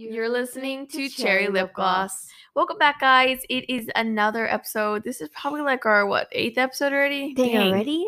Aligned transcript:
You're 0.00 0.28
listening 0.28 0.86
to 0.92 1.08
Cherry 1.08 1.48
Lip 1.48 1.72
Gloss. 1.74 2.28
Welcome 2.54 2.78
back, 2.78 3.00
guys. 3.00 3.40
It 3.50 3.68
is 3.68 3.90
another 3.96 4.46
episode. 4.46 5.02
This 5.02 5.20
is 5.20 5.28
probably 5.30 5.62
like 5.62 5.86
our 5.86 6.06
what 6.06 6.28
eighth 6.30 6.56
episode 6.56 6.92
already. 6.92 7.34
Dang, 7.34 7.52
Dang, 7.52 7.72
already? 7.72 8.06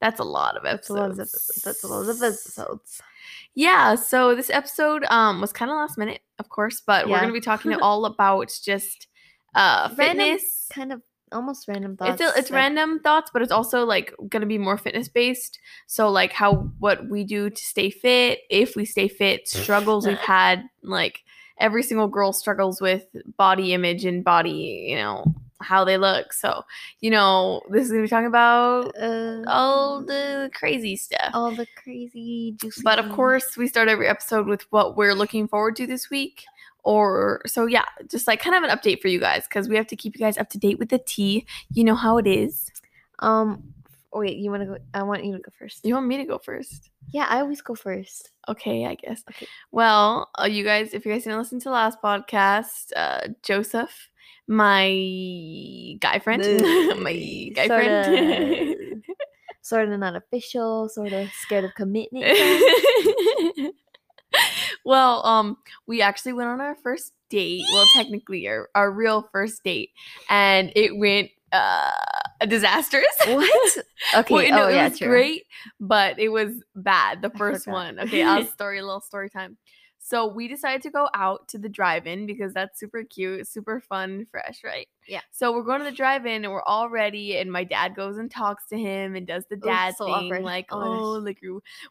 That's 0.00 0.20
a 0.20 0.24
lot 0.24 0.56
of 0.56 0.62
That's 0.62 0.88
a 0.88 0.92
lot 0.92 1.10
of 1.10 1.18
episodes. 1.18 1.62
That's 1.64 1.82
a 1.82 1.88
lot 1.88 2.08
of 2.08 2.22
episodes. 2.22 3.02
Yeah. 3.56 3.96
So 3.96 4.36
this 4.36 4.50
episode 4.50 5.04
um 5.10 5.40
was 5.40 5.52
kind 5.52 5.68
of 5.68 5.78
last 5.78 5.98
minute, 5.98 6.20
of 6.38 6.48
course, 6.48 6.80
but 6.80 7.08
we're 7.08 7.18
gonna 7.18 7.32
be 7.32 7.40
talking 7.40 7.74
all 7.82 8.04
about 8.04 8.56
just 8.64 9.08
uh 9.56 9.92
Random 9.98 10.26
fitness. 10.26 10.68
Kind 10.72 10.92
of 10.92 11.02
almost 11.32 11.66
random 11.66 11.96
thoughts. 11.96 12.20
It's 12.20 12.36
a, 12.36 12.38
it's 12.38 12.50
like- 12.52 12.56
random 12.56 13.00
thoughts, 13.00 13.30
but 13.32 13.42
it's 13.42 13.50
also 13.50 13.84
like 13.84 14.14
gonna 14.28 14.46
be 14.46 14.58
more 14.58 14.78
fitness 14.78 15.08
based. 15.08 15.58
So 15.88 16.08
like 16.08 16.32
how 16.32 16.70
what 16.78 17.08
we 17.08 17.24
do 17.24 17.50
to 17.50 17.64
stay 17.64 17.90
fit, 17.90 18.42
if 18.48 18.76
we 18.76 18.84
stay 18.84 19.08
fit, 19.08 19.48
struggles 19.48 20.06
we've 20.06 20.16
had. 20.18 20.62
Like 20.84 21.24
every 21.62 21.82
single 21.82 22.08
girl 22.08 22.32
struggles 22.32 22.80
with 22.80 23.06
body 23.38 23.72
image 23.72 24.04
and 24.04 24.24
body, 24.24 24.86
you 24.90 24.96
know, 24.96 25.24
how 25.60 25.84
they 25.84 25.96
look. 25.96 26.32
So 26.32 26.64
you 27.00 27.10
know, 27.10 27.62
this 27.70 27.84
is 27.84 27.90
gonna 27.92 28.02
be 28.02 28.08
talking 28.08 28.26
about 28.26 28.92
Uh, 29.00 29.42
all 29.46 30.02
the 30.04 30.50
crazy 30.54 30.96
stuff. 30.96 31.30
all 31.32 31.50
the 31.54 31.66
crazy 31.82 32.54
juicy. 32.60 32.82
But 32.84 32.98
of 32.98 33.10
course, 33.12 33.56
we 33.56 33.68
start 33.68 33.88
every 33.88 34.08
episode 34.08 34.46
with 34.46 34.62
what 34.72 34.96
we're 34.96 35.14
looking 35.14 35.46
forward 35.48 35.76
to 35.76 35.86
this 35.86 36.10
week. 36.10 36.44
Or 36.84 37.42
so 37.46 37.66
yeah, 37.66 37.84
just 38.10 38.26
like 38.26 38.40
kind 38.42 38.56
of 38.56 38.64
an 38.68 38.76
update 38.76 39.00
for 39.00 39.06
you 39.06 39.20
guys 39.20 39.44
because 39.48 39.68
we 39.68 39.76
have 39.76 39.86
to 39.86 39.96
keep 39.96 40.16
you 40.16 40.18
guys 40.18 40.36
up 40.36 40.50
to 40.50 40.58
date 40.58 40.80
with 40.80 40.88
the 40.88 40.98
tea. 40.98 41.46
You 41.72 41.84
know 41.84 41.94
how 41.94 42.18
it 42.18 42.26
is. 42.26 42.70
Um. 43.20 43.62
Oh, 44.12 44.20
wait, 44.20 44.36
you 44.36 44.50
want 44.50 44.62
to 44.62 44.66
go? 44.66 44.76
I 44.92 45.02
want 45.04 45.24
you 45.24 45.32
to 45.32 45.38
go 45.38 45.50
first. 45.58 45.84
You 45.84 45.94
want 45.94 46.06
me 46.06 46.18
to 46.18 46.24
go 46.24 46.38
first? 46.38 46.90
Yeah, 47.12 47.26
I 47.28 47.40
always 47.40 47.62
go 47.62 47.74
first. 47.74 48.30
Okay, 48.46 48.84
I 48.84 48.94
guess. 48.94 49.22
Okay. 49.30 49.46
Well, 49.70 50.28
uh, 50.38 50.44
you 50.44 50.64
guys, 50.64 50.92
if 50.92 51.06
you 51.06 51.12
guys 51.12 51.24
didn't 51.24 51.38
listen 51.38 51.58
to 51.60 51.64
the 51.64 51.70
last 51.70 52.02
podcast, 52.02 52.92
uh, 52.94 53.28
Joseph, 53.42 54.10
my 54.46 55.96
guy 56.00 56.18
friend, 56.18 56.42
my 57.02 57.50
guy 57.54 57.68
friend. 57.68 59.02
Sorta, 59.62 59.86
sort 59.86 59.88
of 59.88 59.98
not 59.98 60.16
official. 60.16 60.90
Sort 60.90 61.12
of 61.12 61.30
scared 61.32 61.64
of 61.64 61.74
commitment. 61.74 62.26
well, 64.84 65.24
um, 65.24 65.56
we 65.86 66.02
actually 66.02 66.34
went 66.34 66.50
on 66.50 66.60
our 66.60 66.76
first 66.82 67.12
date. 67.30 67.64
Well, 67.72 67.86
technically, 67.94 68.46
our, 68.46 68.68
our 68.74 68.90
real 68.90 69.26
first 69.32 69.64
date, 69.64 69.90
and 70.28 70.70
it 70.76 70.98
went 70.98 71.30
uh 71.52 71.90
disastrous. 72.46 73.06
what? 73.26 73.76
Okay. 74.14 74.34
Well, 74.34 74.50
no, 74.50 74.64
oh 74.64 74.68
it 74.68 74.74
yeah, 74.74 74.88
was 74.88 74.98
true. 74.98 75.08
great, 75.08 75.44
but 75.78 76.18
it 76.18 76.28
was 76.28 76.52
bad. 76.74 77.22
The 77.22 77.30
first 77.30 77.66
one. 77.66 78.00
Okay, 78.00 78.22
I'll 78.22 78.44
story 78.58 78.78
a 78.78 78.84
little 78.84 79.00
story 79.00 79.30
time. 79.30 79.56
So 80.04 80.26
we 80.26 80.48
decided 80.48 80.82
to 80.82 80.90
go 80.90 81.08
out 81.14 81.46
to 81.48 81.58
the 81.58 81.68
drive-in 81.68 82.26
because 82.26 82.52
that's 82.52 82.80
super 82.80 83.04
cute, 83.04 83.46
super 83.46 83.80
fun, 83.80 84.26
fresh, 84.32 84.62
right? 84.64 84.88
Yeah. 85.06 85.20
So 85.30 85.52
we're 85.52 85.62
going 85.62 85.78
to 85.78 85.84
the 85.84 85.92
drive-in 85.92 86.44
and 86.44 86.52
we're 86.52 86.64
all 86.64 86.90
ready, 86.90 87.36
and 87.36 87.52
my 87.52 87.62
dad 87.62 87.94
goes 87.94 88.18
and 88.18 88.28
talks 88.28 88.66
to 88.70 88.76
him 88.76 89.14
and 89.14 89.28
does 89.28 89.44
the 89.48 89.56
oh, 89.62 89.66
dad 89.66 89.94
so 89.96 90.06
thing, 90.06 90.14
awkward. 90.26 90.42
like, 90.42 90.66
Oh 90.72 90.82
oh, 90.82 91.10
like, 91.18 91.38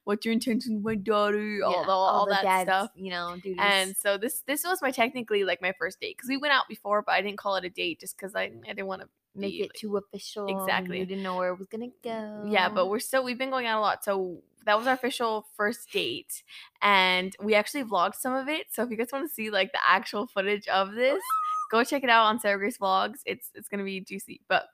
what's 0.03 0.25
your 0.25 0.33
intentions 0.33 0.75
with 0.75 0.83
my 0.83 0.95
daughter? 0.95 1.59
all, 1.65 1.71
Yeah, 1.71 1.83
the, 1.85 1.91
all, 1.91 2.25
the 2.25 2.31
that 2.33 2.43
dads, 2.43 2.67
stuff. 2.67 2.89
You 2.95 3.11
know, 3.11 3.35
duties. 3.41 3.55
And 3.59 3.95
so 3.95 4.17
this 4.17 4.43
this 4.45 4.65
was 4.65 4.81
my 4.81 4.91
technically 4.91 5.45
like 5.45 5.61
my 5.61 5.73
first 5.79 6.01
date 6.01 6.17
because 6.17 6.27
we 6.27 6.35
went 6.35 6.53
out 6.53 6.67
before, 6.67 7.01
but 7.03 7.13
I 7.13 7.21
didn't 7.21 7.37
call 7.37 7.55
it 7.55 7.63
a 7.63 7.69
date 7.69 8.01
just 8.01 8.17
because 8.17 8.35
I 8.35 8.51
I 8.67 8.73
didn't 8.73 8.87
want 8.87 9.03
to 9.03 9.07
make 9.35 9.53
it 9.55 9.61
like- 9.61 9.73
too 9.73 9.97
official. 9.97 10.47
Exactly. 10.47 10.99
You 10.99 11.05
didn't 11.05 11.23
know 11.23 11.37
where 11.37 11.49
it 11.49 11.59
was 11.59 11.67
gonna 11.67 11.89
go. 12.03 12.45
Yeah, 12.47 12.69
but 12.69 12.87
we're 12.87 12.99
still 12.99 13.23
we've 13.23 13.37
been 13.37 13.49
going 13.49 13.65
out 13.65 13.79
a 13.79 13.81
lot. 13.81 14.03
So 14.03 14.41
that 14.65 14.77
was 14.77 14.87
our 14.87 14.93
official 14.93 15.47
first 15.55 15.91
date. 15.91 16.43
And 16.81 17.35
we 17.41 17.55
actually 17.55 17.83
vlogged 17.83 18.15
some 18.15 18.33
of 18.33 18.47
it. 18.47 18.67
So 18.71 18.83
if 18.83 18.91
you 18.91 18.97
guys 18.97 19.09
want 19.11 19.27
to 19.27 19.33
see 19.33 19.49
like 19.49 19.71
the 19.71 19.79
actual 19.87 20.27
footage 20.27 20.67
of 20.67 20.89
oh. 20.91 20.95
this, 20.95 21.23
go 21.71 21.83
check 21.83 22.03
it 22.03 22.09
out 22.09 22.25
on 22.25 22.39
Sarah 22.39 22.57
Grace 22.57 22.77
Vlogs. 22.77 23.19
It's 23.25 23.49
it's 23.55 23.67
gonna 23.67 23.83
be 23.83 24.01
juicy. 24.01 24.41
But 24.47 24.65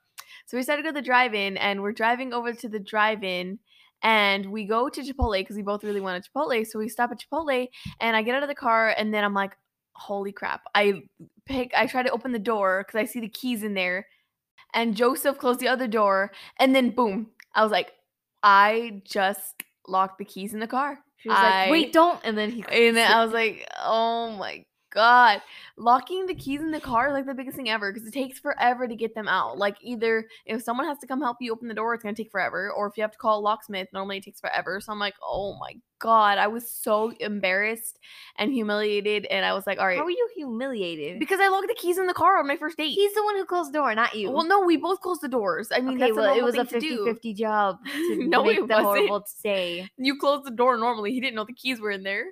so 0.46 0.56
we 0.56 0.62
decided 0.62 0.82
to 0.82 0.88
go 0.88 0.90
to 0.90 1.00
the 1.00 1.06
drive-in 1.06 1.56
and 1.56 1.82
we're 1.82 1.92
driving 1.92 2.32
over 2.32 2.52
to 2.52 2.68
the 2.68 2.78
drive-in 2.78 3.58
and 4.02 4.46
we 4.52 4.64
go 4.64 4.88
to 4.88 5.00
Chipotle 5.00 5.40
because 5.40 5.56
we 5.56 5.62
both 5.62 5.84
really 5.84 6.00
wanted 6.00 6.24
Chipotle. 6.24 6.66
So 6.66 6.78
we 6.78 6.88
stop 6.88 7.10
at 7.10 7.20
Chipotle 7.20 7.68
and 8.00 8.16
I 8.16 8.22
get 8.22 8.34
out 8.34 8.42
of 8.42 8.48
the 8.48 8.54
car 8.54 8.94
and 8.96 9.12
then 9.12 9.24
I'm 9.24 9.34
like, 9.34 9.56
holy 9.92 10.32
crap. 10.32 10.62
I 10.74 11.02
pick 11.44 11.72
I 11.76 11.86
try 11.86 12.02
to 12.02 12.10
open 12.10 12.32
the 12.32 12.38
door 12.38 12.84
because 12.86 12.98
I 12.98 13.04
see 13.04 13.20
the 13.20 13.28
keys 13.28 13.62
in 13.62 13.74
there. 13.74 14.06
And 14.74 14.94
Joseph 14.96 15.38
closed 15.38 15.60
the 15.60 15.68
other 15.68 15.86
door 15.86 16.32
and 16.58 16.74
then 16.74 16.90
boom. 16.90 17.28
I 17.54 17.62
was 17.62 17.72
like, 17.72 17.92
I 18.42 19.02
just 19.04 19.62
locked 19.86 20.18
the 20.18 20.24
keys 20.24 20.54
in 20.54 20.60
the 20.60 20.66
car. 20.66 20.98
she 21.16 21.28
was 21.28 21.38
like, 21.38 21.70
"Wait, 21.70 21.92
don't!" 21.92 22.20
And 22.22 22.36
then 22.36 22.50
he. 22.50 22.64
And 22.70 22.96
then 22.96 23.10
I 23.10 23.24
was 23.24 23.32
like, 23.32 23.66
oh 23.82 24.36
my 24.36 24.64
God. 24.90 25.40
Locking 25.76 26.26
the 26.26 26.34
keys 26.34 26.60
in 26.60 26.70
the 26.70 26.80
car 26.80 27.08
is 27.08 27.12
like 27.14 27.26
the 27.26 27.34
biggest 27.34 27.56
thing 27.56 27.68
ever 27.68 27.92
because 27.92 28.06
it 28.08 28.12
takes 28.14 28.38
forever 28.38 28.88
to 28.88 28.96
get 28.96 29.14
them 29.14 29.28
out. 29.28 29.58
Like, 29.58 29.76
either 29.82 30.26
if 30.46 30.62
someone 30.62 30.86
has 30.86 30.98
to 30.98 31.06
come 31.06 31.20
help 31.20 31.36
you 31.40 31.52
open 31.52 31.68
the 31.68 31.74
door, 31.74 31.94
it's 31.94 32.02
going 32.02 32.14
to 32.14 32.22
take 32.22 32.30
forever. 32.30 32.70
Or 32.70 32.86
if 32.86 32.96
you 32.96 33.02
have 33.02 33.12
to 33.12 33.18
call 33.18 33.38
a 33.38 33.42
locksmith, 33.42 33.88
normally 33.92 34.18
it 34.18 34.24
takes 34.24 34.40
forever. 34.40 34.80
So 34.80 34.92
I'm 34.92 34.98
like, 34.98 35.14
oh 35.22 35.56
my 35.58 35.74
God. 36.00 36.38
I 36.38 36.46
was 36.46 36.70
so 36.70 37.12
embarrassed 37.20 37.98
and 38.38 38.52
humiliated. 38.52 39.26
And 39.26 39.44
I 39.44 39.52
was 39.52 39.66
like, 39.66 39.78
all 39.78 39.86
right. 39.86 39.98
How 39.98 40.04
were 40.04 40.10
you 40.10 40.28
humiliated? 40.34 41.18
because 41.18 41.40
I 41.40 41.48
locked 41.48 41.68
the 41.68 41.74
keys 41.74 41.98
in 41.98 42.06
the 42.06 42.14
car 42.14 42.38
on 42.38 42.46
my 42.46 42.56
first 42.56 42.76
date. 42.76 42.90
he's 42.90 43.12
the 43.14 43.22
one 43.24 43.36
who 43.36 43.44
closed 43.44 43.72
the 43.72 43.78
door, 43.78 43.94
not 43.94 44.14
you. 44.14 44.30
well, 44.30 44.46
no, 44.46 44.60
we 44.60 44.76
both 44.76 45.00
closed 45.00 45.20
the 45.20 45.28
doors. 45.28 45.68
I 45.72 45.80
mean, 45.80 45.96
okay, 45.96 46.06
that's 46.06 46.16
well, 46.16 46.36
it 46.36 46.42
was 46.42 46.56
a 46.56 46.64
thing 46.64 46.80
to 46.80 46.88
do. 46.88 47.04
50-50 47.06 47.36
job 47.36 47.78
to 47.84 48.16
No, 48.28 48.44
make 48.44 48.58
it 48.58 48.62
wasn't. 48.62 48.82
horrible 48.82 49.24
say. 49.26 49.88
You 49.96 50.16
closed 50.18 50.44
the 50.44 50.50
door 50.50 50.76
normally. 50.78 51.12
He 51.12 51.20
didn't 51.20 51.34
know 51.34 51.44
the 51.44 51.52
keys 51.52 51.80
were 51.80 51.90
in 51.90 52.02
there. 52.04 52.24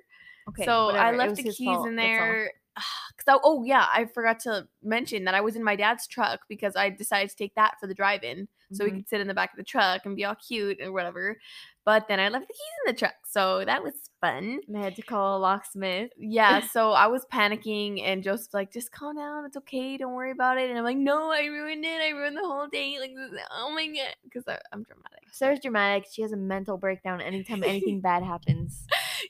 Okay, 0.49 0.63
so 0.65 0.89
I 0.89 1.11
whatever, 1.11 1.13
it 1.13 1.17
left 1.17 1.35
the 1.37 1.43
keys 1.43 1.83
in 1.85 1.95
there. 1.95 2.51
Cause 2.75 3.25
I, 3.27 3.39
oh 3.43 3.63
yeah, 3.63 3.87
I 3.91 4.05
forgot 4.05 4.39
to 4.41 4.67
mention 4.83 5.23
that 5.25 5.33
I 5.33 5.41
was 5.41 5.55
in 5.55 5.63
my 5.63 5.75
dad's 5.75 6.05
truck 6.07 6.41
because 6.47 6.75
I 6.75 6.89
decided 6.91 7.29
to 7.31 7.35
take 7.35 7.55
that 7.55 7.79
for 7.79 7.87
the 7.87 7.95
drive-in, 7.95 8.47
so 8.71 8.85
we 8.85 8.91
Mhm. 8.91 8.95
could 8.97 9.09
sit 9.09 9.19
in 9.21 9.27
the 9.27 9.33
back 9.33 9.51
of 9.51 9.57
the 9.57 9.63
truck 9.63 10.05
and 10.05 10.15
be 10.15 10.23
all 10.25 10.35
cute 10.35 10.79
and 10.79 10.93
whatever. 10.93 11.37
But 11.85 12.07
then 12.07 12.19
I 12.19 12.29
left 12.29 12.47
the 12.47 12.53
keys 12.53 12.73
in 12.85 12.93
the 12.93 12.99
truck, 12.99 13.15
so 13.25 13.65
that 13.65 13.81
was 13.81 13.93
fun. 14.21 14.59
And 14.67 14.77
I 14.77 14.81
had 14.81 14.95
to 14.97 15.01
call 15.01 15.37
a 15.37 15.39
locksmith. 15.39 16.11
Yeah, 16.17 16.59
so 16.71 16.91
I 16.91 17.07
was 17.07 17.25
panicking, 17.33 18.03
and 18.03 18.21
Joseph's 18.23 18.53
like, 18.53 18.71
"Just 18.71 18.91
calm 18.91 19.15
down, 19.15 19.45
it's 19.45 19.57
okay, 19.57 19.97
don't 19.97 20.13
worry 20.13 20.31
about 20.31 20.57
it." 20.59 20.69
And 20.69 20.77
I'm 20.77 20.83
like, 20.85 20.97
"No, 20.97 21.31
I 21.31 21.45
ruined 21.45 21.83
it. 21.83 21.99
I 22.01 22.09
ruined 22.09 22.37
the 22.37 22.41
whole 22.41 22.67
date. 22.67 22.99
Like, 22.99 23.13
oh 23.51 23.71
my 23.73 23.87
god," 23.87 24.15
because 24.23 24.43
I'm 24.47 24.83
dramatic. 24.83 25.23
Sarah's 25.31 25.59
dramatic. 25.61 26.05
She 26.11 26.21
has 26.21 26.31
a 26.31 26.37
mental 26.37 26.77
breakdown 26.77 27.21
anytime 27.21 27.63
anything 27.63 28.01
bad 28.01 28.21
happens. 28.23 28.85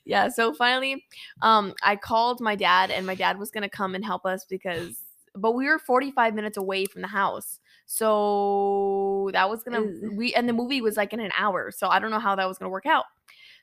Yeah 0.07 0.27
so 0.27 0.53
finally 0.53 1.05
um 1.41 1.73
i 1.83 1.95
called 1.95 2.39
my 2.39 2.55
dad 2.55 2.89
and 2.89 3.05
my 3.05 3.15
dad 3.15 3.37
was 3.37 3.51
gonna 3.51 3.69
come 3.69 3.93
and 3.93 4.05
help 4.05 4.25
us 4.25 4.45
because 4.45 5.03
but 5.37 5.53
we 5.53 5.67
were 5.67 5.79
45 5.79 6.33
minutes 6.33 6.57
away 6.57 6.85
from 6.85 7.01
the 7.01 7.07
house. 7.07 7.59
So 7.85 9.29
that 9.33 9.49
was 9.49 9.63
gonna 9.63 9.83
we 10.13 10.33
and 10.33 10.49
the 10.49 10.53
movie 10.53 10.81
was 10.81 10.97
like 10.97 11.13
in 11.13 11.21
an 11.21 11.31
hour 11.37 11.71
so 11.71 11.87
i 11.87 11.99
don't 11.99 12.11
know 12.11 12.19
how 12.19 12.35
that 12.35 12.45
was 12.45 12.57
gonna 12.57 12.69
work 12.69 12.85
out 12.85 13.05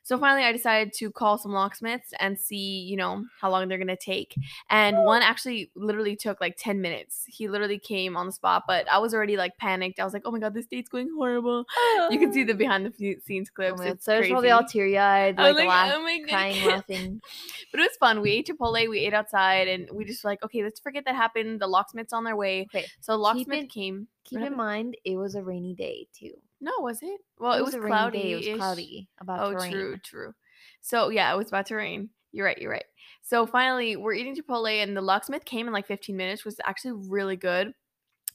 so 0.05 0.17
finally 0.19 0.43
i 0.43 0.51
decided 0.51 0.93
to 0.93 1.09
call 1.09 1.37
some 1.37 1.51
locksmiths 1.51 2.13
and 2.19 2.39
see 2.39 2.81
you 2.81 2.95
know 2.95 3.25
how 3.41 3.49
long 3.49 3.67
they're 3.67 3.79
gonna 3.79 3.97
take 3.97 4.35
and 4.69 4.97
one 4.97 5.21
actually 5.21 5.71
literally 5.75 6.15
took 6.15 6.39
like 6.39 6.55
10 6.59 6.79
minutes 6.79 7.23
he 7.27 7.47
literally 7.47 7.79
came 7.79 8.15
on 8.15 8.27
the 8.27 8.31
spot 8.31 8.63
but 8.67 8.87
i 8.91 8.99
was 8.99 9.13
already 9.13 9.37
like 9.37 9.57
panicked 9.57 9.99
i 9.99 10.03
was 10.03 10.13
like 10.13 10.21
oh 10.25 10.31
my 10.31 10.39
god 10.39 10.53
this 10.53 10.67
date's 10.67 10.89
going 10.89 11.09
horrible 11.17 11.65
you 12.11 12.19
can 12.19 12.31
see 12.31 12.43
the 12.43 12.53
oh. 12.53 12.57
behind 12.57 12.85
the 12.85 13.17
scenes 13.25 13.49
Oh 13.49 13.55
clips 13.55 13.81
God, 13.81 13.87
it's 13.87 14.05
Sarah's 14.05 14.21
crazy. 14.21 14.31
probably 14.31 14.51
all 14.51 14.63
teary 14.63 14.97
eyed, 14.97 15.37
like, 15.37 15.55
like, 15.55 15.67
laugh, 15.67 15.93
oh 15.95 16.01
my 16.01 16.19
God. 16.19 16.29
crying, 16.29 16.67
laughing. 16.67 17.21
But 17.71 17.79
it 17.81 17.83
was 17.83 17.97
fun. 17.97 18.21
We 18.21 18.31
ate 18.31 18.47
Chipotle, 18.47 18.89
we 18.89 18.99
ate 18.99 19.13
outside, 19.13 19.67
and 19.67 19.89
we 19.91 20.05
just 20.05 20.23
were 20.23 20.29
like, 20.29 20.43
okay, 20.43 20.63
let's 20.63 20.79
forget 20.79 21.05
that 21.05 21.15
happened. 21.15 21.59
The 21.59 21.67
locksmith's 21.67 22.13
on 22.13 22.23
their 22.23 22.35
way. 22.35 22.67
Okay, 22.73 22.85
So 23.01 23.13
the 23.13 23.17
locksmith 23.17 23.63
in- 23.63 23.67
came. 23.67 24.07
keep 24.23 24.41
in 24.41 24.55
mind 24.55 24.97
it 25.03 25.15
was 25.15 25.35
a 25.35 25.43
rainy 25.43 25.73
day 25.73 26.07
too. 26.13 26.31
No, 26.65 26.71
was 26.79 27.03
it? 27.03 27.21
Well, 27.37 27.53
it, 27.53 27.63
was, 27.63 27.75
a 27.75 27.79
rainy 27.79 27.91
cloudy. 27.91 28.31
It 28.31 28.51
was 28.53 28.57
cloudy. 28.57 29.07
About 29.21 29.39
Oh, 29.39 29.51
to 29.51 29.57
rain. 29.57 29.71
true, 29.71 29.97
true. 30.03 30.33
So 30.81 31.09
yeah, 31.09 31.31
it 31.31 31.37
was 31.37 31.49
about 31.49 31.67
to 31.67 31.75
rain. 31.75 32.09
You're 32.31 32.47
right. 32.47 32.57
You're 32.57 32.71
right. 32.71 32.85
So 33.21 33.45
finally, 33.45 33.95
we're 33.97 34.13
eating 34.13 34.35
Chipotle, 34.35 34.81
and 34.81 34.97
the 34.97 35.01
locksmith 35.01 35.45
came 35.45 35.67
in 35.67 35.73
like 35.73 35.85
15 35.85 36.17
minutes, 36.17 36.43
was 36.43 36.59
actually 36.65 37.07
really 37.07 37.35
good. 37.35 37.75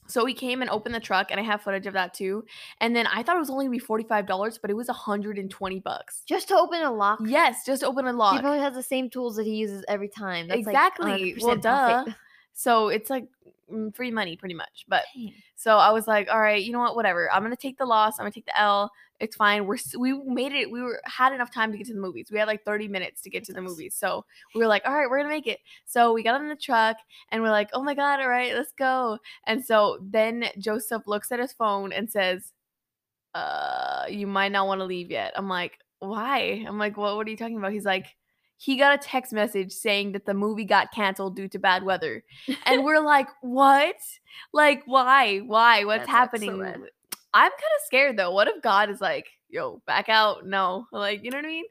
So 0.07 0.25
he 0.25 0.33
came 0.33 0.61
and 0.61 0.71
opened 0.71 0.95
the 0.95 1.01
truck, 1.01 1.27
and 1.29 1.41
I 1.41 1.43
have 1.43 1.61
footage 1.61 1.87
of 1.87 1.93
that 1.93 2.13
too. 2.13 2.45
And 2.79 2.95
then 2.95 3.05
I 3.05 3.21
thought 3.21 3.35
it 3.35 3.39
was 3.39 3.49
only 3.49 3.65
gonna 3.65 3.71
be 3.71 3.79
forty-five 3.79 4.25
dollars, 4.27 4.57
but 4.57 4.71
it 4.71 4.75
was 4.75 4.87
120 4.87 5.79
bucks. 5.81 6.23
Just 6.25 6.47
to 6.47 6.55
open 6.55 6.81
a 6.81 6.91
lock. 6.91 7.19
Yes, 7.25 7.65
just 7.65 7.83
open 7.83 8.07
a 8.07 8.13
lock. 8.13 8.35
He 8.35 8.39
probably 8.39 8.59
has 8.59 8.73
the 8.73 8.83
same 8.83 9.09
tools 9.09 9.35
that 9.35 9.45
he 9.45 9.55
uses 9.55 9.83
every 9.89 10.07
time. 10.07 10.47
That's 10.47 10.61
Exactly. 10.61 11.35
Like 11.35 11.43
Well, 11.43 11.57
100% 11.57 11.61
duh. 11.61 12.05
So 12.53 12.89
it's 12.89 13.09
like 13.09 13.27
free 13.95 14.11
money, 14.11 14.35
pretty 14.35 14.55
much. 14.55 14.85
But 14.87 15.03
Dang. 15.15 15.33
So 15.55 15.77
I 15.77 15.91
was 15.91 16.07
like, 16.07 16.27
all 16.31 16.39
right, 16.39 16.63
you 16.63 16.71
know 16.71 16.79
what, 16.79 16.95
whatever. 16.95 17.31
I'm 17.31 17.43
gonna 17.43 17.55
take 17.55 17.77
the 17.77 17.85
loss. 17.85 18.19
I'm 18.19 18.23
gonna 18.23 18.31
take 18.31 18.45
the 18.45 18.59
L. 18.59 18.91
It's 19.19 19.35
fine. 19.35 19.67
We're 19.67 19.77
we 19.99 20.13
made 20.25 20.51
it. 20.51 20.71
We 20.71 20.81
were 20.81 20.99
had 21.05 21.33
enough 21.33 21.53
time 21.53 21.71
to 21.71 21.77
get 21.77 21.87
to 21.87 21.93
the 21.93 21.99
movies. 21.99 22.29
We 22.31 22.39
had 22.39 22.47
like 22.47 22.63
30 22.65 22.87
minutes 22.87 23.21
to 23.21 23.29
get 23.29 23.43
to 23.45 23.53
the 23.53 23.61
movies. 23.61 23.95
So 23.95 24.25
we 24.55 24.61
were 24.61 24.67
like, 24.67 24.81
all 24.85 24.93
right, 24.93 25.09
we're 25.09 25.19
gonna 25.19 25.29
make 25.29 25.47
it. 25.47 25.59
So 25.85 26.13
we 26.13 26.23
got 26.23 26.41
in 26.41 26.49
the 26.49 26.55
truck 26.55 26.97
and 27.29 27.43
we're 27.43 27.51
like, 27.51 27.69
oh 27.73 27.83
my 27.83 27.93
god, 27.93 28.19
all 28.19 28.29
right, 28.29 28.53
let's 28.55 28.73
go. 28.73 29.19
And 29.45 29.63
so 29.63 29.99
then 30.01 30.45
Joseph 30.57 31.03
looks 31.05 31.31
at 31.31 31.39
his 31.39 31.53
phone 31.53 31.93
and 31.93 32.09
says, 32.09 32.53
uh, 33.33 34.05
you 34.09 34.27
might 34.27 34.51
not 34.51 34.67
want 34.67 34.81
to 34.81 34.85
leave 34.85 35.11
yet. 35.11 35.33
I'm 35.35 35.47
like, 35.47 35.77
why? 35.99 36.65
I'm 36.67 36.77
like, 36.79 36.97
what? 36.97 37.15
What 37.15 37.27
are 37.27 37.29
you 37.29 37.37
talking 37.37 37.57
about? 37.57 37.71
He's 37.71 37.85
like, 37.85 38.07
he 38.61 38.75
got 38.77 38.93
a 38.93 38.97
text 38.99 39.33
message 39.33 39.71
saying 39.71 40.11
that 40.11 40.27
the 40.27 40.35
movie 40.35 40.65
got 40.65 40.91
canceled 40.91 41.35
due 41.35 41.47
to 41.47 41.57
bad 41.57 41.81
weather. 41.81 42.23
And 42.67 42.83
we're 42.85 42.99
like, 43.03 43.27
what? 43.41 43.95
Like, 44.53 44.83
why? 44.85 45.39
Why? 45.39 45.83
What's 45.83 46.05
That 46.05 46.11
sucks 46.31 46.39
so 46.41 46.45
happening? 46.45 46.61
bad. 46.61 46.89
I'm 47.33 47.49
kind 47.49 47.53
of 47.53 47.85
scared 47.85 48.17
though. 48.17 48.31
What 48.31 48.47
if 48.47 48.61
God 48.61 48.91
is 48.91 49.01
like, 49.01 49.29
yo, 49.49 49.81
back 49.87 50.09
out? 50.09 50.45
No. 50.45 50.85
Like, 50.91 51.23
you 51.23 51.31
know 51.31 51.39
what 51.39 51.45
I 51.45 51.49
mean? 51.49 51.65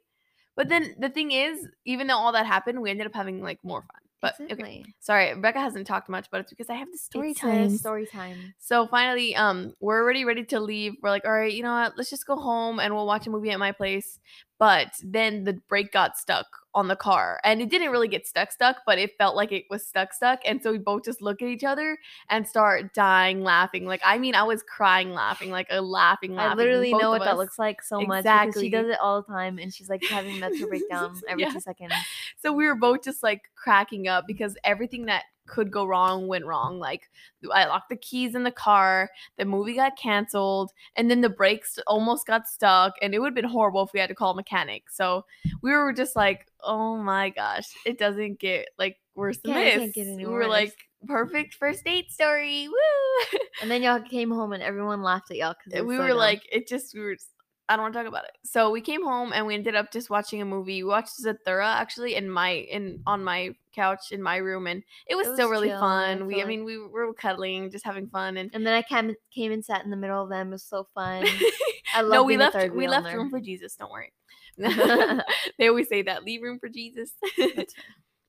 But 0.57 0.69
then 0.69 0.97
the 0.99 1.09
thing 1.11 1.31
is, 1.31 1.65
even 1.85 2.09
though 2.09 2.17
all 2.17 2.33
that 2.33 2.45
happened, 2.47 2.83
we 2.83 2.91
ended 2.91 3.07
up 3.07 3.15
having 3.15 3.41
like 3.41 3.61
more 3.63 3.83
fun. 3.83 4.01
But 4.21 4.35
okay. 4.53 4.85
Sorry, 4.99 5.33
Rebecca 5.33 5.61
hasn't 5.61 5.87
talked 5.87 6.09
much, 6.09 6.27
but 6.33 6.41
it's 6.41 6.51
because 6.51 6.69
I 6.69 6.75
have 6.75 6.91
the 6.91 6.99
story 6.99 7.31
It's, 7.31 7.41
time. 7.41 7.71
Story 7.79 8.05
time. 8.05 8.53
So 8.59 8.89
finally, 8.89 9.37
um, 9.37 9.75
we're 9.79 10.03
already 10.03 10.25
ready 10.25 10.45
to 10.47 10.59
leave. 10.59 10.95
We're 11.01 11.11
like, 11.11 11.25
all 11.25 11.33
right, 11.33 11.53
you 11.53 11.63
know 11.63 11.73
what? 11.73 11.97
Let's 11.97 12.11
just 12.11 12.27
go 12.27 12.35
home 12.37 12.81
and 12.81 12.93
we'll 12.95 13.07
watch 13.07 13.29
a 13.29 13.31
movie 13.31 13.51
at 13.51 13.61
my 13.61 13.71
place. 13.73 14.19
But 14.61 14.93
then 15.03 15.43
the 15.45 15.55
brake 15.69 15.91
got 15.91 16.17
stuck 16.17 16.47
on 16.75 16.87
the 16.87 16.95
car, 16.95 17.41
and 17.43 17.61
it 17.61 17.71
didn't 17.71 17.91
really 17.91 18.07
get 18.09 18.27
stuck, 18.29 18.53
stuck, 18.53 18.77
but 18.87 18.99
it 18.99 19.17
felt 19.19 19.35
like 19.35 19.51
it 19.53 19.65
was 19.71 19.85
stuck, 19.85 20.13
stuck. 20.13 20.39
And 20.45 20.63
so 20.63 20.71
we 20.71 20.79
both 20.79 21.05
just 21.05 21.21
look 21.21 21.43
at 21.43 21.49
each 21.49 21.65
other 21.65 21.99
and 22.29 22.47
start 22.47 22.95
dying 22.95 23.43
laughing. 23.43 23.87
Like, 23.87 24.03
I 24.05 24.19
mean, 24.19 24.35
I 24.37 24.45
was 24.45 24.63
crying 24.63 25.11
laughing, 25.13 25.51
like 25.51 25.67
a 25.71 25.81
laughing, 25.81 26.37
laughing. 26.37 26.53
I 26.53 26.55
literally 26.55 26.93
know 26.93 27.11
what 27.11 27.25
that 27.25 27.39
looks 27.39 27.59
like 27.59 27.83
so 27.83 28.03
much 28.03 28.23
because 28.25 28.49
Exactly. 28.49 28.65
she 28.67 28.71
does 28.71 28.87
it 28.89 29.01
all 29.01 29.23
the 29.23 29.27
time, 29.33 29.59
and 29.59 29.73
she's 29.75 29.89
like 29.89 30.03
having 30.09 30.39
mental 30.39 30.69
breakdown 30.69 31.21
every 31.27 31.43
Yeah. 31.45 31.51
two 31.51 31.61
seconds. 31.61 31.95
So 32.39 32.53
we 32.53 32.67
were 32.67 32.77
both 32.77 33.03
just 33.03 33.23
like 33.23 33.51
cracking 33.57 34.07
up 34.09 34.27
because 34.29 34.57
everything 34.63 35.07
that 35.07 35.25
could 35.51 35.71
go 35.71 35.85
wrong 35.85 36.29
went 36.29 36.47
wrong. 36.47 36.79
Like 36.79 37.11
I 37.53 37.67
locked 37.67 37.89
the 37.91 37.97
keys 37.97 38.35
in 38.35 38.45
the 38.45 38.51
car, 38.53 39.11
the 39.37 39.45
movie 39.45 39.75
got 39.75 39.99
canceled, 39.99 40.71
and 40.97 41.11
then 41.11 41.21
the 41.21 41.29
brakes 41.29 41.79
almost 41.87 42.27
got 42.27 42.47
stuck, 42.49 42.95
and 43.03 43.15
it 43.15 43.19
would 43.19 43.27
have 43.29 43.35
been 43.35 43.45
horrible 43.45 43.83
if 43.83 43.93
we 43.93 44.01
had 44.01 44.09
to 44.09 44.15
call 44.15 44.31
a 44.33 44.37
mechanic. 44.37 44.89
So 44.91 45.25
we 45.63 45.73
were 45.73 45.93
just 45.93 46.15
like, 46.17 46.47
oh 46.63 46.97
my 46.97 47.31
gosh, 47.31 47.69
it 47.85 47.99
doesn't 47.99 48.39
get 48.39 48.69
like 48.79 48.97
worse 49.15 49.39
than 49.39 49.53
Yeah, 49.55 49.65
this. 49.65 49.79
can't 49.79 49.95
get 49.95 50.07
any 50.07 50.25
we 50.25 50.33
were 50.33 50.41
worse. 50.41 50.49
like, 50.49 50.77
perfect 51.07 51.55
first 51.55 51.85
date 51.85 52.11
story. 52.13 52.69
Woo! 52.69 53.39
And 53.61 53.71
then 53.71 53.83
y'all 53.83 54.01
came 54.01 54.31
home 54.31 54.53
and 54.53 54.63
everyone 54.63 55.03
laughed 55.03 55.31
at 55.31 55.37
y'all 55.37 55.55
because 55.65 55.83
we 55.85 55.99
were 55.99 56.15
like, 56.15 56.43
it 56.53 56.69
just 56.69 56.95
we 56.95 57.01
were. 57.01 57.15
Just, 57.15 57.29
I 57.71 57.77
don't 57.77 57.85
want 57.85 57.95
to 57.95 58.01
talk 58.01 58.09
about 58.09 58.25
it. 58.25 58.33
So 58.43 58.73
we 58.73 58.81
came 58.81 59.05
home 59.05 59.33
and 59.33 59.47
we 59.47 59.55
ended 59.55 59.77
up 59.77 59.93
just 59.93 60.11
watching 60.11 60.43
a 60.43 60.45
movie. 60.45 60.83
We 60.83 60.89
watched 60.89 61.23
Zathura 61.23 61.65
actually 61.65 62.17
in 62.17 62.29
my 62.29 62.51
in 62.51 63.01
on 63.07 63.23
my 63.23 63.55
couch 63.73 64.11
in 64.11 64.21
my 64.21 64.39
room, 64.39 64.67
and 64.67 64.83
it 65.07 65.15
was, 65.15 65.29
It 65.29 65.35
still 65.35 65.49
really 65.49 65.69
chill, 65.69 65.79
fun. 65.79 66.27
We, 66.27 66.43
I 66.43 66.45
mean, 66.45 66.65
we 66.65 66.79
were 66.79 67.15
cuddling, 67.15 67.71
just 67.71 67.85
having 67.85 68.09
fun, 68.09 68.37
and 68.39 68.51
And 68.53 68.67
then 68.67 68.75
I 68.75 68.83
came 68.83 69.15
came 69.33 69.53
and 69.53 69.65
sat 69.65 69.85
in 69.85 69.91
the 69.91 69.97
middle 69.97 70.21
of 70.21 70.29
them. 70.29 70.49
It 70.49 70.51
was 70.51 70.65
so 70.65 70.89
fun. 70.97 71.25
I 71.95 72.03
love 72.03 72.11
no, 72.11 72.25
we 72.25 72.37
left 72.37 72.57
we 72.73 72.89
left 72.89 73.07
there. 73.07 73.17
room 73.17 73.31
for 73.31 73.41
Jesus. 73.41 73.77
Don't 73.77 73.93
worry. 73.93 74.13
they 75.59 75.69
always 75.69 75.89
say 75.89 76.03
that 76.03 76.25
leave 76.25 76.43
room 76.43 76.59
for 76.59 76.69
Jesus. 76.69 77.13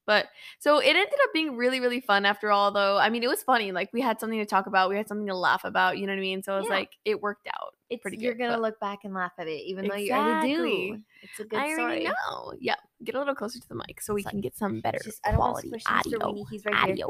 But 0.08 0.28
so 0.60 0.80
it 0.80 0.88
ended 0.88 1.14
up 1.24 1.30
being 1.34 1.56
really, 1.56 1.80
really 1.80 2.02
fun 2.02 2.26
after 2.26 2.52
all, 2.52 2.72
though. 2.72 2.98
I 2.98 3.10
mean, 3.10 3.22
it 3.24 3.30
was 3.30 3.44
funny. 3.44 3.72
Like 3.72 3.90
we 3.94 4.02
had 4.02 4.20
something 4.20 4.40
to 4.40 4.46
talk 4.46 4.66
about, 4.66 4.90
we 4.90 4.98
had 4.98 5.08
something 5.08 5.28
to 5.28 5.36
laugh 5.36 5.64
about. 5.64 5.98
You 6.00 6.08
know 6.08 6.14
what 6.14 6.18
I 6.18 6.22
mean? 6.22 6.42
So 6.44 6.56
it 6.56 6.60
was 6.62 6.68
Yeah. 6.70 6.76
like 6.76 6.90
it 7.06 7.22
worked 7.22 7.48
out. 7.48 7.76
It's 7.90 8.02
pretty 8.02 8.18
you're 8.18 8.34
good, 8.34 8.40
gonna 8.46 8.54
but- 8.58 8.62
look 8.62 8.80
back 8.80 9.00
and 9.04 9.14
laugh 9.14 9.34
at 9.38 9.48
it, 9.48 9.62
even 9.64 9.88
though 9.88 9.96
you 9.96 10.12
already 10.14 10.52
Exactly. 10.54 10.92
do. 10.92 11.02
It's 11.22 11.40
a 11.40 11.44
good 11.44 11.60
I 11.60 11.70
already 11.70 12.06
story. 12.06 12.16
know. 12.30 12.54
Yeah, 12.60 12.76
get 13.04 13.16
a 13.16 13.20
little 13.20 13.36
closer 13.36 13.60
to 13.60 13.68
the 13.70 13.76
mic 13.76 14.02
so 14.02 14.14
we 14.14 14.24
Sorry. 14.24 14.32
can 14.32 14.42
get 14.42 14.56
some 14.58 14.82
better 14.82 15.00
Just 15.04 15.20
I 15.26 15.32
don't 15.32 15.40
want 15.40 15.62
to 15.64 15.70
quality 15.70 16.16
audio. 16.16 16.46
He's 16.50 16.66
right 16.66 16.76
here. 16.76 16.84
audio. 16.94 17.10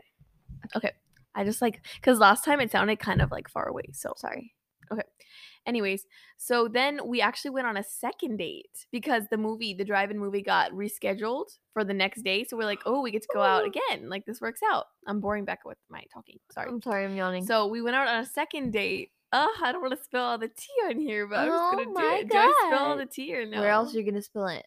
Okay, 0.76 0.92
I 1.34 1.44
just 1.46 1.62
like 1.62 1.82
because 1.96 2.20
last 2.20 2.44
time 2.44 2.60
it 2.60 2.72
sounded 2.72 3.00
kind 3.00 3.22
of 3.22 3.32
like 3.32 3.48
far 3.50 3.68
away. 3.68 3.84
So 3.94 4.14
Sorry. 4.18 4.54
Anyways, 5.68 6.06
so 6.38 6.68
then 6.68 7.00
we 7.06 7.22
actually 7.22 7.52
went 7.52 7.68
on 7.68 7.78
a 7.78 7.84
second 7.84 8.38
date 8.38 8.86
because 8.92 9.24
the 9.30 9.38
movie, 9.38 9.74
the 9.74 9.86
drive-in 9.86 10.18
movie, 10.18 10.42
got 10.42 10.72
rescheduled 10.72 11.46
for 11.74 11.84
the 11.84 11.94
next 11.94 12.24
day. 12.24 12.44
So 12.44 12.58
we're 12.58 12.66
like, 12.66 12.81
oh, 12.86 13.02
we 13.02 13.12
get 13.12 13.22
to 13.22 13.28
go 13.34 13.42
out 13.42 13.63
oh. 13.63 13.68
again. 13.68 14.10
Like 14.10 14.25
this 14.25 14.42
works 14.42 14.62
out. 14.72 14.86
I'm 15.08 15.19
boring 15.19 15.46
Becca 15.46 15.68
with 15.68 15.78
my 15.90 16.04
talking. 16.12 16.40
Sorry. 16.52 16.68
I'm 16.68 16.81
sorry. 16.81 17.06
I'm 17.06 17.16
yawning. 17.16 17.46
So 17.46 17.68
we 17.68 17.81
went 17.81 17.96
out 17.96 18.08
on 18.08 18.24
a 18.24 18.25
second 18.25 18.72
date. 18.72 19.12
Oh, 19.34 19.56
I 19.63 19.72
don't 19.72 19.81
want 19.81 19.98
to 19.98 20.04
spill 20.04 20.22
all 20.22 20.38
the 20.38 20.50
tea 20.50 20.90
on 20.90 21.00
here, 21.00 21.28
but 21.28 21.40
I'm 21.40 21.48
just 21.48 21.58
Oh 21.58 21.72
gonna 21.72 21.86
do 21.86 21.94
my 21.94 22.19
it. 22.22 22.30
Do 22.30 22.38
I 22.38 22.64
spill 22.68 22.80
all 22.80 22.98
the 22.98 23.06
tea 23.06 23.36
or 23.36 23.46
no? 23.46 23.60
Where 23.62 23.69
else 23.69 23.94
are 23.94 24.00
you 24.00 24.04
gonna 24.04 24.22
spill 24.22 24.48
it? 24.48 24.66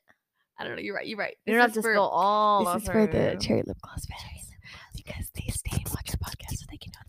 I 0.58 0.64
don't 0.64 0.76
know. 0.76 0.82
You're 0.82 0.94
right. 0.94 1.06
You're 1.06 1.18
right. 1.18 1.36
You 1.44 1.52
don't 1.54 1.60
have 1.60 1.72
to 1.74 1.82
for- 1.82 1.92
spill 1.92 2.08
all 2.08 2.64
this 2.72 2.84
is 2.84 2.88
for 2.88 3.06
the 3.06 3.36
cherry 3.40 3.62
lip 3.66 3.76
gloss 3.82 4.06
fans 4.06 4.54
because 4.94 5.30
they 5.34 5.50
stay 5.50 5.76
and 5.84 5.88
watch 5.88 6.10
the 6.10 6.18
podcast 6.18 6.58
so 6.58 6.66
they 6.70 6.76
can 6.76 6.92
know. 6.92 7.03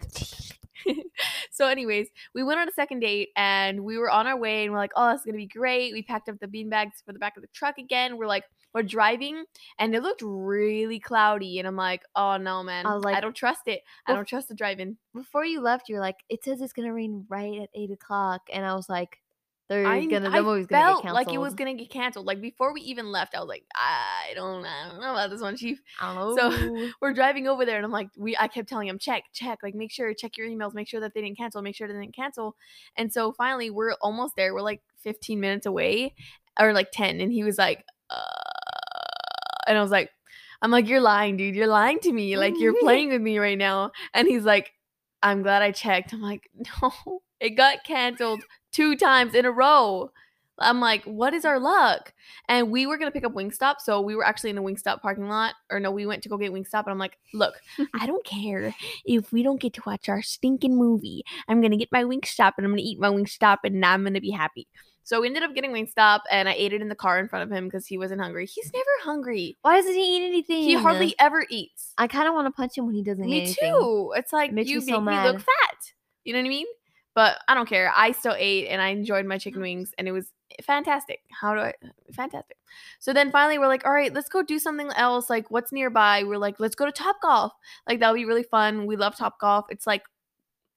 so, 1.52 1.68
anyways, 1.68 2.08
we 2.34 2.44
went 2.44 2.60
on 2.60 2.68
a 2.68 2.72
second 2.72 3.00
date 3.00 3.30
and 3.36 3.84
we 3.84 3.98
were 3.98 4.10
on 4.10 4.28
our 4.28 4.38
way 4.38 4.64
and 4.64 4.72
we're 4.72 4.80
like, 4.80 4.92
oh, 4.96 5.12
this 5.12 5.22
is 5.22 5.26
gonna 5.26 5.38
be 5.38 5.46
great. 5.46 5.94
We 5.94 6.04
packed 6.04 6.30
up 6.30 6.40
the 6.40 6.48
beanbags 6.48 7.04
for 7.06 7.14
the 7.14 7.20
back 7.20 7.38
of 7.38 7.42
the 7.42 7.50
truck 7.54 7.78
again. 7.78 8.18
We're 8.18 8.28
like, 8.28 8.44
we're 8.74 8.84
driving 8.84 9.46
and 9.80 9.96
it 9.96 10.04
looked 10.04 10.22
really 10.24 11.00
cloudy, 11.00 11.60
and 11.60 11.68
I'm 11.68 11.78
like, 11.78 12.04
oh 12.16 12.38
no, 12.38 12.62
man, 12.64 12.86
I 12.86 12.94
was 12.94 13.04
like, 13.04 13.16
I 13.16 13.22
don't 13.22 13.36
trust 13.36 13.68
it. 13.68 13.82
I 14.06 14.14
don't 14.14 14.28
trust 14.28 14.50
the 14.50 14.56
driving. 14.56 14.98
Before 15.14 15.46
you 15.46 15.62
left, 15.62 15.88
you're 15.88 16.02
like, 16.02 16.18
it 16.30 16.44
says 16.44 16.62
it's 16.62 16.74
gonna 16.74 16.94
rain 16.94 17.26
right 17.30 17.62
at 17.62 17.70
eight 17.74 17.92
o'clock, 17.92 18.42
and 18.52 18.66
I 18.66 18.76
was 18.76 18.90
like, 18.90 19.20
they're 19.68 19.88
I, 19.88 20.06
gonna 20.06 20.30
I 20.30 20.42
movie's 20.42 20.68
gonna 20.68 20.84
felt 20.86 21.04
get 21.04 21.14
like 21.14 21.34
it 21.34 21.40
was 21.40 21.56
gonna 21.56 21.74
get 21.74 21.90
canceled. 21.90 22.28
Like 22.28 22.40
before 22.40 22.72
we 22.72 22.82
even 22.82 23.12
left, 23.12 23.34
I 23.34 23.40
was 23.40 23.48
like, 23.48 23.64
I 23.74 24.34
don't, 24.36 24.64
I 24.64 24.90
don't 24.90 25.02
know 25.02 25.12
about 25.14 25.32
this 25.32 25.42
one, 25.42 25.58
Chief. 25.58 25.82
I 26.00 26.14
don't 26.14 26.38
know. 26.38 26.52
So 26.52 26.90
we're 27.02 27.14
driving 27.14 27.48
over 27.48 27.66
there 27.66 27.78
and 27.78 27.86
I'm 27.86 27.92
like, 27.92 28.10
we 28.16 28.38
I 28.38 28.48
kept 28.48 28.70
telling 28.70 28.88
him, 28.88 29.00
check, 29.00 29.24
check, 29.34 29.60
like 29.64 29.74
make 29.74 29.92
sure, 29.92 30.14
check 30.14 30.38
your 30.38 30.48
emails, 30.48 30.76
make 30.76 30.88
sure 30.88 31.00
that 31.00 31.16
they 31.16 31.22
didn't 31.22 31.38
cancel, 31.38 31.64
make 31.64 31.76
sure 31.76 31.88
they 31.88 31.94
didn't 31.96 32.16
cancel. 32.16 32.56
And 32.96 33.12
so 33.12 33.32
finally 33.32 33.72
we're 33.72 33.94
almost 34.02 34.36
there. 34.36 34.54
We're 34.54 34.62
like 34.62 34.82
15 35.02 35.40
minutes 35.40 35.66
away 35.66 36.14
or 36.60 36.72
like 36.72 36.92
10. 36.92 37.20
And 37.20 37.32
he 37.32 37.44
was 37.44 37.58
like, 37.58 37.84
uh 38.12 38.22
and 39.68 39.78
I 39.78 39.82
was 39.82 39.92
like, 39.92 40.12
I'm 40.62 40.72
like, 40.72 40.88
you're 40.88 41.02
lying, 41.02 41.38
dude. 41.38 41.56
You're 41.56 41.68
lying 41.68 42.00
to 42.00 42.12
me. 42.12 42.38
Like 42.38 42.54
you're 42.60 42.76
playing 42.80 43.10
with 43.10 43.22
me 43.22 43.40
right 43.40 43.58
now. 43.58 43.92
And 44.14 44.28
he's 44.28 44.44
like, 44.44 44.72
I'm 45.24 45.42
glad 45.42 45.64
I 45.64 45.72
checked. 45.72 46.14
I'm 46.14 46.22
like, 46.22 46.50
no, 46.82 47.22
it 47.40 47.52
got 47.52 47.84
canceled 47.84 48.44
two 48.76 48.98
times 48.98 49.34
in 49.34 49.46
a 49.46 49.52
row. 49.52 50.12
I'm 50.60 50.80
like, 50.80 51.04
what 51.04 51.34
is 51.34 51.44
our 51.44 51.60
luck? 51.60 52.14
And 52.48 52.72
we 52.72 52.86
were 52.88 52.98
gonna 52.98 53.12
pick 53.12 53.26
up 53.26 53.34
Wingstop, 53.34 53.76
so 53.80 54.00
we 54.00 54.16
were 54.16 54.26
actually 54.26 54.52
in 54.52 54.56
the 54.56 54.62
Wingstop 54.62 55.02
parking 55.02 55.28
lot, 55.28 55.54
or 55.70 55.80
no, 55.80 55.92
we 55.92 56.06
went 56.06 56.24
to 56.24 56.30
go 56.30 56.38
get 56.38 56.54
Wingstop, 56.54 56.84
and 56.84 56.92
I'm 56.92 56.98
like, 56.98 57.18
look, 57.34 57.56
I 57.94 58.06
don't 58.08 58.26
care 58.26 58.74
if 59.06 59.34
we 59.34 59.44
don't 59.44 59.60
get 59.60 59.74
to 59.74 59.82
watch 59.86 60.08
our 60.08 60.22
stinking 60.22 60.78
movie. 60.78 61.24
I'm 61.48 61.62
gonna 61.62 61.78
get 61.78 61.92
my 61.92 62.04
Wingstop, 62.04 62.54
and 62.58 62.66
I'm 62.66 62.72
gonna 62.72 62.84
eat 62.84 63.00
my 63.00 63.10
Wingstop, 63.10 63.60
and 63.64 63.86
I'm 63.86 64.04
gonna 64.04 64.22
be 64.22 64.32
happy. 64.32 64.68
So 65.04 65.22
we 65.22 65.28
ended 65.28 65.44
up 65.44 65.54
getting 65.54 65.72
Wingstop, 65.72 66.22
and 66.32 66.48
I 66.48 66.54
ate 66.54 66.74
it 66.74 66.82
in 66.82 66.90
the 66.90 66.96
car 66.96 67.20
in 67.20 67.28
front 67.28 67.44
of 67.44 67.56
him 67.56 67.66
because 67.66 67.86
he 67.86 67.98
wasn't 67.98 68.22
hungry. 68.22 68.46
He's 68.46 68.72
never 68.74 68.86
hungry. 69.04 69.58
Why 69.62 69.76
doesn't 69.76 69.94
he 69.94 70.18
eat 70.18 70.26
anything? 70.26 70.64
He 70.64 70.74
hardly 70.74 71.16
ever 71.20 71.46
eats. 71.50 71.94
I 71.98 72.08
kind 72.08 72.28
of 72.28 72.34
want 72.34 72.48
to 72.48 72.52
punch 72.52 72.78
him 72.78 72.86
when 72.86 72.96
he 72.96 73.04
doesn't 73.04 73.26
eat 73.26 73.50
Me 73.50 73.70
too. 73.70 74.14
It's 74.16 74.32
like 74.32 74.54
makes 74.54 74.70
you 74.70 74.80
me 74.80 74.86
make 74.86 74.96
so 74.96 75.02
me 75.02 75.22
look 75.22 75.42
fat. 75.42 75.78
You 76.24 76.34
know 76.34 76.40
what 76.40 76.46
I 76.46 76.50
mean? 76.50 76.66
But 77.16 77.40
I 77.48 77.56
don't 77.56 77.68
care. 77.68 77.92
I 77.96 78.12
still 78.12 78.36
ate 78.38 78.68
and 78.68 78.82
I 78.82 78.90
enjoyed 78.90 79.26
my 79.26 79.38
chicken 79.38 79.62
wings 79.62 79.94
and 79.98 80.08
it 80.08 80.12
was 80.12 80.32
fantastic. 80.64 81.22
How 81.32 81.56
do 81.56 81.62
I 81.62 81.74
fantastic. 82.14 82.58
So 83.00 83.14
then 83.14 83.32
finally 83.32 83.58
we're 83.58 83.68
like, 83.68 83.86
all 83.86 83.94
right, 83.94 84.14
let's 84.14 84.30
go 84.30 84.44
do 84.44 84.60
something 84.60 84.92
else. 84.96 85.30
Like 85.30 85.50
what's 85.50 85.72
nearby? 85.72 86.24
We're 86.24 86.38
like, 86.38 86.60
let's 86.60 86.76
go 86.76 86.86
to 86.86 86.92
Top 86.92 87.22
Golf. 87.22 87.54
Like 87.88 88.00
that'll 88.00 88.16
be 88.16 88.26
really 88.26 88.44
fun. 88.44 88.86
We 88.86 88.98
love 88.98 89.16
Top 89.16 89.40
Golf. 89.40 89.66
It's 89.70 89.88
like 89.88 90.04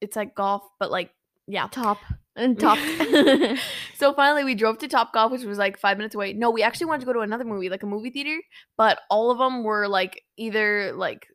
it's 0.01 0.17
like 0.17 0.35
golf, 0.35 0.63
but 0.79 0.91
like 0.91 1.11
yeah. 1.49 1.67
Top 1.69 1.99
and 2.37 2.59
top. 2.59 2.79
so 3.97 4.15
finally 4.15 4.45
we 4.45 4.55
drove 4.55 4.79
to 4.79 4.89
Top 4.89 5.13
Golf, 5.13 5.33
which 5.33 5.45
was 5.45 5.59
like 5.59 5.79
five 5.79 5.97
minutes 5.97 6.15
away. 6.15 6.33
No, 6.33 6.51
we 6.51 6.63
actually 6.63 6.87
wanted 6.87 7.01
to 7.01 7.07
go 7.07 7.13
to 7.15 7.21
another 7.21 7.45
movie, 7.45 7.69
like 7.69 7.83
a 7.83 7.87
movie 7.87 8.11
theater, 8.11 8.41
but 8.77 9.01
all 9.11 9.31
of 9.31 9.39
them 9.39 9.65
were 9.65 9.89
like 9.89 10.23
either 10.37 10.93
like 10.93 11.27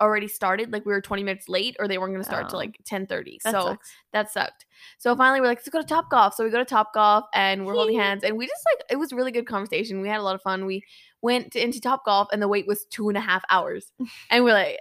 already 0.00 0.28
started, 0.28 0.72
like 0.72 0.84
we 0.86 0.92
were 0.92 1.00
20 1.00 1.22
minutes 1.22 1.48
late, 1.48 1.76
or 1.78 1.88
they 1.88 1.98
weren't 1.98 2.14
gonna 2.14 2.24
start 2.24 2.48
till 2.48 2.56
Oh. 2.56 2.60
like 2.60 2.76
10 2.84 3.06
30. 3.06 3.38
So 3.42 3.50
sucks. 3.50 3.92
that 4.12 4.30
sucked. 4.32 4.66
So 4.98 5.14
finally 5.16 5.40
we're 5.40 5.46
like, 5.48 5.58
let's 5.58 5.68
go 5.68 5.80
to 5.80 5.86
Top 5.86 6.10
Golf. 6.10 6.34
So 6.34 6.44
we 6.44 6.50
go 6.50 6.58
to 6.58 6.64
Top 6.64 6.92
Golf 6.94 7.24
and 7.34 7.64
we're 7.66 7.74
holding 7.74 7.98
hands 8.00 8.24
and 8.24 8.36
we 8.36 8.46
just 8.46 8.62
like 8.72 8.84
it 8.90 8.96
was 8.96 9.12
really 9.12 9.32
good 9.32 9.46
conversation. 9.46 10.00
We 10.00 10.08
had 10.08 10.20
a 10.20 10.22
lot 10.22 10.34
of 10.34 10.42
fun. 10.42 10.66
We 10.66 10.82
went 11.24 11.56
into 11.56 11.80
Top 11.80 12.04
Golf 12.04 12.28
and 12.32 12.40
the 12.42 12.46
wait 12.48 12.66
was 12.66 12.84
two 12.90 13.08
and 13.08 13.16
a 13.18 13.20
half 13.20 13.42
hours. 13.50 13.90
And 14.30 14.44
we're 14.44 14.52
like, 14.52 14.78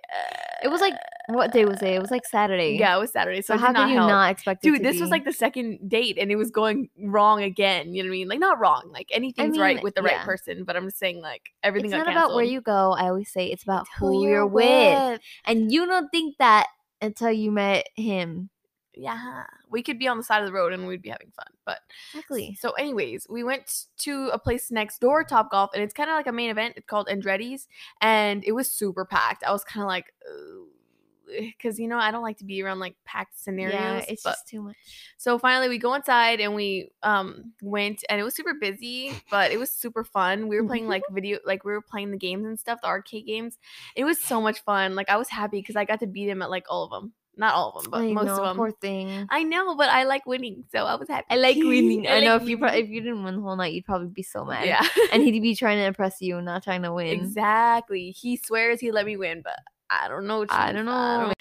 It 0.63 0.67
was 0.67 0.81
like 0.81 0.93
what 1.29 1.53
day 1.53 1.63
was 1.65 1.81
it? 1.81 1.87
It 1.93 2.01
was 2.01 2.11
like 2.11 2.25
Saturday. 2.25 2.75
yeah, 2.77 2.95
it 2.95 2.99
was 2.99 3.11
Saturday. 3.13 3.41
So, 3.41 3.53
So 3.53 3.57
how 3.57 3.67
did 3.71 3.77
could 3.83 3.89
you 3.91 3.95
not 3.95 4.29
expect 4.29 4.65
it 4.65 4.69
Dude, 4.69 4.77
to 4.79 4.83
this 4.83 4.99
was 4.99 5.09
be- 5.09 5.11
like 5.11 5.23
the 5.25 5.31
second 5.33 5.89
date 5.89 6.17
and 6.19 6.29
it 6.31 6.35
was 6.35 6.51
going 6.51 6.89
wrong 6.99 7.41
again. 7.43 7.93
You 7.93 8.03
know 8.03 8.09
what 8.09 8.15
I 8.15 8.17
mean? 8.19 8.27
Like 8.27 8.39
not 8.39 8.59
wrong. 8.59 8.89
Like 8.91 9.07
anything's 9.11 9.57
right 9.57 9.77
mean, 9.77 9.83
with 9.83 9.95
the 9.95 10.01
right 10.03 10.17
yeah. 10.17 10.25
person, 10.25 10.65
but 10.65 10.75
I'm 10.75 10.85
just 10.85 10.99
saying 10.99 11.21
like 11.21 11.49
everything 11.63 11.91
It's 11.91 11.97
got 11.97 12.05
not 12.07 12.11
about 12.13 12.35
where 12.35 12.43
canceled. 12.43 12.53
you 12.53 12.61
go. 12.61 12.91
I 12.91 13.07
always 13.07 13.31
say 13.31 13.47
it's 13.47 13.63
about 13.63 13.87
who, 13.97 14.23
you're 14.27 14.45
with. 14.45 15.19
and 15.45 15.71
you 15.71 15.85
don't 15.85 16.09
think 16.09 16.35
that 16.39 16.67
until 17.01 17.31
you 17.31 17.51
met 17.51 17.87
him. 17.95 18.49
Yeah. 18.95 19.43
We 19.69 19.81
could 19.81 19.97
be 19.99 20.07
on 20.07 20.17
the 20.17 20.23
side 20.23 20.41
of 20.41 20.47
the 20.47 20.53
road 20.53 20.73
and 20.73 20.87
we'd 20.87 21.01
be 21.01 21.09
having 21.09 21.31
fun. 21.35 21.47
But 21.65 21.79
Exactly. 22.13 22.55
So, 22.59 22.71
anyways, 22.71 23.27
we 23.29 23.43
went 23.43 23.85
to 23.99 24.29
a 24.29 24.39
place 24.39 24.71
next 24.71 24.99
door, 24.99 25.23
Top 25.23 25.51
Golf, 25.51 25.71
and 25.73 25.81
it's 25.81 25.93
kind 25.93 26.09
of 26.09 26.15
like 26.15 26.27
a 26.27 26.31
main 26.31 26.49
event. 26.49 26.75
It's 26.77 26.85
called 26.85 27.07
Andretti's, 27.07 27.67
and 28.01 28.43
it 28.45 28.51
was 28.51 28.71
super 28.71 29.05
packed. 29.05 29.43
I 29.43 29.51
was 29.51 29.63
kind 29.63 29.83
of 29.83 29.87
like, 29.87 30.13
because 31.39 31.79
you 31.79 31.87
know 31.87 31.97
I 31.97 32.11
don't 32.11 32.21
like 32.21 32.37
to 32.39 32.45
be 32.45 32.61
around 32.61 32.79
like 32.79 32.95
packed 33.05 33.39
scenarios. 33.39 33.73
Yeah, 33.73 34.05
it's 34.07 34.23
but- 34.23 34.31
just 34.31 34.47
too 34.47 34.61
much. 34.61 34.75
so 35.17 35.39
finally 35.39 35.69
we 35.69 35.77
go 35.77 35.93
inside 35.93 36.39
and 36.39 36.53
we 36.53 36.89
um 37.01 37.53
went 37.61 38.03
and 38.09 38.19
it 38.19 38.23
was 38.23 38.35
super 38.35 38.53
busy, 38.53 39.13
but 39.31 39.51
it 39.51 39.57
was 39.57 39.71
super 39.71 40.03
fun. 40.03 40.47
We 40.47 40.59
were 40.59 40.67
playing 40.67 40.87
like 40.87 41.03
video 41.11 41.39
like 41.45 41.63
we 41.63 41.71
were 41.71 41.81
playing 41.81 42.11
the 42.11 42.17
games 42.17 42.45
and 42.45 42.59
stuff, 42.59 42.81
the 42.81 42.87
arcade 42.87 43.25
games. 43.25 43.57
It 43.95 44.03
was 44.03 44.19
so 44.19 44.41
much 44.41 44.61
fun. 44.63 44.95
Like 44.95 45.09
I 45.09 45.17
was 45.17 45.29
happy 45.29 45.59
because 45.59 45.75
I 45.75 45.85
got 45.85 45.99
to 46.01 46.07
beat 46.07 46.29
him 46.29 46.41
at 46.41 46.49
like 46.49 46.65
all 46.69 46.83
of 46.83 46.91
them. 46.91 47.13
Not 47.35 47.55
all 47.55 47.71
of 47.71 47.83
them, 47.83 47.91
but 47.91 48.01
I 48.01 48.13
most 48.13 48.25
know, 48.25 48.35
of 48.35 48.43
them. 48.43 48.57
Poor 48.57 48.71
thing. 48.71 49.25
I 49.29 49.43
know, 49.43 49.75
but 49.75 49.89
I 49.89 50.03
like 50.03 50.25
winning, 50.27 50.65
so 50.71 50.85
I 50.85 50.95
was 50.95 51.07
happy. 51.07 51.25
I 51.31 51.35
like 51.35 51.57
winning. 51.57 52.07
I, 52.07 52.15
like 52.15 52.23
know 52.25 52.35
if 52.35 52.47
you 52.47 52.57
pro- 52.59 52.69
if 52.69 52.89
you 52.89 53.01
didn't 53.01 53.23
win 53.23 53.37
the 53.37 53.41
whole 53.41 53.55
night, 53.55 53.73
you'd 53.73 53.85
probably 53.85 54.09
be 54.09 54.21
so 54.21 54.45
mad. 54.45 54.67
yeah. 54.67 54.85
and 55.11 55.23
he'd 55.23 55.39
be 55.41 55.55
trying 55.55 55.77
to 55.79 55.85
impress 55.85 56.21
you, 56.21 56.39
not 56.41 56.63
trying 56.63 56.83
to 56.83 56.93
win. 56.93 57.07
Exactly. 57.07 58.11
He 58.11 58.37
swears 58.37 58.79
he 58.79 58.91
let 58.91 59.07
me 59.07 59.17
win, 59.17 59.41
but 59.43 59.57
I 59.89 60.07
don't 60.07 60.27
know. 60.27 60.45
I 60.49 60.67
Chief. 60.67 60.75
don't 60.75 60.85
know. 60.85 61.33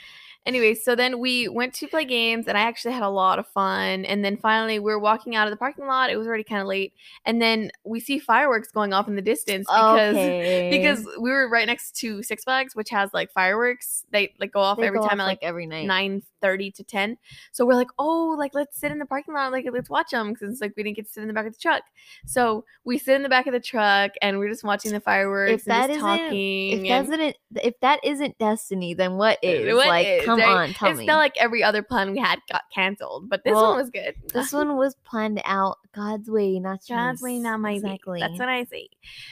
Anyway, 0.44 0.74
so 0.74 0.96
then 0.96 1.20
we 1.20 1.48
went 1.48 1.72
to 1.74 1.86
play 1.86 2.04
games 2.04 2.48
and 2.48 2.58
I 2.58 2.62
actually 2.62 2.92
had 2.94 3.04
a 3.04 3.08
lot 3.08 3.38
of 3.38 3.46
fun. 3.46 4.04
And 4.04 4.24
then 4.24 4.36
finally 4.36 4.78
we 4.80 4.90
were 4.92 4.98
walking 4.98 5.36
out 5.36 5.46
of 5.46 5.52
the 5.52 5.56
parking 5.56 5.86
lot. 5.86 6.10
It 6.10 6.16
was 6.16 6.26
already 6.26 6.42
kind 6.42 6.60
of 6.60 6.66
late. 6.66 6.92
And 7.24 7.40
then 7.40 7.70
we 7.84 8.00
see 8.00 8.18
fireworks 8.18 8.72
going 8.72 8.92
off 8.92 9.06
in 9.06 9.14
the 9.14 9.22
distance 9.22 9.66
because 9.68 10.14
okay. 10.16 10.68
because 10.70 11.06
we 11.20 11.30
were 11.30 11.48
right 11.48 11.66
next 11.66 11.92
to 12.00 12.22
Six 12.24 12.42
Flags, 12.42 12.74
which 12.74 12.90
has 12.90 13.14
like 13.14 13.30
fireworks. 13.32 14.04
They 14.10 14.34
like 14.40 14.52
go 14.52 14.60
off 14.60 14.78
They 14.78 14.86
every 14.88 14.98
go 14.98 15.06
time 15.06 15.20
off, 15.20 15.24
at 15.24 15.28
like 15.28 15.38
every 15.42 15.66
night. 15.66 15.86
nine 15.86 16.22
thirty 16.40 16.72
to 16.72 16.82
ten. 16.82 17.18
So 17.52 17.64
we're 17.64 17.74
like, 17.74 17.90
oh, 18.00 18.34
like 18.36 18.52
let's 18.52 18.76
sit 18.76 18.90
in 18.90 18.98
the 18.98 19.06
parking 19.06 19.34
lot, 19.34 19.52
like 19.52 19.64
let's 19.72 19.88
watch 19.88 20.10
them, 20.10 20.32
because 20.32 20.60
like 20.60 20.72
we 20.76 20.82
didn't 20.82 20.96
get 20.96 21.06
to 21.06 21.12
sit 21.12 21.20
in 21.22 21.28
the 21.28 21.34
back 21.34 21.46
of 21.46 21.52
the 21.52 21.58
truck. 21.60 21.84
So 22.26 22.64
we 22.84 22.98
sit 22.98 23.14
in 23.14 23.22
the 23.22 23.28
back 23.28 23.46
of 23.46 23.52
the 23.52 23.60
truck 23.60 24.10
and 24.20 24.40
we're 24.40 24.48
just 24.50 24.64
watching 24.64 24.90
the 24.90 24.98
fireworks 24.98 25.52
If 25.52 25.66
and 25.66 25.70
that 25.70 25.86
just 25.86 25.98
isn't- 25.98 26.00
talking. 26.18 26.86
If 26.86 26.92
and- 26.92 27.12
that 27.12 27.20
isn't 27.20 27.36
if 27.62 27.80
that 27.80 28.00
isn't 28.02 28.38
destiny, 28.38 28.94
then 28.94 29.14
what 29.18 29.38
is? 29.42 29.72
What 29.72 29.86
like, 29.86 30.06
is, 30.06 30.24
come 30.38 30.54
right? 30.56 30.68
on, 30.68 30.74
tell 30.74 30.90
it's 30.90 30.98
me. 30.98 31.06
not 31.06 31.18
like 31.18 31.34
every 31.38 31.62
other 31.62 31.82
plan 31.82 32.12
we 32.12 32.18
had 32.18 32.38
got 32.50 32.62
canceled, 32.74 33.28
but 33.28 33.42
this 33.44 33.52
Well, 33.54 33.70
one 33.70 33.76
was 33.78 33.90
good. 33.90 34.14
this 34.32 34.52
one 34.54 34.76
was 34.76 34.94
planned 35.04 35.40
out 35.44 35.78
God's 35.94 36.30
way, 36.30 36.58
not 36.58 36.80
God's 36.88 37.20
way, 37.22 37.38
not 37.38 37.60
my 37.60 37.72
exactly. 37.72 38.14
way. 38.14 38.20
That's 38.20 38.38
what 38.38 38.48
I 38.48 38.64
say. 38.64 38.88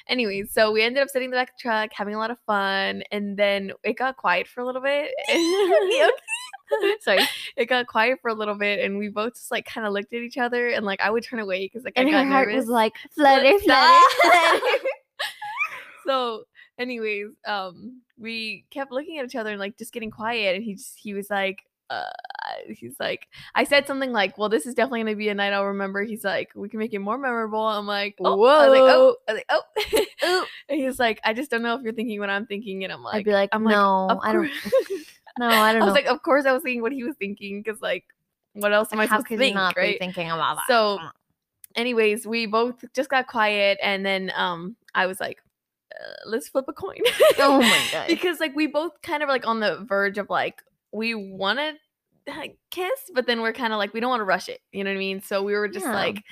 Anyway, 0.09 0.45
so 0.51 0.71
we 0.73 0.83
ended 0.83 1.03
up 1.03 1.09
sitting 1.09 1.27
in 1.27 1.31
the 1.31 1.37
back 1.37 1.51
of 1.51 1.55
the 1.57 1.63
truck, 1.63 1.91
having 1.95 2.15
a 2.15 2.19
lot 2.19 2.31
of 2.31 2.39
fun, 2.47 3.03
and 3.11 3.37
then 3.37 3.73
it 3.85 3.97
got 3.97 4.17
quiet 4.17 4.47
for 4.47 4.61
a 4.61 4.67
little 4.67 4.83
bit. 4.83 5.11
Sorry. 7.01 7.19
it 7.57 7.67
got 7.67 7.87
quiet 7.89 8.19
for 8.23 8.29
a 8.31 8.35
little 8.35 8.55
bit, 8.55 8.85
and 8.85 8.99
we 8.99 9.09
both 9.09 9.35
just 9.35 9.51
like 9.51 9.67
kind 9.67 9.87
of 9.87 9.93
looked 9.93 10.13
at 10.13 10.21
each 10.21 10.39
other, 10.39 10.69
and 10.69 10.85
like 10.87 11.01
I 11.01 11.11
would 11.11 11.25
turn 11.25 11.41
away 11.41 11.65
because 11.67 11.85
like 11.85 11.95
and 11.97 12.09
I 12.09 12.11
got 12.13 12.25
her 12.25 12.31
heart 12.31 12.49
nervous. 12.49 12.63
was 12.67 12.71
like 12.71 12.93
flutter, 13.15 13.59
flutter, 13.59 14.09
flutter. 14.23 14.61
so 16.07 16.45
anyways 16.81 17.29
um 17.47 18.01
we 18.19 18.65
kept 18.71 18.91
looking 18.91 19.19
at 19.19 19.25
each 19.25 19.37
other 19.37 19.51
and 19.51 19.61
like 19.61 19.77
just 19.79 19.93
getting 19.93 20.11
quiet 20.11 20.57
and 20.57 20.65
he 20.65 20.75
just 20.75 20.99
he 20.99 21.15
was 21.15 21.31
like 21.31 21.61
uh 21.91 22.05
he's 22.69 22.95
like 23.01 23.27
i 23.55 23.65
said 23.65 23.87
something 23.87 24.13
like 24.13 24.39
well 24.39 24.49
this 24.49 24.65
is 24.65 24.75
definitely 24.75 25.01
gonna 25.01 25.17
be 25.17 25.29
a 25.29 25.35
night 25.35 25.53
i'll 25.53 25.67
remember 25.67 26.03
he's 26.05 26.25
like 26.25 26.51
we 26.55 26.69
can 26.69 26.79
make 26.79 26.93
it 26.93 27.01
more 27.01 27.19
memorable 27.19 27.67
i'm 27.67 27.87
like 27.87 28.17
oh. 28.21 28.45
i 28.45 28.69
was 28.69 28.79
like 28.79 28.95
oh 28.95 29.17
i 29.29 29.33
was 29.33 29.43
like 29.49 30.07
oh 30.23 30.47
and 30.69 30.81
he's 30.81 30.99
like 30.99 31.21
i 31.25 31.33
just 31.33 31.51
don't 31.51 31.63
know 31.63 31.75
if 31.75 31.83
you're 31.83 31.93
thinking 31.93 32.19
what 32.21 32.31
i'm 32.31 32.47
thinking 32.47 32.85
and 32.85 32.93
i'm 32.93 33.03
like 33.03 33.17
I'd 33.17 33.25
be 33.25 33.33
like, 33.33 33.51
i'm 33.53 33.65
no, 33.65 34.07
like, 34.07 34.19
I 34.23 34.33
don't. 34.33 34.51
No, 35.39 35.49
I 35.49 35.51
don't 35.73 35.81
know. 35.81 35.87
I 35.87 35.87
know. 35.87 35.87
was 35.87 35.95
like, 35.95 36.07
of 36.07 36.23
course 36.23 36.47
I 36.47 36.53
was 36.53 36.63
thinking 36.63 36.83
what 36.83 36.93
he 36.93 37.05
was 37.05 37.17
thinking 37.17 37.63
because 37.63 37.81
like, 37.81 38.05
what 38.55 38.73
else 38.73 38.93
am 38.93 39.01
I 39.01 39.07
How 39.07 39.19
supposed 39.19 39.29
to 39.29 39.39
think, 39.39 39.55
not 39.55 39.77
right? 39.77 39.99
be 39.99 40.05
thinking 40.05 40.31
about 40.31 40.57
that? 40.57 40.65
So, 40.67 40.99
anyways, 41.77 42.27
we 42.27 42.47
both 42.47 42.85
just 42.95 43.09
got 43.09 43.27
quiet, 43.27 43.79
and 43.83 44.05
then 44.05 44.33
um, 44.35 44.77
I 44.95 45.07
was 45.07 45.21
like, 45.21 45.39
uh, 46.01 46.13
let's 46.27 46.49
flip 46.49 46.65
a 46.69 46.73
coin. 46.73 46.97
oh 47.39 47.61
my 47.61 47.87
god. 47.93 48.07
because 48.09 48.41
like 48.41 48.55
we 48.57 48.67
both 48.67 48.93
kind 49.03 49.23
of 49.23 49.29
like 49.29 49.47
on 49.47 49.61
the 49.61 49.85
verge 49.89 50.19
of 50.19 50.29
like 50.31 50.63
we 50.93 51.15
want 51.15 51.59
to 51.59 51.75
kiss, 52.71 53.11
but 53.15 53.27
then 53.27 53.41
we're 53.43 53.53
kind 53.53 53.73
of 53.73 53.79
like 53.79 53.93
we 53.93 54.01
don't 54.01 54.11
want 54.11 54.21
to 54.21 54.25
rush 54.25 54.49
it. 54.49 54.61
You 54.73 54.85
know 54.85 54.91
what 54.91 54.97
I 54.97 54.99
mean? 54.99 55.23
So 55.23 55.43
we 55.43 55.55
were 55.55 55.69
just 55.69 55.87
Yeah. 55.87 55.95
like. 55.95 56.23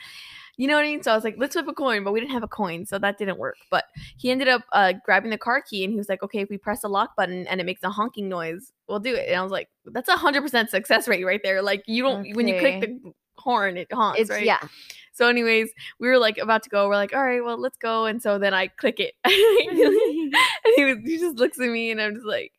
You 0.61 0.67
know 0.67 0.75
what 0.75 0.81
I 0.85 0.89
mean? 0.89 1.05
So 1.05 1.13
I 1.13 1.15
was 1.15 1.23
like, 1.23 1.37
let's 1.39 1.53
flip 1.53 1.69
a 1.69 1.73
coin, 1.73 2.03
but 2.03 2.11
we 2.13 2.19
didn't 2.19 2.33
have 2.33 2.43
a 2.43 2.49
coin, 2.49 2.85
so 2.85 2.99
that 2.99 3.17
didn't 3.17 3.39
work. 3.39 3.55
But 3.71 3.85
he 4.17 4.33
ended 4.33 4.49
up 4.49 4.63
uh, 4.73 4.95
grabbing 5.05 5.31
the 5.31 5.39
car 5.39 5.63
key 5.63 5.85
and 5.85 5.93
he 5.93 5.97
was 5.97 6.09
like, 6.09 6.21
okay, 6.25 6.41
if 6.41 6.49
we 6.51 6.59
press 6.59 6.81
the 6.81 6.89
lock 6.89 7.15
button 7.15 7.47
and 7.47 7.61
it 7.61 7.65
makes 7.65 7.81
a 7.85 7.91
honking 7.91 8.29
noise, 8.29 8.73
we'll 8.89 8.99
do 8.99 9.15
it. 9.15 9.29
And 9.29 9.37
I 9.37 9.43
was 9.45 9.53
like, 9.53 9.69
that's 9.85 10.09
a 10.09 10.17
hundred 10.17 10.43
percent 10.43 10.69
success 10.69 11.07
rate 11.07 11.23
right 11.25 11.41
there. 11.45 11.63
Like 11.63 11.85
you 11.87 12.03
don't 12.03 12.35
when 12.35 12.49
you 12.49 12.59
click 12.59 12.81
the 12.81 13.13
horn, 13.37 13.77
it 13.77 13.87
honks, 13.93 14.19
it's 14.19 14.31
right? 14.31 14.43
yeah. 14.45 14.59
So, 15.19 15.29
anyways, 15.29 15.71
we 15.99 16.07
were 16.07 16.17
like 16.17 16.39
about 16.39 16.63
to 16.63 16.71
go. 16.71 16.89
We're 16.89 16.95
like, 16.95 17.13
all 17.13 17.25
right, 17.25 17.45
well, 17.45 17.61
let's 17.61 17.77
go. 17.77 18.07
And 18.07 18.23
so 18.23 18.39
then 18.39 18.55
I 18.55 18.69
click 18.69 19.01
it. 19.01 19.15
and 19.25 20.35
he 20.77 20.85
was 20.85 20.99
he 21.05 21.19
just 21.19 21.37
looks 21.37 21.59
at 21.59 21.69
me 21.69 21.91
and 21.91 22.01
I'm 22.01 22.15
just 22.15 22.25
like 22.27 22.53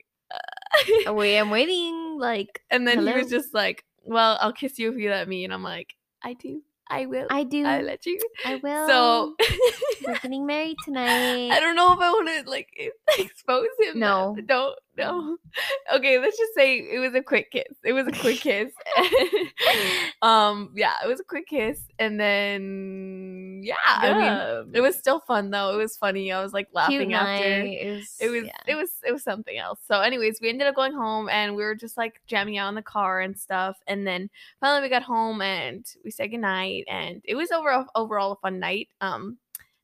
uh, 1.07 1.13
Wait, 1.13 1.39
I'm 1.39 1.49
waiting. 1.49 2.17
Like 2.19 2.61
and 2.69 2.85
then 2.85 3.07
he 3.07 3.13
was 3.13 3.29
just 3.29 3.53
like, 3.53 3.85
Well, 4.03 4.37
I'll 4.41 4.51
kiss 4.51 4.77
you 4.77 4.91
if 4.91 4.97
you 4.97 5.09
let 5.09 5.29
me. 5.29 5.45
And 5.45 5.53
I'm 5.53 5.63
like, 5.63 5.95
I 6.21 6.33
do. 6.33 6.61
I 6.91 7.05
will. 7.05 7.27
I 7.29 7.43
do. 7.43 7.65
I 7.65 7.81
let 7.81 8.05
you. 8.05 8.19
I 8.45 8.55
will. 8.55 8.87
So 8.87 9.35
we're 10.05 10.15
getting 10.15 10.45
married 10.45 10.75
tonight. 10.83 11.51
I 11.51 11.59
don't 11.59 11.75
know 11.75 11.93
if 11.93 11.99
I 11.99 12.09
want 12.09 12.45
to 12.45 12.49
like 12.49 12.69
expose 13.19 13.67
him. 13.79 13.99
No. 13.99 14.35
don't 14.45 14.77
no. 14.99 15.37
Okay, 15.91 16.19
let's 16.19 16.37
just 16.37 16.53
say 16.53 16.77
it 16.77 16.99
was 16.99 17.15
a 17.15 17.23
quick 17.23 17.49
kiss. 17.51 17.75
It 17.83 17.93
was 17.93 18.05
a 18.05 18.11
quick 18.11 18.37
kiss. 18.41 18.71
um, 20.21 20.71
yeah, 20.75 20.93
it 21.03 21.07
was 21.07 21.19
a 21.19 21.23
quick 21.23 21.47
kiss, 21.47 21.81
and 21.97 22.19
then 22.19 23.61
yeah, 23.63 23.75
I 23.87 24.13
mean, 24.13 24.75
it 24.75 24.81
was 24.81 24.95
still 24.95 25.21
fun 25.21 25.49
though. 25.49 25.73
It 25.73 25.77
was 25.77 25.97
funny. 25.97 26.31
I 26.31 26.43
was 26.43 26.53
like 26.53 26.67
laughing 26.71 27.09
Cute 27.09 27.13
after. 27.13 27.43
It 27.43 27.95
was. 27.95 28.15
It 28.19 28.29
was 28.29 28.43
yeah. 28.43 28.57
it 28.67 28.75
was 28.75 28.91
it 29.07 29.11
was 29.11 29.23
something 29.23 29.57
else. 29.57 29.79
So, 29.87 30.01
anyways, 30.01 30.39
we 30.41 30.49
ended 30.49 30.67
up 30.67 30.75
going 30.75 30.93
home 30.93 31.29
and 31.29 31.55
we 31.55 31.63
were 31.63 31.75
just 31.75 31.97
like 31.97 32.21
jamming 32.27 32.57
out 32.57 32.69
in 32.69 32.75
the 32.75 32.81
car 32.83 33.21
and 33.21 33.37
stuff. 33.37 33.77
And 33.87 34.05
then 34.05 34.29
finally 34.59 34.83
we 34.83 34.89
got 34.89 35.03
home 35.03 35.41
and 35.41 35.85
we 36.03 36.11
said 36.11 36.29
goodnight 36.29 36.85
and 36.87 37.21
it 37.23 37.35
was 37.35 37.51
over 37.51 37.85
overall 37.95 38.33
a 38.33 38.35
fun 38.35 38.59
night. 38.59 38.89
Um 39.01 39.37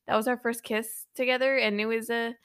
that 0.07 0.15
was 0.15 0.27
our 0.27 0.37
first 0.37 0.63
kiss 0.63 1.07
together 1.15 1.57
and 1.57 1.81
it 1.81 1.85
was 1.87 2.09
a 2.09 2.35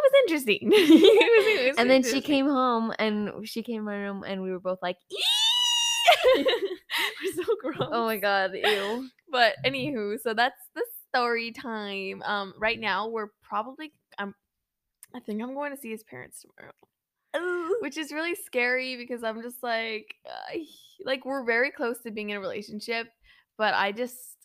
was 0.00 0.12
interesting. 0.24 0.58
it 0.62 0.70
was, 0.70 1.60
it 1.60 1.68
was 1.68 1.78
and 1.78 1.90
then 1.90 2.02
she 2.02 2.20
came 2.20 2.46
home 2.46 2.92
and 2.98 3.46
she 3.46 3.62
came 3.62 3.80
in 3.80 3.84
my 3.84 3.96
room 3.96 4.24
and 4.26 4.42
we 4.42 4.50
were 4.50 4.60
both 4.60 4.78
like, 4.82 4.96
we're 6.36 7.32
so 7.34 7.56
gross. 7.60 7.88
oh 7.92 8.04
my 8.06 8.16
god, 8.16 8.52
ew. 8.54 9.08
But 9.30 9.54
anywho, 9.64 10.20
so 10.20 10.34
that's 10.34 10.60
the 10.74 10.84
story 11.08 11.52
time. 11.52 12.22
Um, 12.22 12.54
right 12.58 12.80
now 12.80 13.08
we're 13.08 13.28
probably 13.42 13.92
I'm, 14.18 14.34
I 15.14 15.20
think 15.20 15.42
I'm 15.42 15.54
going 15.54 15.74
to 15.74 15.80
see 15.80 15.90
his 15.90 16.02
parents 16.04 16.42
tomorrow, 16.42 17.68
which 17.80 17.96
is 17.96 18.12
really 18.12 18.34
scary 18.34 18.96
because 18.96 19.22
I'm 19.22 19.42
just 19.42 19.62
like, 19.62 20.14
uh, 20.26 20.58
like 21.04 21.24
we're 21.24 21.44
very 21.44 21.70
close 21.70 21.98
to 22.00 22.10
being 22.10 22.30
in 22.30 22.36
a 22.36 22.40
relationship, 22.40 23.08
but 23.58 23.74
I 23.74 23.92
just 23.92 24.36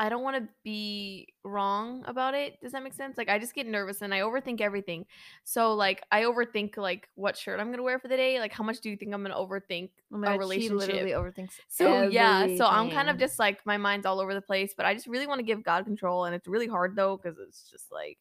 I 0.00 0.08
don't 0.08 0.22
want 0.22 0.42
to 0.42 0.48
be 0.64 1.28
wrong 1.44 2.02
about 2.06 2.32
it. 2.32 2.58
Does 2.62 2.72
that 2.72 2.82
make 2.82 2.94
sense? 2.94 3.18
Like 3.18 3.28
I 3.28 3.38
just 3.38 3.54
get 3.54 3.66
nervous 3.66 4.00
and 4.00 4.14
I 4.14 4.20
overthink 4.20 4.62
everything. 4.62 5.04
So 5.44 5.74
like 5.74 6.02
I 6.10 6.22
overthink 6.22 6.78
like 6.78 7.06
what 7.16 7.36
shirt 7.36 7.60
I'm 7.60 7.70
gonna 7.70 7.82
wear 7.82 7.98
for 7.98 8.08
the 8.08 8.16
day. 8.16 8.40
Like 8.40 8.50
how 8.50 8.64
much 8.64 8.80
do 8.80 8.88
you 8.88 8.96
think 8.96 9.12
I'm 9.12 9.22
gonna 9.22 9.34
overthink 9.34 9.90
Oh 10.10 10.16
my 10.16 10.28
a 10.28 10.30
God, 10.30 10.38
relationship? 10.38 10.80
She 10.80 10.92
literally 10.92 11.10
overthinks. 11.10 11.52
So 11.68 12.08
yeah, 12.08 12.56
so 12.56 12.64
I'm 12.64 12.90
kind 12.90 13.10
of 13.10 13.18
just 13.18 13.38
like 13.38 13.64
my 13.66 13.76
mind's 13.76 14.06
all 14.06 14.20
over 14.20 14.32
the 14.32 14.40
place, 14.40 14.72
but 14.74 14.86
I 14.86 14.94
just 14.94 15.06
really 15.06 15.26
want 15.26 15.38
to 15.40 15.44
give 15.44 15.62
God 15.62 15.84
control, 15.84 16.24
and 16.24 16.34
it's 16.34 16.48
really 16.48 16.66
hard 16.66 16.96
though 16.96 17.18
because 17.22 17.38
it's 17.38 17.70
just 17.70 17.92
like 17.92 18.16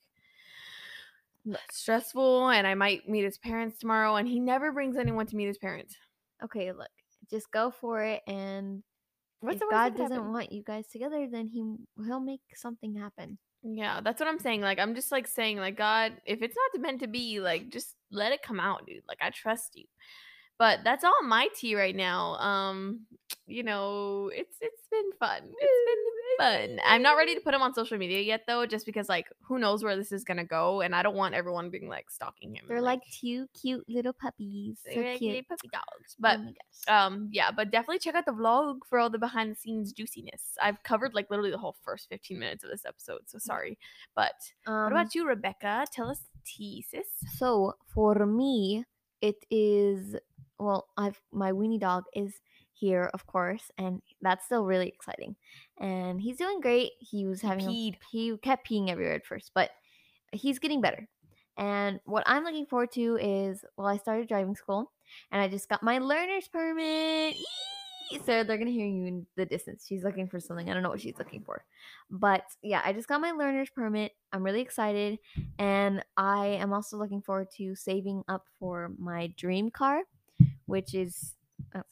stressful, 1.72 2.50
and 2.50 2.68
I 2.68 2.76
might 2.76 3.08
meet 3.08 3.24
his 3.24 3.38
parents 3.38 3.80
tomorrow, 3.80 4.18
and 4.18 4.28
he 4.28 4.42
never 4.42 4.74
brings 4.74 4.98
anyone 4.98 5.28
to 5.28 5.36
meet 5.38 5.48
his 5.48 5.58
parents. 5.58 5.96
okay. 6.44 6.74
Look, 6.74 6.90
just 7.32 7.50
go 7.52 7.72
for 7.72 8.04
it, 8.04 8.22
and 8.28 8.84
What's 9.42 9.62
if 9.62 9.70
God 9.70 9.96
doesn't 9.96 10.12
happen? 10.12 10.34
want 10.34 10.52
you 10.52 10.64
guys 10.64 10.88
together, 10.88 11.28
then 11.32 11.48
he 11.48 11.64
he'll 12.06 12.20
make 12.20 12.42
something 12.56 12.96
happen. 12.96 13.38
Yeah, 13.64 14.02
that's 14.02 14.20
what 14.20 14.30
I'm 14.30 14.40
saying. 14.40 14.62
Like 14.62 14.80
I'm 14.80 14.96
just 14.96 15.12
like 15.12 15.28
saying, 15.28 15.58
like 15.58 15.78
God, 15.78 16.14
if 16.26 16.42
it's 16.42 16.56
not 16.56 16.82
meant 16.82 17.02
to 17.02 17.08
be, 17.08 17.40
like 17.40 17.70
just 17.70 17.96
let 18.12 18.32
it 18.32 18.42
come 18.42 18.60
out, 18.60 18.86
dude. 18.86 19.04
Like 19.08 19.20
I 19.22 19.30
trust 19.30 19.72
you. 19.76 19.86
But 20.58 20.80
that's 20.84 21.06
all 21.06 21.24
my 21.24 21.48
tea 21.56 21.76
right 21.76 21.96
now. 21.96 22.36
Um, 22.36 23.06
you 23.48 23.64
know, 23.64 24.30
it's 24.34 24.58
it's 24.60 24.88
been 24.92 25.12
fun. 25.20 25.42
It's 25.44 25.86
been 25.90 26.06
fun. 26.40 26.80
I'm 26.86 27.02
not 27.02 27.18
ready 27.18 27.36
to 27.36 27.42
put 27.42 27.54
him 27.54 27.62
on 27.62 27.74
social 27.74 27.98
media 27.98 28.22
yet 28.22 28.42
though, 28.48 28.66
just 28.66 28.86
because 28.86 29.10
like 29.10 29.28
who 29.42 29.60
knows 29.60 29.84
where 29.84 29.96
this 29.96 30.12
is 30.12 30.24
gonna 30.24 30.46
go, 30.46 30.82
and 30.82 30.96
I 30.96 31.04
don't 31.04 31.16
want 31.16 31.36
everyone 31.36 31.70
being 31.70 31.88
like 31.90 32.10
stalking 32.10 32.56
him. 32.56 32.66
They're 32.68 32.82
like 32.82 33.02
two 33.12 33.48
cute 33.60 33.86
little 33.88 34.14
puppies. 34.14 34.80
So 34.86 35.02
cute. 35.18 35.48
puppy 35.48 35.70
dogs. 35.72 36.16
Oh 36.16 36.16
But 36.20 36.38
gosh. 36.38 36.88
um, 36.88 37.30
yeah, 37.32 37.52
but 37.52 37.72
definitely 37.72 38.00
check 38.00 38.16
out 38.16 38.26
the 38.26 38.32
vlog 38.32 38.80
for 38.90 39.00
all 39.00 39.10
the 39.10 39.20
behind 39.20 39.52
the 39.52 39.56
scenes 39.56 39.92
juiciness. 39.94 40.56
I've 40.62 40.82
covered 40.84 41.14
like 41.14 41.30
literally 41.30 41.52
the 41.52 41.58
whole 41.58 41.76
first 41.84 42.08
15 42.10 42.38
minutes 42.40 42.64
of 42.64 42.70
this 42.70 42.86
episode, 42.86 43.22
so 43.28 43.38
sorry. 43.40 43.78
But 44.16 44.34
what 44.66 44.74
Um, 44.74 44.92
about 44.92 45.16
you, 45.16 45.28
Rebecca? 45.28 45.86
Tell 45.92 46.10
us 46.10 46.20
the 46.34 46.40
tea, 46.46 46.86
sis. 46.90 47.08
So 47.38 47.74
for 47.94 48.26
me, 48.26 48.86
it 49.22 49.44
is 49.52 50.16
well, 50.60 50.88
I've 50.98 51.20
my 51.32 51.52
weenie 51.52 51.80
dog 51.80 52.04
is 52.14 52.34
here, 52.74 53.10
of 53.14 53.26
course, 53.26 53.72
and 53.78 54.02
that's 54.22 54.46
still 54.46 54.66
really 54.66 54.88
exciting. 54.88 55.36
And 55.80 56.22
he's 56.22 56.38
doing 56.38 56.60
great. 56.62 56.92
He 57.00 57.26
was 57.26 57.42
having 57.42 57.66
a- 57.66 57.70
peed. 57.70 57.96
he 58.12 58.38
kept 58.38 58.68
peeing 58.68 58.90
everywhere 58.90 59.14
at 59.16 59.26
first, 59.26 59.52
but 59.54 59.72
he's 60.32 60.60
getting 60.60 60.82
better. 60.82 61.08
And 61.58 62.00
what 62.06 62.24
I'm 62.26 62.44
looking 62.44 62.66
forward 62.66 62.92
to 62.94 63.18
is 63.22 63.66
well, 63.78 63.88
I 63.88 63.98
started 63.98 64.28
driving 64.30 64.56
school 64.56 64.92
and 65.32 65.42
I 65.42 65.48
just 65.48 65.68
got 65.68 65.84
my 65.84 66.00
learner's 66.00 66.48
permit. 66.48 67.36
So 68.26 68.44
they're 68.44 68.58
gonna 68.58 68.72
hear 68.72 68.88
you 68.88 69.06
in 69.06 69.28
the 69.36 69.46
distance. 69.46 69.86
She's 69.88 70.04
looking 70.04 70.28
for 70.28 70.40
something. 70.40 70.70
I 70.70 70.74
don't 70.74 70.82
know 70.82 70.90
what 70.90 71.02
she's 71.02 71.20
looking 71.20 71.44
for. 71.44 71.64
But 72.10 72.44
yeah, 72.64 72.82
I 72.84 72.92
just 72.92 73.08
got 73.08 73.22
my 73.22 73.32
learner's 73.32 73.70
permit. 73.70 74.14
I'm 74.34 74.42
really 74.42 74.62
excited. 74.62 75.20
And 75.60 76.04
I 76.18 76.48
am 76.48 76.74
also 76.74 76.98
looking 76.98 77.22
forward 77.22 77.50
to 77.58 77.76
saving 77.76 78.24
up 78.28 78.46
for 78.58 78.92
my 78.98 79.28
dream 79.38 79.70
car, 79.70 80.02
which 80.66 80.96
is 80.96 81.36
oh. 81.76 81.84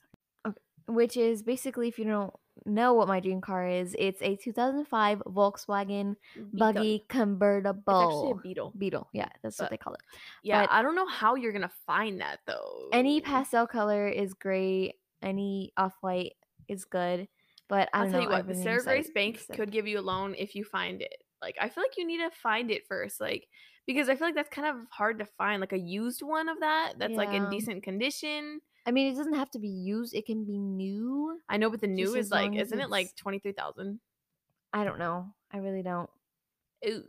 Okay. 0.48 0.58
which 0.88 1.18
is 1.18 1.44
basically 1.44 1.88
if 1.88 2.00
you 2.00 2.06
don't 2.06 2.34
know 2.68 2.94
what 2.94 3.08
my 3.08 3.20
dream 3.20 3.42
car 3.42 3.68
is, 3.68 3.96
it's 3.98 4.22
a 4.22 4.36
2005 4.36 5.24
Volkswagen 5.28 6.16
buggy 6.36 6.46
It's 6.46 6.54
actually 6.54 6.96
a 6.96 7.00
convertible. 7.08 8.40
beetle. 8.44 8.74
Beetle, 8.78 9.10
yeah, 9.14 9.30
that's 9.42 9.60
what 9.60 9.70
they 9.70 9.78
call 9.78 9.94
it. 9.94 10.02
Yeah, 10.44 10.64
But- 10.64 10.72
I 10.72 10.82
don't 10.82 10.96
know 10.96 11.08
how 11.08 11.36
you're 11.36 11.54
gonna 11.54 11.72
find 11.86 12.22
that 12.22 12.40
though. 12.46 12.90
Any 12.94 13.22
pastel 13.22 13.68
color 13.68 14.08
is 14.08 14.34
great. 14.34 14.96
Any 15.22 15.72
off 15.78 15.96
white 16.02 16.34
is 16.68 16.86
good. 16.86 17.28
But 17.70 17.90
I 17.94 18.00
I'll 18.00 18.04
tell 18.12 18.22
know. 18.22 18.28
you 18.28 18.30
what, 18.30 18.48
the 18.48 18.56
Sarah 18.56 18.84
Grace 18.84 19.10
Bank 19.10 19.46
to 19.48 19.54
could 19.54 19.72
give 19.72 19.88
you 19.88 20.00
a 20.00 20.02
loan 20.02 20.36
if 20.38 20.56
you 20.56 20.64
find 20.64 21.02
it. 21.02 21.22
Like, 21.42 21.58
I 21.60 21.70
feel 21.70 21.84
like 21.84 21.98
you 21.98 22.06
need 22.08 22.20
to 22.20 22.32
find 22.32 22.72
it 22.72 22.88
first, 22.88 23.20
like 23.20 23.48
because 23.86 24.10
I 24.10 24.16
feel 24.16 24.28
like 24.28 24.36
that's 24.36 24.50
kind 24.50 24.68
of 24.68 24.86
hard 24.90 25.20
to 25.20 25.26
find, 25.26 25.62
like 25.62 25.72
a 25.74 25.80
used 25.80 26.22
one 26.22 26.50
of 26.50 26.60
that 26.60 26.94
that's 26.98 27.14
like 27.14 27.30
in 27.30 27.50
decent 27.50 27.84
condition. 27.84 28.60
I 28.88 28.92
mean, 28.92 29.14
it 29.14 29.18
doesn't 29.18 29.36
have 29.36 29.52
to 29.52 29.60
be 29.60 29.68
used. 29.68 30.16
It 30.16 30.26
can 30.26 30.46
be 30.46 30.58
new. 30.58 31.40
I 31.50 31.58
know, 31.58 31.70
but 31.70 31.82
the 31.82 31.88
new 31.88 32.06
Just 32.06 32.18
is 32.18 32.32
like, 32.32 32.52
long 32.52 32.58
as 32.58 32.68
isn't 32.68 32.80
it 32.80 32.90
like 32.90 33.08
it's- 33.08 33.20
twenty 33.20 33.40
three 33.40 33.52
thousand? 33.52 34.00
I 34.74 34.84
don't 34.86 34.98
know. 34.98 35.34
I 35.52 35.58
really 35.58 35.84
don't. 35.84 36.10
Ooh, 36.88 37.04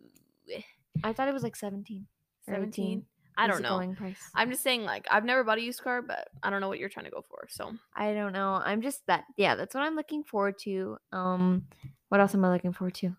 I 1.05 1.13
thought 1.13 1.29
it 1.29 1.35
was 1.35 1.43
like 1.43 1.57
17. 1.57 2.07
or 2.47 2.55
18 2.55 2.61
seventeen. 2.63 3.05
I 3.37 3.47
don't 3.47 3.59
the 3.59 3.63
know. 3.63 3.69
Going 3.71 3.95
price. 3.95 4.19
I'm 4.35 4.51
just 4.51 4.63
saying, 4.65 4.83
like, 4.85 5.07
I've 5.11 5.25
never 5.25 5.45
bought 5.45 5.59
a 5.59 5.63
used 5.63 5.83
car, 5.83 6.03
but 6.03 6.29
I 6.43 6.51
don't 6.51 6.61
know 6.61 6.69
what 6.69 6.79
you're 6.81 6.89
trying 6.89 7.05
to 7.05 7.11
go 7.13 7.23
for. 7.29 7.47
So, 7.49 7.73
I 7.95 8.13
don't 8.15 8.33
know. 8.33 8.61
I'm 8.65 8.83
just 8.83 9.07
that. 9.07 9.25
Yeah, 9.37 9.55
that's 9.55 9.75
what 9.75 9.85
I'm 9.85 9.95
looking 9.95 10.25
forward 10.25 10.59
to. 10.61 10.99
Um, 11.13 11.67
what 12.09 12.21
else 12.21 12.35
am 12.35 12.45
I 12.45 12.51
looking 12.53 12.73
forward 12.73 12.95
to? 12.95 13.15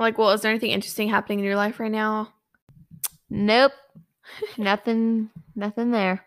like, 0.00 0.18
well, 0.18 0.30
is 0.30 0.40
there 0.40 0.50
anything 0.50 0.70
interesting 0.72 1.08
happening 1.08 1.38
in 1.38 1.44
your 1.44 1.54
life 1.56 1.78
right 1.78 1.92
now? 1.92 2.32
Nope. 3.30 3.72
nothing. 4.58 5.30
Nothing 5.54 5.90
there. 5.92 6.24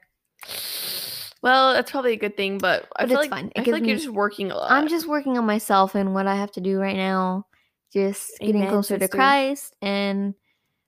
Well, 1.48 1.72
that's 1.72 1.92
probably 1.92 2.12
a 2.12 2.18
good 2.18 2.36
thing, 2.36 2.58
but 2.58 2.90
I 2.98 3.04
But 3.04 3.08
feel 3.08 3.20
it's 3.22 3.32
like 3.32 3.40
fine. 3.40 3.52
I 3.56 3.64
feel 3.64 3.74
like 3.74 3.86
you're 3.86 3.96
just 3.96 4.10
working 4.10 4.52
a 4.52 4.56
lot. 4.58 4.70
I'm 4.70 4.90
just 4.90 5.08
working 5.08 5.38
on 5.38 5.46
myself 5.46 5.96
and 5.96 6.14
what 6.14 6.28
I 6.28 6.36
have 6.36 6.52
to 6.52 6.60
do 6.60 6.78
right 6.78 6.98
now. 6.98 7.46
Just 7.94 8.32
getting 8.42 8.58
Amen, 8.58 8.70
closer 8.70 9.00
to. 9.00 9.08
Christ 9.08 9.74
and 9.82 10.34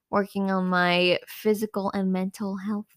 working 0.09 0.51
on 0.51 0.65
my 0.65 1.17
physical 1.29 1.91
and 1.93 2.11
mental 2.11 2.57
health. 2.57 2.87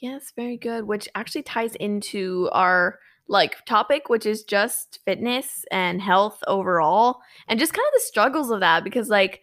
Yes, 0.00 0.32
very 0.34 0.56
good. 0.56 0.82
Which 0.82 1.08
actually 1.14 1.44
ties 1.44 1.76
into 1.76 2.48
our 2.50 2.98
like 3.28 3.64
topic, 3.66 4.08
which 4.08 4.26
is 4.26 4.42
just 4.42 4.98
fitness 5.04 5.64
and 5.70 6.02
health 6.02 6.42
overall, 6.48 7.20
and 7.46 7.60
just 7.60 7.72
kind 7.72 7.86
of 7.86 7.92
the 7.94 8.04
struggles 8.04 8.50
of 8.50 8.58
that. 8.58 8.82
Because 8.82 9.08
like, 9.08 9.42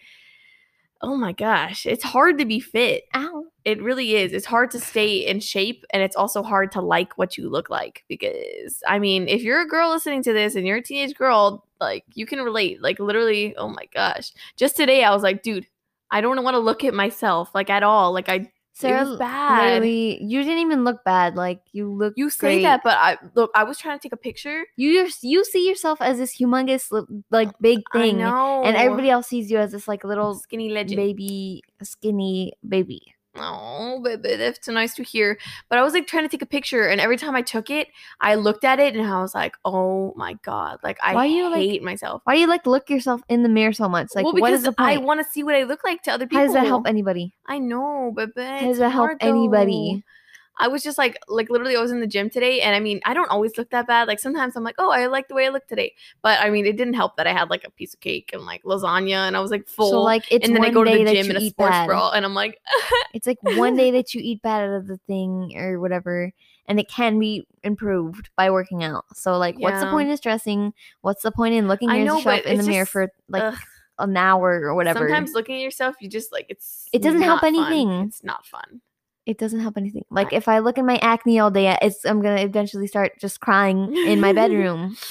oh 1.01 1.15
my 1.17 1.31
gosh, 1.31 1.86
it's 1.86 2.03
hard 2.03 2.38
to 2.38 2.46
be 2.46 2.60
fit. 2.60 3.03
Ow. 3.15 3.46
It 3.65 3.81
really 3.81 4.15
is. 4.15 4.34
It's 4.34 4.46
hard 4.46 4.72
to 4.72 4.79
stay 4.79 5.25
in 5.27 5.39
shape, 5.39 5.86
and 5.91 6.01
it's 6.01 6.15
also 6.15 6.41
hard 6.43 6.72
to 6.74 6.81
like 6.81 7.17
what 7.17 7.38
you 7.38 7.50
look 7.50 7.70
like. 7.70 8.03
Because 8.08 8.81
I 8.88 9.00
mean, 9.00 9.27
if 9.27 9.41
you're 9.43 9.62
a 9.62 9.67
girl 9.67 9.89
listening 9.89 10.24
to 10.24 10.34
this 10.34 10.55
and 10.55 10.65
you're 10.65 10.77
a 10.77 10.84
teenage 10.84 11.15
girl, 11.15 11.65
like 11.79 12.03
you 12.13 12.25
can 12.25 12.39
relate. 12.39 12.81
Like 12.81 13.00
literally, 13.00 13.55
oh 13.58 13.70
my 13.70 13.88
gosh. 13.93 14.31
Just 14.58 14.75
today, 14.75 15.03
I 15.03 15.13
was 15.13 15.24
like, 15.24 15.43
dude, 15.43 15.67
I 16.12 16.22
don't 16.22 16.43
want 16.43 16.55
to 16.55 16.60
look 16.60 16.84
at 16.84 16.93
myself 16.93 17.53
like 17.53 17.70
at 17.70 17.84
all. 17.84 18.13
Like 18.13 18.29
I 18.29 18.51
Sarah, 18.81 19.05
was 19.05 19.17
bad. 19.17 19.83
you 19.85 20.43
didn't 20.43 20.59
even 20.59 20.83
look 20.83 21.03
bad. 21.03 21.35
Like 21.35 21.61
you 21.71 21.91
look. 21.91 22.13
You 22.17 22.29
say 22.29 22.55
great. 22.55 22.63
that, 22.63 22.81
but 22.83 22.97
I 22.97 23.17
look. 23.35 23.51
I 23.55 23.63
was 23.63 23.77
trying 23.77 23.97
to 23.97 24.01
take 24.01 24.13
a 24.13 24.17
picture. 24.17 24.65
you 24.75 25.09
you 25.21 25.45
see 25.45 25.67
yourself 25.67 26.01
as 26.01 26.17
this 26.17 26.38
humongous 26.38 26.91
like 27.29 27.50
big 27.59 27.79
thing, 27.93 28.15
I 28.17 28.29
know, 28.29 28.63
and 28.63 28.75
everybody 28.75 29.09
else 29.09 29.27
sees 29.27 29.50
you 29.50 29.57
as 29.57 29.71
this 29.71 29.88
like 29.88 30.03
little 30.03 30.35
skinny 30.35 30.69
legend. 30.69 30.97
baby, 30.97 31.63
skinny 31.81 32.53
baby. 32.67 33.13
Oh, 33.35 34.01
baby, 34.03 34.35
that's 34.35 34.65
so 34.65 34.73
nice 34.73 34.93
to 34.95 35.03
hear. 35.03 35.38
But 35.69 35.79
I 35.79 35.83
was 35.83 35.93
like 35.93 36.05
trying 36.05 36.23
to 36.23 36.29
take 36.29 36.41
a 36.41 36.45
picture, 36.45 36.88
and 36.88 37.00
every 37.00 37.17
time 37.17 37.33
I 37.33 37.41
took 37.41 37.69
it, 37.69 37.87
I 38.20 38.35
looked 38.35 38.65
at 38.65 38.79
it 38.79 38.96
and 38.96 39.07
I 39.07 39.22
was 39.22 39.33
like, 39.33 39.55
"Oh 39.63 40.13
my 40.17 40.33
god!" 40.44 40.79
Like 40.83 40.98
I 41.01 41.15
Why 41.15 41.25
you, 41.25 41.50
like- 41.50 41.61
hate 41.61 41.81
myself. 41.81 42.22
Why 42.25 42.35
do 42.35 42.41
you 42.41 42.48
like 42.48 42.65
look 42.65 42.89
yourself 42.89 43.22
in 43.29 43.44
the 43.44 43.50
mirror 43.50 43.72
so 43.72 43.87
much? 43.87 44.09
Like, 44.15 44.25
well, 44.25 44.35
what 44.35 44.51
is 44.51 44.63
the 44.63 44.74
I 44.77 44.98
want 44.98 45.22
to 45.22 45.31
see 45.31 45.44
what 45.44 45.55
I 45.55 45.63
look 45.63 45.83
like 45.85 46.03
to 46.03 46.11
other 46.11 46.25
people. 46.25 46.39
How 46.39 46.46
does 46.46 46.53
that 46.53 46.67
help 46.67 46.87
anybody? 46.87 47.33
I 47.46 47.57
know, 47.59 48.11
but 48.13 48.31
How 48.35 48.59
does 48.61 48.79
that 48.79 48.91
help 48.91 49.11
anybody? 49.22 50.03
I 50.57 50.68
was 50.68 50.83
just 50.83 50.98
like, 50.98 51.18
like 51.27 51.50
literally, 51.50 51.75
I 51.75 51.81
was 51.81 51.92
in 51.92 52.01
the 52.01 52.07
gym 52.07 52.29
today, 52.29 52.61
and 52.61 52.75
I 52.75 52.79
mean, 52.79 53.01
I 53.05 53.14
don't 53.14 53.29
always 53.31 53.57
look 53.57 53.70
that 53.72 53.87
bad. 53.87 54.07
Like 54.07 54.20
sometimes 54.20 54.55
I'm 54.55 54.64
like, 54.64 54.75
oh, 54.77 54.92
I 54.92 55.07
like 55.07 55.27
the 55.27 55.33
way 55.33 55.46
I 55.46 55.50
look 55.50 55.68
today, 55.68 55.94
but 56.22 56.40
I 56.40 56.50
mean, 56.50 56.66
it 56.66 56.77
didn't 56.77 56.94
help 56.94 57.18
that 57.18 57.27
I 57.27 57.33
had 57.33 57.50
like 57.50 57.64
a 57.64 57.72
piece 57.72 57.94
of 57.94 58.00
cake 58.00 58.31
and 58.33 58.44
like 58.44 58.64
lasagna, 58.64 59.27
and 59.27 59.35
I 59.35 59.40
was 59.40 59.51
like 59.51 59.68
full. 59.68 59.90
So 59.90 60.01
like 60.01 60.24
it's 60.31 60.46
and 60.48 60.55
then 60.55 60.61
one 60.61 60.70
I 60.70 60.74
go 60.74 60.83
to 60.83 60.92
day 60.92 60.98
the 61.00 61.03
that 61.05 61.16
gym 61.16 61.25
you 61.25 61.31
in 61.31 61.37
a 61.37 61.40
eat 61.40 61.51
sports 61.51 61.72
bad. 61.72 61.87
bra, 61.87 62.11
and 62.11 62.25
I'm 62.25 62.33
like, 62.33 62.59
It's 63.14 63.27
like 63.27 63.37
one 63.42 63.75
day 63.75 63.92
that 63.92 64.14
you 64.14 64.22
eat 64.24 64.42
bad 64.42 64.70
out 64.70 64.75
of 64.75 64.87
the 64.87 64.98
thing 65.07 65.53
or 65.57 65.79
whatever, 65.79 66.31
and 66.68 66.79
it 66.79 66.87
can 66.90 67.20
be 67.20 67.46
improved 67.64 68.29
by 68.35 68.50
working 68.50 68.83
out. 68.83 69.05
So 69.14 69.37
like, 69.37 69.57
what's 69.57 69.81
the 69.81 69.90
point 69.90 70.09
in 70.09 70.18
stressing? 70.18 70.74
What's 71.01 71.24
the 71.24 71.31
point 71.31 71.55
in 71.55 71.68
looking 71.68 71.90
at 71.90 72.00
know, 72.00 72.18
yourself 72.18 72.46
in 72.46 72.57
the 72.57 72.59
it's 72.59 72.68
mirror 72.68 72.85
for 72.85 73.11
like 73.29 73.44
ugh. 73.44 73.59
an 74.00 74.16
hour 74.16 74.61
or 74.61 74.75
whatever? 74.75 75.00
Sometimes 75.00 75.33
looking 75.33 75.55
at 75.55 75.61
yourself, 75.61 75.96
you 76.01 76.09
just 76.09 76.31
like 76.31 76.46
it's. 76.50 76.87
It 76.94 77.01
doesn't 77.01 77.22
help 77.22 77.42
not 77.42 77.51
fun. 77.51 77.55
anything. 77.55 77.92
It's 78.07 78.24
not 78.24 78.46
fun. 78.46 78.81
It 79.25 79.38
doesn't 79.38 79.60
help 79.60 79.77
anything. 79.77 80.05
Like 80.10 80.34
if 80.34 80.48
I 80.48 80.60
look 80.60 80.77
at 80.77 80.86
my 80.86 80.98
acne 80.98 81.40
all 81.40 81.51
day, 81.51 81.77
it's 81.81 82.05
I'm 82.05 82.22
gonna 82.22 82.42
eventually 82.42 82.88
start 82.88 83.14
just 83.20 83.40
crying 83.40 83.96
in 83.96 84.20
my 84.20 84.34
bedroom. 84.34 84.98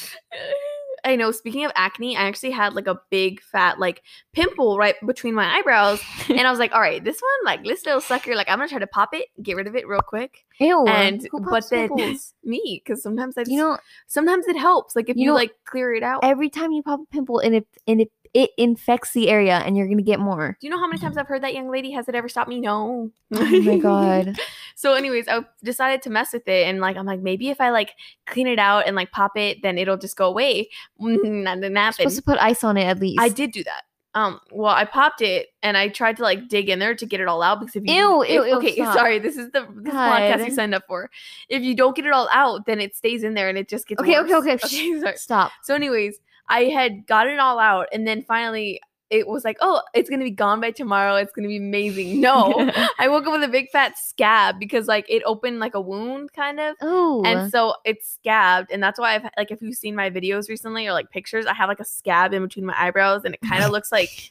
I 1.04 1.16
know. 1.16 1.30
Speaking 1.30 1.64
of 1.64 1.72
acne, 1.74 2.16
I 2.16 2.22
actually 2.22 2.50
had 2.50 2.74
like 2.74 2.86
a 2.86 3.00
big 3.10 3.40
fat 3.40 3.78
like 3.78 4.02
pimple 4.32 4.76
right 4.76 4.94
between 5.06 5.34
my 5.34 5.46
eyebrows, 5.46 6.02
and 6.28 6.40
I 6.40 6.50
was 6.50 6.58
like, 6.58 6.72
"All 6.72 6.80
right, 6.80 7.02
this 7.02 7.20
one, 7.20 7.44
like 7.52 7.64
this 7.64 7.86
little 7.86 8.00
sucker, 8.00 8.34
like 8.34 8.48
I'm 8.50 8.58
gonna 8.58 8.68
try 8.68 8.78
to 8.78 8.86
pop 8.86 9.14
it, 9.14 9.28
get 9.42 9.56
rid 9.56 9.66
of 9.66 9.76
it 9.76 9.88
real 9.88 10.02
quick." 10.02 10.44
Ew. 10.58 10.84
and 10.86 11.26
who 11.30 11.40
but 11.40 11.50
pops 11.50 11.70
then 11.70 11.88
pimples? 11.88 12.34
me, 12.44 12.82
because 12.84 13.02
sometimes 13.02 13.38
I 13.38 13.42
just, 13.42 13.50
you 13.50 13.58
know, 13.58 13.78
sometimes 14.06 14.46
it 14.46 14.56
helps. 14.56 14.94
Like 14.94 15.08
if 15.08 15.16
you 15.16 15.22
you, 15.22 15.28
know, 15.28 15.34
like 15.34 15.52
clear 15.64 15.94
it 15.94 16.02
out. 16.02 16.20
every 16.22 16.50
time 16.50 16.72
you 16.72 16.82
pop 16.82 17.00
a 17.00 17.06
pimple 17.06 17.38
and 17.38 17.54
it 17.54 17.66
and 17.86 18.02
it 18.02 18.10
it 18.32 18.50
infects 18.56 19.12
the 19.12 19.28
area, 19.28 19.58
and 19.58 19.76
you're 19.76 19.88
gonna 19.88 20.02
get 20.02 20.20
more. 20.20 20.56
Do 20.60 20.66
you 20.66 20.70
know 20.70 20.78
how 20.78 20.86
many 20.86 21.00
times 21.00 21.16
I've 21.16 21.26
heard 21.26 21.42
that 21.42 21.54
young 21.54 21.70
lady? 21.70 21.90
Has 21.92 22.08
it 22.08 22.14
ever 22.14 22.28
stopped 22.28 22.48
me? 22.48 22.60
No. 22.60 23.10
Oh 23.34 23.60
my 23.62 23.78
god. 23.82 24.36
So, 24.76 24.94
anyways, 24.94 25.26
I 25.28 25.44
decided 25.64 26.02
to 26.02 26.10
mess 26.10 26.32
with 26.32 26.46
it, 26.46 26.66
and 26.68 26.80
like 26.80 26.96
I'm 26.96 27.06
like 27.06 27.20
maybe 27.20 27.50
if 27.50 27.60
I 27.60 27.70
like 27.70 27.92
clean 28.26 28.46
it 28.46 28.58
out 28.58 28.86
and 28.86 28.94
like 28.94 29.10
pop 29.10 29.36
it, 29.36 29.62
then 29.62 29.78
it'll 29.78 29.96
just 29.98 30.16
go 30.16 30.26
away. 30.26 30.68
That 30.98 31.18
didn't 31.22 31.76
happen. 31.76 31.92
supposed 31.94 32.16
to 32.16 32.22
put 32.22 32.38
ice 32.38 32.62
on 32.64 32.76
it 32.76 32.84
at 32.84 32.98
least. 33.00 33.20
I 33.20 33.28
did 33.28 33.52
do 33.52 33.64
that. 33.64 33.82
Um, 34.12 34.40
well, 34.50 34.74
I 34.74 34.86
popped 34.86 35.20
it 35.22 35.50
and 35.62 35.76
I 35.76 35.86
tried 35.88 36.16
to 36.16 36.24
like 36.24 36.48
dig 36.48 36.68
in 36.68 36.80
there 36.80 36.96
to 36.96 37.06
get 37.06 37.20
it 37.20 37.28
all 37.28 37.42
out 37.42 37.60
because 37.60 37.76
if 37.76 37.84
you 37.86 37.94
Ew, 37.94 38.22
if- 38.22 38.28
ew, 38.30 38.44
ew, 38.44 38.56
okay, 38.56 38.74
stop. 38.74 38.94
sorry, 38.96 39.20
this 39.20 39.36
is 39.36 39.52
the 39.52 39.68
this 39.76 39.94
podcast 39.94 40.44
you 40.46 40.50
signed 40.52 40.74
up 40.74 40.82
for. 40.88 41.08
If 41.48 41.62
you 41.62 41.76
don't 41.76 41.94
get 41.94 42.06
it 42.06 42.12
all 42.12 42.28
out, 42.32 42.66
then 42.66 42.80
it 42.80 42.96
stays 42.96 43.22
in 43.22 43.34
there 43.34 43.48
and 43.48 43.56
it 43.56 43.68
just 43.68 43.86
gets 43.86 44.00
Okay, 44.00 44.18
okay, 44.18 44.34
okay. 44.34 44.54
okay 44.64 45.00
sorry. 45.00 45.16
Stop. 45.16 45.52
So, 45.62 45.76
anyways, 45.76 46.18
I 46.50 46.64
had 46.64 47.06
gotten 47.06 47.32
it 47.34 47.38
all 47.38 47.58
out, 47.58 47.86
and 47.92 48.06
then 48.06 48.22
finally 48.22 48.80
it 49.08 49.26
was 49.26 49.44
like, 49.44 49.56
oh, 49.60 49.82
it's 49.92 50.08
gonna 50.08 50.24
be 50.24 50.30
gone 50.30 50.60
by 50.60 50.70
tomorrow. 50.70 51.16
It's 51.16 51.32
gonna 51.32 51.48
be 51.48 51.56
amazing. 51.56 52.20
No, 52.20 52.70
I 52.98 53.08
woke 53.08 53.26
up 53.26 53.32
with 53.32 53.42
a 53.42 53.48
big 53.48 53.68
fat 53.70 53.98
scab 53.98 54.58
because 54.60 54.86
like 54.86 55.04
it 55.08 55.22
opened 55.26 55.58
like 55.58 55.74
a 55.74 55.80
wound, 55.80 56.32
kind 56.32 56.60
of. 56.60 56.76
oh, 56.80 57.22
And 57.24 57.50
so 57.50 57.74
it's 57.84 58.18
scabbed, 58.22 58.70
and 58.70 58.82
that's 58.82 59.00
why 59.00 59.14
I've 59.16 59.24
like 59.36 59.50
if 59.50 59.62
you've 59.62 59.76
seen 59.76 59.96
my 59.96 60.10
videos 60.10 60.48
recently 60.48 60.86
or 60.86 60.92
like 60.92 61.10
pictures, 61.10 61.46
I 61.46 61.54
have 61.54 61.68
like 61.68 61.80
a 61.80 61.84
scab 61.84 62.32
in 62.32 62.42
between 62.42 62.66
my 62.66 62.74
eyebrows, 62.76 63.24
and 63.24 63.34
it 63.34 63.40
kind 63.40 63.64
of 63.64 63.70
looks 63.72 63.90
like, 63.90 64.30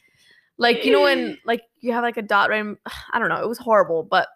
like 0.56 0.84
you 0.84 0.92
know 0.92 1.02
when 1.02 1.36
like 1.44 1.62
you 1.80 1.92
have 1.92 2.02
like 2.02 2.16
a 2.16 2.22
dot 2.22 2.48
right. 2.48 2.60
in- 2.60 2.78
I 3.12 3.18
don't 3.18 3.28
know. 3.28 3.42
It 3.42 3.48
was 3.48 3.58
horrible, 3.58 4.02
but 4.02 4.28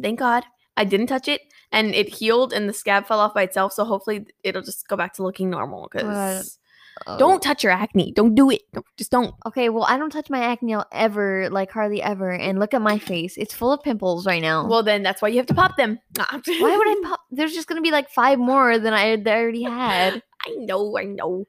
thank 0.00 0.20
God 0.20 0.44
I 0.76 0.84
didn't 0.84 1.08
touch 1.08 1.26
it, 1.26 1.40
and 1.72 1.92
it 1.92 2.08
healed, 2.08 2.52
and 2.52 2.68
the 2.68 2.72
scab 2.72 3.06
fell 3.06 3.18
off 3.18 3.34
by 3.34 3.42
itself. 3.42 3.72
So 3.72 3.84
hopefully 3.84 4.26
it'll 4.44 4.62
just 4.62 4.86
go 4.86 4.96
back 4.96 5.14
to 5.14 5.24
looking 5.24 5.50
normal. 5.50 5.88
Because 5.90 6.58
Oh. 7.06 7.18
don't 7.18 7.42
touch 7.42 7.64
your 7.64 7.72
acne. 7.72 8.12
Don't 8.12 8.34
do 8.34 8.50
it. 8.50 8.62
Don't, 8.72 8.86
just 8.96 9.10
don't. 9.10 9.34
Okay, 9.46 9.68
well, 9.70 9.84
I 9.84 9.96
don't 9.96 10.10
touch 10.10 10.28
my 10.30 10.40
acne 10.44 10.76
ever, 10.92 11.48
like 11.50 11.70
hardly 11.72 12.02
ever. 12.02 12.30
And 12.30 12.58
look 12.60 12.74
at 12.74 12.82
my 12.82 12.98
face; 12.98 13.36
it's 13.36 13.54
full 13.54 13.72
of 13.72 13.82
pimples 13.82 14.26
right 14.26 14.42
now. 14.42 14.66
Well, 14.68 14.82
then 14.82 15.02
that's 15.02 15.20
why 15.22 15.28
you 15.28 15.38
have 15.38 15.46
to 15.46 15.54
pop 15.54 15.76
them. 15.76 15.98
why 16.16 16.76
would 16.76 16.88
I 16.88 17.00
pop? 17.08 17.20
There's 17.30 17.54
just 17.54 17.66
gonna 17.66 17.80
be 17.80 17.90
like 17.90 18.10
five 18.10 18.38
more 18.38 18.78
than 18.78 18.92
I 18.92 19.16
already 19.16 19.62
had. 19.62 20.22
I 20.46 20.50
know, 20.56 20.96
I 20.98 21.04
know. 21.04 21.46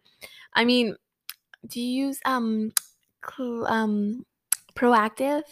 I 0.53 0.65
mean, 0.65 0.95
do 1.67 1.82
you 1.82 2.06
use 2.08 2.19
um, 2.25 2.71
cl- 3.27 3.65
um, 3.67 4.25
Proactiv? 4.75 5.43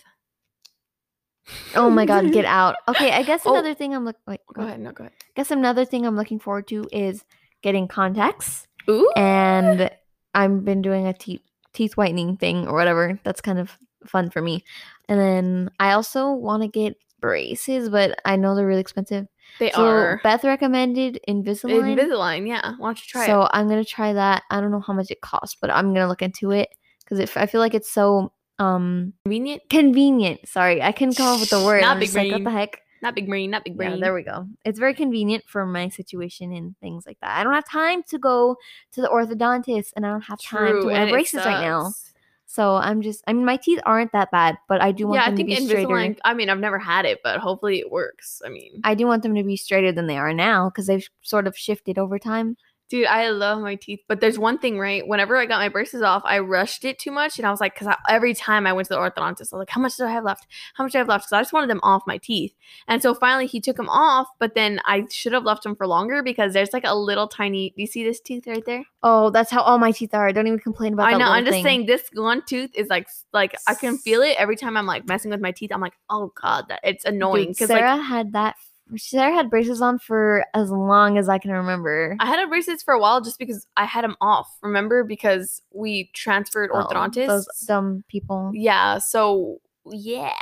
Oh 1.75 1.89
my 1.89 2.05
god, 2.05 2.31
get 2.31 2.45
out. 2.59 2.75
Okay, 2.87 3.11
I 3.11 3.23
guess 3.23 3.41
Oh. 3.45 3.51
another 3.53 3.73
thing 3.73 3.93
I'm 3.93 4.05
looking. 4.05 4.21
Wait, 4.27 4.39
Go 4.53 4.61
ahead. 4.63 4.79
No, 4.79 4.91
go 4.91 5.03
ahead. 5.03 5.13
I 5.21 5.31
guess 5.35 5.51
another 5.51 5.85
thing 5.85 6.05
I'm 6.05 6.15
looking 6.15 6.39
forward 6.39 6.67
to 6.69 6.87
is 6.91 7.23
getting 7.61 7.87
contacts, 7.87 8.67
Ooh. 8.91 9.11
and 9.15 9.89
I've 10.33 10.63
been 10.63 10.81
doing 10.81 11.07
a 11.07 11.13
teeth 11.13 11.41
teeth 11.73 11.95
whitening 11.97 12.37
thing 12.37 12.67
or 12.67 12.73
whatever. 12.73 13.19
That's 13.23 13.41
kind 13.41 13.59
of 13.59 13.77
fun 14.05 14.29
for 14.29 14.41
me. 14.41 14.63
And 15.07 15.19
then 15.19 15.71
I 15.79 15.93
also 15.93 16.31
want 16.31 16.63
to 16.63 16.67
get 16.67 16.97
braces, 17.19 17.89
but 17.89 18.19
I 18.25 18.35
know 18.35 18.55
they're 18.55 18.67
really 18.67 18.81
expensive. 18.81 19.27
They 19.59 19.71
so 19.71 19.85
are. 19.85 20.21
Beth 20.23 20.43
recommended 20.43 21.19
Invisalign. 21.27 21.97
Invisalign, 21.97 22.47
yeah. 22.47 22.73
Why 22.77 22.87
don't 22.89 22.99
you 22.99 23.07
try 23.07 23.25
so 23.25 23.43
it? 23.43 23.51
I'm 23.53 23.69
gonna 23.69 23.85
try 23.85 24.13
that. 24.13 24.43
I 24.49 24.59
don't 24.59 24.71
know 24.71 24.81
how 24.81 24.93
much 24.93 25.11
it 25.11 25.21
costs, 25.21 25.57
but 25.59 25.69
I'm 25.69 25.93
gonna 25.93 26.07
look 26.07 26.21
into 26.21 26.51
it 26.51 26.69
because 27.03 27.19
I 27.37 27.45
feel 27.45 27.61
like 27.61 27.73
it's 27.73 27.91
so 27.91 28.33
um 28.59 29.13
Convenient? 29.25 29.63
convenient. 29.69 30.47
Sorry, 30.47 30.81
I 30.81 30.91
couldn't 30.91 31.15
come 31.15 31.27
up 31.27 31.39
with 31.39 31.49
the 31.49 31.63
word. 31.63 31.81
Not 31.81 31.97
I'm 31.97 31.99
big 31.99 32.13
like, 32.13 32.31
what 32.31 32.43
the 32.43 32.51
heck? 32.51 32.80
Not 33.01 33.15
big 33.15 33.27
brain, 33.27 33.49
not 33.49 33.63
big 33.63 33.75
brain. 33.77 33.91
Yeah, 33.91 33.97
there 33.97 34.13
we 34.13 34.21
go. 34.21 34.47
It's 34.63 34.77
very 34.77 34.93
convenient 34.93 35.43
for 35.47 35.65
my 35.65 35.89
situation 35.89 36.53
and 36.53 36.77
things 36.79 37.05
like 37.07 37.19
that. 37.21 37.37
I 37.37 37.43
don't 37.43 37.53
have 37.53 37.67
time 37.67 38.03
to 38.03 38.19
go 38.19 38.57
to 38.91 39.01
the 39.01 39.07
orthodontist, 39.07 39.93
and 39.95 40.05
I 40.05 40.09
don't 40.09 40.21
have 40.21 40.39
time 40.39 40.81
to 40.81 40.85
wear 40.85 41.09
braces 41.09 41.43
right 41.45 41.61
now. 41.61 41.85
sucks. 41.85 42.13
So 42.45 42.75
I'm 42.75 43.01
just. 43.01 43.23
I 43.27 43.33
mean, 43.33 43.45
my 43.45 43.55
teeth 43.55 43.79
aren't 43.85 44.11
that 44.11 44.29
bad, 44.29 44.57
but 44.67 44.81
I 44.81 44.91
do 44.91 45.07
want 45.07 45.15
them. 45.15 45.21
Yeah, 45.21 45.25
I 45.25 45.29
them 45.29 45.37
to 45.37 45.55
think 45.55 45.59
be 45.59 45.67
straighter. 45.67 45.87
Invisalign. 45.87 46.17
I 46.25 46.33
mean, 46.33 46.49
I've 46.49 46.59
never 46.59 46.77
had 46.77 47.05
it, 47.05 47.21
but 47.23 47.39
hopefully 47.39 47.79
it 47.79 47.89
works. 47.89 48.41
I 48.45 48.49
mean, 48.49 48.81
I 48.83 48.93
do 48.93 49.07
want 49.07 49.23
them 49.23 49.35
to 49.35 49.43
be 49.43 49.55
straighter 49.55 49.91
than 49.93 50.07
they 50.07 50.17
are 50.17 50.33
now 50.33 50.69
because 50.69 50.87
they've 50.87 51.07
sort 51.21 51.47
of 51.47 51.57
shifted 51.57 51.97
over 51.97 52.19
time. 52.19 52.57
Dude, 52.91 53.07
I 53.07 53.29
love 53.29 53.61
my 53.61 53.75
teeth. 53.75 54.01
But 54.09 54.19
there's 54.19 54.37
one 54.37 54.59
thing, 54.59 54.77
right? 54.77 55.07
Whenever 55.07 55.37
I 55.37 55.45
got 55.45 55.59
my 55.59 55.69
braces 55.69 56.01
off, 56.01 56.21
I 56.25 56.39
rushed 56.39 56.83
it 56.83 56.99
too 56.99 57.09
much, 57.09 57.39
and 57.39 57.47
I 57.47 57.51
was 57.51 57.61
like, 57.61 57.73
because 57.73 57.95
every 58.09 58.33
time 58.33 58.67
I 58.67 58.73
went 58.73 58.89
to 58.89 58.93
the 58.93 58.99
orthodontist, 58.99 59.53
I 59.53 59.55
was 59.55 59.61
like, 59.61 59.69
how 59.69 59.79
much 59.79 59.95
do 59.95 60.05
I 60.05 60.11
have 60.11 60.25
left? 60.25 60.45
How 60.73 60.83
much 60.83 60.91
do 60.91 60.97
I 60.97 60.99
have 60.99 61.07
left? 61.07 61.23
Because 61.23 61.31
I 61.31 61.41
just 61.41 61.53
wanted 61.53 61.69
them 61.69 61.79
off 61.83 62.03
my 62.05 62.17
teeth. 62.17 62.53
And 62.89 63.01
so 63.01 63.13
finally, 63.13 63.47
he 63.47 63.61
took 63.61 63.77
them 63.77 63.87
off, 63.87 64.27
but 64.39 64.55
then 64.55 64.81
I 64.85 65.05
should 65.09 65.31
have 65.31 65.45
left 65.45 65.63
them 65.63 65.75
for 65.75 65.87
longer 65.87 66.21
because 66.21 66.51
there's 66.51 66.73
like 66.73 66.83
a 66.85 66.93
little 66.93 67.29
tiny. 67.29 67.69
Do 67.69 67.81
you 67.81 67.87
see 67.87 68.03
this 68.03 68.19
tooth 68.19 68.45
right 68.45 68.65
there? 68.65 68.83
Oh, 69.03 69.29
that's 69.29 69.49
how 69.49 69.61
all 69.61 69.77
my 69.77 69.91
teeth 69.91 70.13
are. 70.13 70.31
Don't 70.33 70.47
even 70.47 70.59
complain 70.59 70.93
about 70.93 71.07
I 71.07 71.11
that 71.13 71.19
know. 71.19 71.31
I'm 71.31 71.45
just 71.45 71.55
thing. 71.55 71.63
saying 71.63 71.85
this 71.85 72.03
one 72.13 72.43
tooth 72.45 72.71
is 72.75 72.89
like 72.89 73.07
like 73.31 73.55
I 73.67 73.73
can 73.73 73.97
feel 73.97 74.21
it 74.21 74.35
every 74.37 74.57
time 74.57 74.75
I'm 74.75 74.85
like 74.85 75.07
messing 75.07 75.31
with 75.31 75.39
my 75.39 75.51
teeth. 75.51 75.71
I'm 75.73 75.81
like, 75.81 75.95
oh 76.09 76.33
god, 76.39 76.65
that 76.67 76.81
it's 76.83 77.05
annoying 77.05 77.47
Dude, 77.47 77.55
because 77.55 77.67
Sarah 77.69 77.95
like 77.95 78.05
had 78.05 78.33
that. 78.33 78.55
Sarah 78.97 79.33
had 79.33 79.49
braces 79.49 79.81
on 79.81 79.99
for 79.99 80.45
as 80.53 80.69
long 80.71 81.17
as 81.17 81.29
I 81.29 81.37
can 81.37 81.51
remember. 81.51 82.15
I 82.19 82.25
had 82.25 82.39
a 82.43 82.47
braces 82.47 82.83
for 82.83 82.93
a 82.93 82.99
while 82.99 83.21
just 83.21 83.39
because 83.39 83.65
I 83.77 83.85
had 83.85 84.03
them 84.03 84.15
off. 84.21 84.47
Remember 84.61 85.03
because 85.03 85.61
we 85.73 86.09
transferred 86.13 86.69
Oh, 86.73 86.83
orthodontists. 86.83 87.27
those 87.27 87.47
dumb 87.67 88.03
people. 88.07 88.51
yeah. 88.53 88.97
So 88.99 89.59
yeah, 89.91 90.33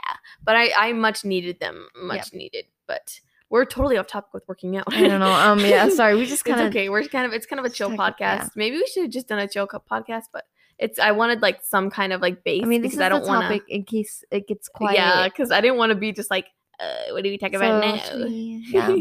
but 0.44 0.56
I 0.56 0.72
I 0.78 0.94
much 0.94 1.24
needed 1.24 1.60
them, 1.60 1.88
much 2.02 2.34
needed. 2.34 2.66
But 2.88 3.20
we're 3.50 3.66
totally 3.66 3.98
off 3.98 4.08
topic 4.08 4.34
with 4.34 4.48
working 4.48 4.78
out. 4.78 4.86
I 4.94 5.08
don't 5.08 5.20
know. 5.20 5.32
Um, 5.32 5.60
yeah, 5.60 5.90
sorry. 5.96 6.16
We 6.16 6.26
just 6.26 6.44
kind 6.46 6.60
of. 6.62 6.68
okay. 6.68 6.90
We're 6.90 7.04
kind 7.08 7.26
of 7.26 7.34
it's 7.34 7.46
kind 7.46 7.60
of 7.60 7.66
a 7.66 7.70
chill 7.70 7.90
podcast. 7.92 8.20
yeah. 8.20 8.48
Maybe 8.56 8.78
we 8.78 8.86
should 8.88 9.04
have 9.04 9.12
just 9.12 9.28
done 9.28 9.40
a 9.40 9.48
chill 9.48 9.66
cup 9.68 9.88
podcast, 9.90 10.24
but 10.34 10.46
it's 10.78 11.00
I 11.00 11.12
wanted 11.12 11.42
like 11.42 11.62
some 11.64 11.90
kind 11.90 12.14
of 12.14 12.22
like 12.22 12.44
base. 12.44 12.62
I 12.64 12.66
mean, 12.66 12.82
this 12.82 12.92
because 12.92 13.00
is 13.00 13.06
I 13.06 13.10
don't 13.10 13.22
the 13.22 13.28
topic 13.28 13.64
in 13.70 13.84
case 13.84 14.24
it 14.32 14.48
gets 14.48 14.68
quiet. 14.70 14.96
Yeah, 14.96 15.24
because 15.28 15.52
I 15.52 15.62
didn't 15.62 15.78
want 15.78 15.92
to 15.92 15.96
be 15.96 16.12
just 16.12 16.30
like, 16.32 16.48
uh, 16.80 17.12
what 17.12 17.24
do 17.24 17.30
we 17.30 17.38
talk 17.38 17.54
about 17.54 18.06
So, 18.06 18.18
now? 18.18 18.26
yeah. 18.28 18.96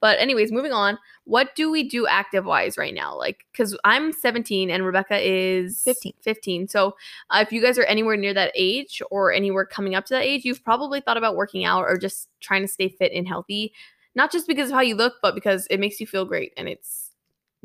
but 0.00 0.18
anyways, 0.18 0.52
moving 0.52 0.72
on. 0.72 0.98
What 1.24 1.54
do 1.54 1.70
we 1.70 1.88
do 1.88 2.06
active 2.06 2.44
wise 2.44 2.76
right 2.76 2.94
now? 2.94 3.16
Like, 3.16 3.44
because 3.52 3.76
I'm 3.84 4.12
17 4.12 4.70
and 4.70 4.84
Rebecca 4.84 5.18
is 5.20 5.82
15. 5.82 6.14
15. 6.20 6.68
So 6.68 6.96
uh, 7.30 7.44
if 7.46 7.52
you 7.52 7.62
guys 7.62 7.78
are 7.78 7.84
anywhere 7.84 8.16
near 8.16 8.34
that 8.34 8.52
age 8.54 9.02
or 9.10 9.32
anywhere 9.32 9.64
coming 9.64 9.94
up 9.94 10.04
to 10.06 10.14
that 10.14 10.24
age, 10.24 10.44
you've 10.44 10.64
probably 10.64 11.00
thought 11.00 11.16
about 11.16 11.36
working 11.36 11.64
out 11.64 11.84
or 11.84 11.96
just 11.96 12.28
trying 12.40 12.62
to 12.62 12.68
stay 12.68 12.88
fit 12.88 13.12
and 13.12 13.26
healthy. 13.26 13.72
Not 14.14 14.30
just 14.30 14.46
because 14.46 14.70
of 14.70 14.74
how 14.74 14.82
you 14.82 14.94
look, 14.94 15.14
but 15.22 15.34
because 15.34 15.66
it 15.70 15.80
makes 15.80 16.00
you 16.00 16.06
feel 16.06 16.24
great 16.24 16.52
and 16.56 16.68
it's 16.68 17.10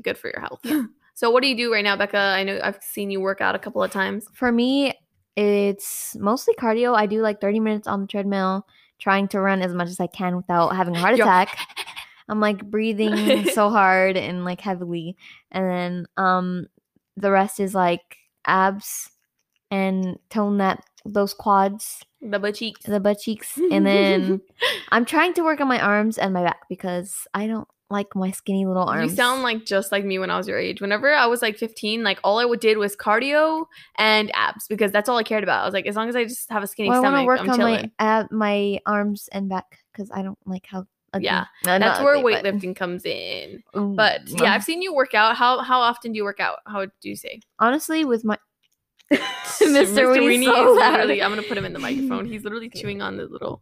good 0.01 0.17
for 0.17 0.27
your 0.29 0.39
health. 0.39 0.65
so 1.13 1.29
what 1.29 1.43
do 1.43 1.49
you 1.49 1.57
do 1.57 1.71
right 1.71 1.83
now, 1.83 1.95
Becca? 1.95 2.17
I 2.17 2.43
know 2.43 2.59
I've 2.63 2.81
seen 2.81 3.11
you 3.11 3.19
work 3.19 3.41
out 3.41 3.55
a 3.55 3.59
couple 3.59 3.83
of 3.83 3.91
times. 3.91 4.27
For 4.33 4.51
me, 4.51 4.93
it's 5.35 6.15
mostly 6.19 6.55
cardio. 6.55 6.95
I 6.95 7.05
do 7.05 7.21
like 7.21 7.41
30 7.41 7.59
minutes 7.59 7.87
on 7.87 8.01
the 8.01 8.07
treadmill, 8.07 8.65
trying 8.99 9.27
to 9.29 9.39
run 9.39 9.61
as 9.61 9.73
much 9.73 9.89
as 9.89 9.99
I 9.99 10.07
can 10.07 10.35
without 10.35 10.75
having 10.75 10.95
a 10.95 10.99
heart 10.99 11.15
attack. 11.19 11.57
I'm 12.29 12.39
like 12.39 12.63
breathing 12.69 13.45
so 13.45 13.69
hard 13.79 14.17
and 14.17 14.43
like 14.45 14.61
heavily. 14.61 15.15
And 15.51 15.65
then 15.69 16.05
um 16.17 16.67
the 17.15 17.31
rest 17.31 17.59
is 17.59 17.73
like 17.73 18.17
abs 18.45 19.09
and 19.71 20.17
tone 20.29 20.57
that 20.59 20.83
those 21.05 21.33
quads, 21.33 22.01
The 22.21 22.37
butt 22.39 22.55
cheeks. 22.55 22.83
the 22.85 22.99
butt 22.99 23.19
cheeks. 23.19 23.57
And 23.71 23.85
then 23.85 24.41
I'm 24.91 25.05
trying 25.05 25.33
to 25.35 25.41
work 25.43 25.61
on 25.61 25.67
my 25.67 25.79
arms 25.79 26.17
and 26.17 26.33
my 26.33 26.43
back 26.43 26.67
because 26.69 27.27
I 27.33 27.47
don't 27.47 27.67
like 27.89 28.15
my 28.15 28.31
skinny 28.31 28.65
little 28.65 28.83
arms. 28.83 29.11
You 29.11 29.15
sound 29.15 29.43
like 29.43 29.65
just 29.65 29.91
like 29.91 30.03
me 30.03 30.19
when 30.19 30.29
I 30.29 30.37
was 30.37 30.47
your 30.47 30.57
age. 30.59 30.81
Whenever 30.81 31.13
I 31.13 31.25
was 31.27 31.41
like 31.41 31.57
15, 31.57 32.03
like 32.03 32.19
all 32.23 32.39
I 32.39 32.55
did 32.57 32.77
was 32.77 32.95
cardio 32.95 33.65
and 33.97 34.29
abs 34.35 34.67
because 34.67 34.91
that's 34.91 35.07
all 35.07 35.17
I 35.17 35.23
cared 35.23 35.43
about. 35.43 35.61
I 35.61 35.65
was 35.65 35.73
like, 35.73 35.85
as 35.87 35.95
long 35.95 36.09
as 36.09 36.15
I 36.15 36.23
just 36.25 36.49
have 36.49 36.63
a 36.63 36.67
skinny 36.67 36.89
well, 36.89 37.05
I 37.05 37.09
want 37.09 37.21
to 37.21 37.25
work 37.25 37.39
I'm 37.39 37.49
on 37.49 37.57
chilling. 37.57 37.91
my 37.99 38.05
ab- 38.05 38.31
my 38.31 38.79
arms 38.85 39.29
and 39.31 39.47
back 39.49 39.79
because 39.93 40.11
I 40.11 40.21
don't 40.21 40.37
like 40.45 40.65
how. 40.67 40.85
ugly- 41.13 41.25
Yeah, 41.25 41.45
not 41.65 41.79
That's 41.79 42.01
where 42.01 42.17
ugly, 42.17 42.33
but- 42.33 42.43
weightlifting 42.43 42.75
comes 42.75 43.05
in. 43.05 43.63
But 43.73 44.21
yeah, 44.27 44.53
I've 44.53 44.63
seen 44.63 44.81
you 44.81 44.93
work 44.93 45.13
out. 45.13 45.37
How 45.37 45.61
how 45.61 45.79
often 45.79 46.11
do 46.11 46.17
you 46.17 46.23
work 46.25 46.39
out? 46.39 46.59
How 46.67 46.85
do 46.85 46.91
you 47.03 47.15
say? 47.15 47.39
honestly 47.59 48.03
with 48.05 48.25
my 48.25 48.37
Mr. 49.13 50.11
Winnie's 50.11 50.39
Weenie 50.39 50.43
so 50.45 50.71
is 50.73 50.75
literally. 50.77 51.23
I'm 51.23 51.31
gonna 51.31 51.43
put 51.43 51.57
him 51.57 51.63
in 51.65 51.71
the 51.73 51.79
microphone. 51.79 52.25
He's 52.25 52.43
literally 52.43 52.69
chewing 52.69 53.01
on 53.01 53.15
the 53.15 53.25
little. 53.25 53.61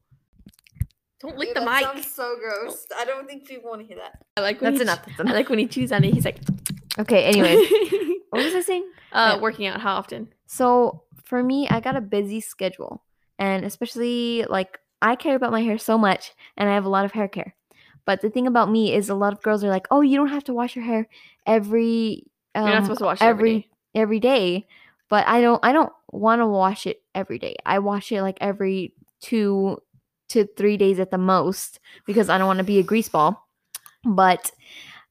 Don't 1.21 1.37
lick 1.37 1.53
the 1.53 1.61
mic. 1.61 1.79
Sounds 1.83 2.11
so 2.13 2.35
gross. 2.39 2.85
I 2.95 3.05
don't 3.05 3.25
think 3.27 3.47
people 3.47 3.69
want 3.69 3.81
to 3.81 3.87
hear 3.87 3.97
that. 3.97 4.23
I 4.37 4.41
like 4.41 4.61
when 4.61 4.73
That's 4.73 4.79
he 4.79 4.83
enough. 4.83 5.01
ch- 5.05 5.17
That's 5.17 5.29
I 5.29 5.33
like 5.33 5.49
when 5.49 5.59
he 5.59 5.67
chews 5.67 5.91
on 5.91 6.03
it. 6.03 6.13
He's 6.13 6.25
like, 6.25 6.39
Okay. 6.99 7.23
Anyway, 7.25 7.55
what 8.29 8.43
was 8.43 8.53
I 8.55 8.61
saying? 8.61 8.89
uh, 9.11 9.33
Yeah. 9.35 9.41
working 9.41 9.65
out. 9.67 9.81
How 9.81 9.95
often? 9.95 10.29
So 10.45 11.03
for 11.23 11.41
me, 11.41 11.67
I 11.69 11.79
got 11.79 11.95
a 11.95 12.01
busy 12.01 12.41
schedule, 12.41 13.03
and 13.39 13.65
especially 13.65 14.45
like 14.49 14.77
I 15.01 15.15
care 15.15 15.35
about 15.35 15.51
my 15.51 15.61
hair 15.61 15.77
so 15.77 15.97
much, 15.97 16.33
and 16.57 16.69
I 16.69 16.73
have 16.73 16.85
a 16.85 16.89
lot 16.89 17.05
of 17.05 17.11
hair 17.13 17.27
care. 17.27 17.55
But 18.05 18.21
the 18.21 18.29
thing 18.29 18.45
about 18.45 18.69
me 18.69 18.93
is, 18.93 19.09
a 19.09 19.15
lot 19.15 19.33
of 19.33 19.41
girls 19.41 19.63
are 19.63 19.69
like, 19.69 19.87
"Oh, 19.89 20.01
you 20.01 20.15
don't 20.17 20.29
have 20.29 20.43
to 20.45 20.53
wash 20.53 20.75
your 20.75 20.85
hair 20.85 21.07
every 21.47 22.27
um, 22.53 22.65
You're 22.67 22.75
not 22.75 22.83
supposed 22.83 22.99
to 22.99 23.05
wash 23.05 23.21
every 23.21 23.31
every 23.49 23.59
day. 23.59 23.67
every 23.95 24.19
day." 24.19 24.67
But 25.09 25.27
I 25.27 25.41
don't. 25.41 25.59
I 25.63 25.71
don't 25.71 25.91
want 26.11 26.41
to 26.41 26.47
wash 26.47 26.85
it 26.87 27.01
every 27.13 27.39
day. 27.39 27.55
I 27.65 27.79
wash 27.79 28.11
it 28.11 28.21
like 28.21 28.37
every 28.41 28.93
two 29.21 29.81
to 30.29 30.47
three 30.57 30.77
days 30.77 30.99
at 30.99 31.11
the 31.11 31.17
most 31.17 31.79
because 32.05 32.29
I 32.29 32.37
don't 32.37 32.47
want 32.47 32.59
to 32.59 32.63
be 32.65 32.79
a 32.79 32.83
grease 32.83 33.09
ball. 33.09 33.47
But 34.03 34.51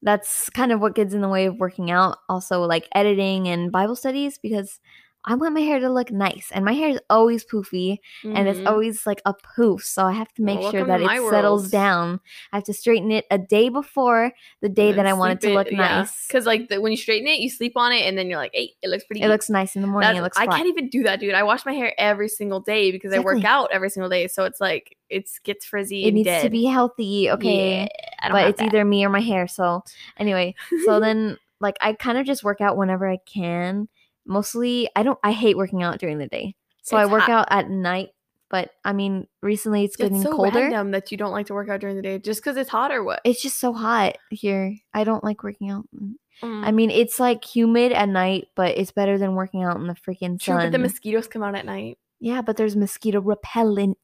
that's 0.02 0.50
kind 0.50 0.70
of 0.70 0.80
what 0.80 0.94
gets 0.94 1.14
in 1.14 1.20
the 1.20 1.28
way 1.28 1.46
of 1.46 1.58
working 1.58 1.90
out. 1.90 2.18
Also, 2.28 2.62
like 2.62 2.88
editing 2.94 3.48
and 3.48 3.72
Bible 3.72 3.96
studies 3.96 4.38
because 4.38 4.78
I 5.26 5.34
want 5.36 5.54
my 5.54 5.60
hair 5.60 5.80
to 5.80 5.88
look 5.88 6.10
nice, 6.10 6.50
and 6.52 6.64
my 6.64 6.74
hair 6.74 6.90
is 6.90 7.00
always 7.08 7.44
poofy, 7.46 7.98
and 8.22 8.46
it's 8.46 8.58
Mhm. 8.60 8.68
always 8.68 9.06
like 9.06 9.22
a 9.24 9.32
poof. 9.32 9.82
So 9.84 10.04
I 10.04 10.12
have 10.12 10.32
to 10.34 10.42
make 10.42 10.60
Well, 10.60 10.70
sure 10.70 10.84
that 10.84 11.00
it 11.00 11.08
settles 11.30 11.62
world. 11.62 11.70
down. 11.70 12.20
I 12.52 12.56
have 12.58 12.64
to 12.64 12.74
straighten 12.74 13.10
it 13.10 13.24
a 13.30 13.38
day 13.38 13.70
before 13.70 14.32
the 14.60 14.68
day 14.68 14.92
that 14.92 15.06
I 15.06 15.14
want 15.14 15.32
it 15.32 15.40
to 15.48 15.54
look 15.54 15.72
nice. 15.72 16.26
Because 16.26 16.44
like 16.44 16.68
the, 16.68 16.80
when 16.80 16.92
you 16.92 16.98
straighten 16.98 17.26
it, 17.26 17.40
you 17.40 17.48
sleep 17.48 17.72
on 17.76 17.92
it, 17.92 18.02
and 18.06 18.18
then 18.18 18.28
you're 18.28 18.38
like, 18.38 18.50
"Hey, 18.52 18.74
it 18.82 18.88
looks 18.88 19.04
pretty." 19.04 19.22
It 19.22 19.28
looks 19.28 19.48
nice 19.48 19.74
in 19.76 19.80
the 19.82 19.88
morning. 19.88 20.08
That's- 20.08 20.18
it 20.20 20.22
looks 20.22 20.38
I 20.38 20.46
can't 20.46 20.68
even 20.68 20.88
do 20.90 21.02
that, 21.04 21.20
dude. 21.20 21.32
I 21.34 21.42
wash 21.42 21.64
my 21.64 21.72
hair 21.72 21.94
every 21.96 22.28
single 22.28 22.60
day 22.60 22.90
because 22.92 23.12
I 23.14 23.18
work 23.20 23.44
out 23.44 23.70
every 23.72 23.88
single 23.90 24.10
day. 24.10 24.26
So 24.28 24.44
it's 24.44 24.60
like 24.60 24.96
it 25.08 25.28
gets 25.44 25.64
frizzy. 25.64 26.04
it 26.04 26.08
and 26.08 26.14
needs 26.16 26.26
dead. 26.26 26.42
to 26.42 26.50
be 26.50 26.64
healthy, 26.64 27.30
okay? 27.30 27.88
Yeah, 28.22 28.32
but 28.32 28.48
it's 28.48 28.58
that. 28.58 28.66
either 28.66 28.84
me 28.84 29.04
or 29.04 29.08
my 29.10 29.20
hair. 29.20 29.46
So 29.48 29.84
anyway, 30.18 30.54
so 30.84 31.00
then 31.00 31.38
like 31.60 31.76
I 31.80 31.92
kind 31.94 32.18
of 32.18 32.26
just 32.26 32.44
work 32.44 32.60
out 32.60 32.76
whenever 32.76 33.08
I 33.08 33.18
can. 33.24 33.88
Mostly, 34.26 34.88
I 34.96 35.02
don't. 35.02 35.18
I 35.22 35.32
hate 35.32 35.56
working 35.56 35.82
out 35.82 35.98
during 35.98 36.18
the 36.18 36.28
day, 36.28 36.54
so 36.82 36.96
I 36.96 37.06
work 37.06 37.22
hot. 37.22 37.30
out 37.30 37.46
at 37.50 37.70
night. 37.70 38.10
But 38.50 38.70
I 38.84 38.92
mean, 38.92 39.26
recently 39.42 39.84
it's 39.84 39.96
getting 39.96 40.16
it's 40.16 40.24
so 40.24 40.36
colder. 40.36 40.60
random 40.60 40.92
that 40.92 41.10
you 41.10 41.16
don't 41.16 41.32
like 41.32 41.46
to 41.46 41.54
work 41.54 41.68
out 41.68 41.80
during 41.80 41.96
the 41.96 42.02
day 42.02 42.18
just 42.18 42.40
because 42.40 42.56
it's 42.56 42.70
hot 42.70 42.92
or 42.92 43.02
what? 43.02 43.20
It's 43.24 43.42
just 43.42 43.58
so 43.58 43.72
hot 43.72 44.16
here. 44.30 44.76
I 44.92 45.04
don't 45.04 45.24
like 45.24 45.42
working 45.42 45.70
out. 45.70 45.86
Mm. 45.94 46.14
I 46.42 46.70
mean, 46.70 46.90
it's 46.90 47.18
like 47.18 47.44
humid 47.44 47.92
at 47.92 48.08
night, 48.08 48.48
but 48.54 48.76
it's 48.76 48.92
better 48.92 49.18
than 49.18 49.34
working 49.34 49.62
out 49.62 49.76
in 49.76 49.86
the 49.86 49.94
freaking 49.94 50.40
True, 50.40 50.54
sun. 50.54 50.66
but 50.66 50.72
the 50.72 50.78
mosquitoes 50.78 51.26
come 51.26 51.42
out 51.42 51.54
at 51.54 51.64
night. 51.64 51.98
yeah, 52.20 52.42
but 52.42 52.56
there's 52.56 52.76
mosquito 52.76 53.20
repellent. 53.20 53.98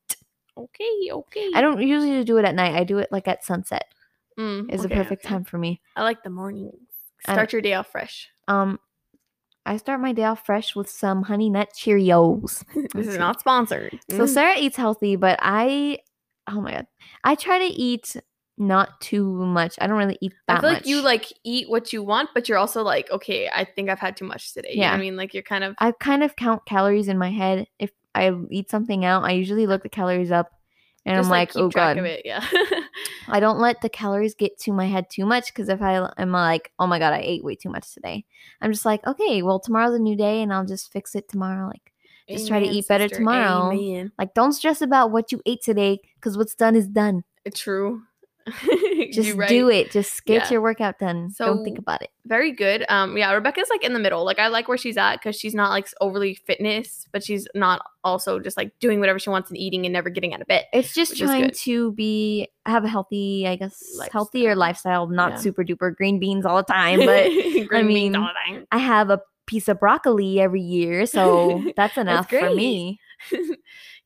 Okay, 0.57 1.11
okay. 1.11 1.51
I 1.55 1.61
don't 1.61 1.81
usually 1.83 2.23
do 2.25 2.39
it 2.39 2.45
at 2.45 2.55
night. 2.55 2.75
I 2.75 2.85
do 2.85 2.99
it 2.99 3.09
like 3.11 3.29
at 3.29 3.45
sunset. 3.45 3.87
Mm, 4.39 4.73
Is 4.73 4.81
okay, 4.81 4.89
the 4.89 4.95
perfect 4.95 5.25
okay. 5.25 5.29
time 5.29 5.45
for 5.45 5.59
me. 5.59 5.81
I 5.97 6.03
like 6.03 6.23
the 6.23 6.31
mornings. 6.31 6.75
Start 7.23 7.53
your 7.53 7.63
day 7.63 7.75
off 7.75 7.89
fresh. 7.89 8.29
Um, 8.49 8.79
I 9.67 9.77
start 9.77 10.01
my 10.01 10.13
day 10.13 10.25
off 10.25 10.45
fresh 10.45 10.75
with 10.75 10.89
some 10.89 11.23
honey 11.23 11.51
nut 11.51 11.71
Cheerios. 11.77 12.65
this 12.95 13.07
is 13.07 13.19
not 13.19 13.41
sponsored. 13.41 13.99
So. 14.11 14.27
Sarah 14.27 14.57
eats 14.59 14.77
healthy, 14.77 15.17
but 15.17 15.39
I, 15.43 15.99
oh 16.49 16.61
my 16.61 16.73
god, 16.73 16.87
I 17.25 17.35
try 17.35 17.59
to 17.59 17.73
eat 17.73 18.17
not 18.57 19.01
too 19.01 19.25
much. 19.25 19.77
I 19.81 19.87
don't 19.87 19.97
really 19.97 20.19
eat 20.21 20.35
that 20.47 20.59
I 20.59 20.61
feel 20.61 20.71
much. 20.71 20.79
like 20.81 20.87
you 20.87 21.01
like 21.01 21.33
eat 21.45 21.71
what 21.71 21.93
you 21.93 22.03
want, 22.03 22.31
but 22.35 22.49
you're 22.49 22.59
also 22.59 22.83
like, 22.83 23.11
okay, 23.11 23.49
I 23.53 23.65
think 23.65 23.89
I've 23.89 23.99
had 23.99 24.17
too 24.17 24.27
much 24.27 24.53
today. 24.53 24.71
You 24.73 24.81
know 24.81 24.87
what 24.87 24.93
Yeah. 24.93 24.97
I 24.97 25.01
mean, 25.01 25.17
like 25.17 25.35
you're 25.35 25.43
kind 25.43 25.65
of 25.65 25.75
I 25.79 25.93
kind 25.93 26.23
of 26.23 26.37
count 26.37 26.67
calories 26.67 27.09
in 27.09 27.17
my 27.17 27.31
head. 27.31 27.67
If 27.79 27.91
I 28.15 28.33
eat 28.51 28.71
something 28.71 29.05
out, 29.05 29.25
I 29.25 29.33
usually 29.33 29.67
look 29.67 29.83
the 29.83 29.89
calories 29.89 30.31
up, 30.31 30.51
and 31.07 31.17
just 31.17 31.27
I'm 31.27 31.31
like, 31.31 31.53
keep 31.53 31.63
oh 31.63 31.69
god, 31.69 31.97
it. 31.99 32.23
Yeah. 32.25 32.45
I 33.29 33.41
don't 33.41 33.59
let 33.59 33.81
the 33.81 33.89
calories 33.89 34.35
get 34.35 34.59
to 34.61 34.73
my 34.73 34.87
head 34.87 35.09
too 35.11 35.25
much 35.25 35.47
because 35.47 35.69
if 35.69 35.81
I 35.81 36.11
am 36.19 36.33
like, 36.33 36.73
oh 36.79 36.87
my 36.87 36.99
god, 36.99 37.13
I 37.13 37.21
ate 37.21 37.43
way 37.45 37.55
too 37.57 37.71
much 37.71 37.93
today, 37.95 38.25
I'm 38.61 38.73
just 38.73 38.85
like, 38.85 39.07
okay, 39.07 39.43
well 39.43 39.61
tomorrow's 39.61 39.95
a 39.95 39.99
new 39.99 40.17
day 40.17 40.43
and 40.43 40.53
I'll 40.53 40.67
just 40.67 40.93
fix 40.93 41.15
it 41.15 41.29
tomorrow. 41.29 41.67
Like 41.69 41.93
Just 42.29 42.49
try 42.49 42.61
to 42.61 42.67
eat 42.67 42.87
better 42.89 43.09
tomorrow. 43.09 43.73
Amen. 43.73 44.13
Like, 44.19 44.35
don't 44.35 44.53
stress 44.53 44.83
about 44.83 45.11
what 45.11 45.33
you 45.33 45.41
ate 45.47 45.63
today 45.63 46.01
because 46.17 46.37
what's 46.37 46.55
done 46.55 46.77
is 46.77 46.87
done. 46.87 47.25
True. 47.55 48.03
Just 49.13 49.37
do 49.49 49.69
it. 49.69 49.91
Just 49.91 50.25
get 50.25 50.45
Yeah. 50.45 50.51
your 50.51 50.61
workout 50.61 50.99
done. 50.99 51.31
don't 51.39 51.65
think 51.65 51.79
about 51.79 52.03
it. 52.03 52.11
Very 52.27 52.53
good. 52.53 52.85
Um, 52.89 53.17
yeah, 53.17 53.33
Rebecca's 53.33 53.69
like 53.71 53.83
in 53.83 53.93
the 53.93 53.99
middle. 53.99 54.25
Like 54.25 54.39
I 54.39 54.49
like 54.49 54.69
where 54.69 54.79
she's 54.79 54.97
at 54.97 55.17
because 55.17 55.37
she's 55.37 55.55
not 55.55 55.71
like 55.71 55.89
overly 56.01 56.35
fitness, 56.35 57.07
but 57.13 57.25
she's 57.25 57.49
not 57.55 57.83
also 58.05 58.39
just 58.39 58.57
like 58.57 58.73
doing 58.81 59.01
whatever 59.01 59.19
she 59.19 59.31
wants 59.31 59.51
and 59.51 59.59
eating 59.59 59.85
and 59.87 59.93
never 59.93 60.11
getting 60.11 60.33
out 60.35 60.41
of 60.41 60.47
bed. 60.47 60.65
It's 60.73 60.95
just 60.95 61.17
trying 61.17 61.51
to 61.51 61.93
be 61.93 62.49
have 62.67 62.85
a 62.85 62.89
healthy, 62.89 63.47
I 63.49 63.57
guess, 63.57 63.83
healthier 64.13 64.55
Lifestyle. 64.55 65.07
lifestyle. 65.07 65.07
Not 65.09 65.31
Yeah. 65.33 65.37
super 65.39 65.65
duper 65.65 65.95
green 65.97 66.19
beans 66.21 66.47
all 66.47 66.57
the 66.59 66.63
time, 66.73 67.01
but 67.01 67.25
Green 67.69 67.87
beans 67.87 67.87
mean, 67.87 68.17
all 68.17 68.29
the 68.29 68.53
time. 68.55 68.67
I 68.71 68.79
have 68.79 69.11
a 69.11 69.21
piece 69.47 69.67
of 69.69 69.81
broccoli 69.81 70.41
every 70.41 70.61
year, 70.63 71.07
so 71.07 71.65
that's 71.77 71.97
enough 71.99 72.29
for 72.31 72.55
me. 72.55 73.01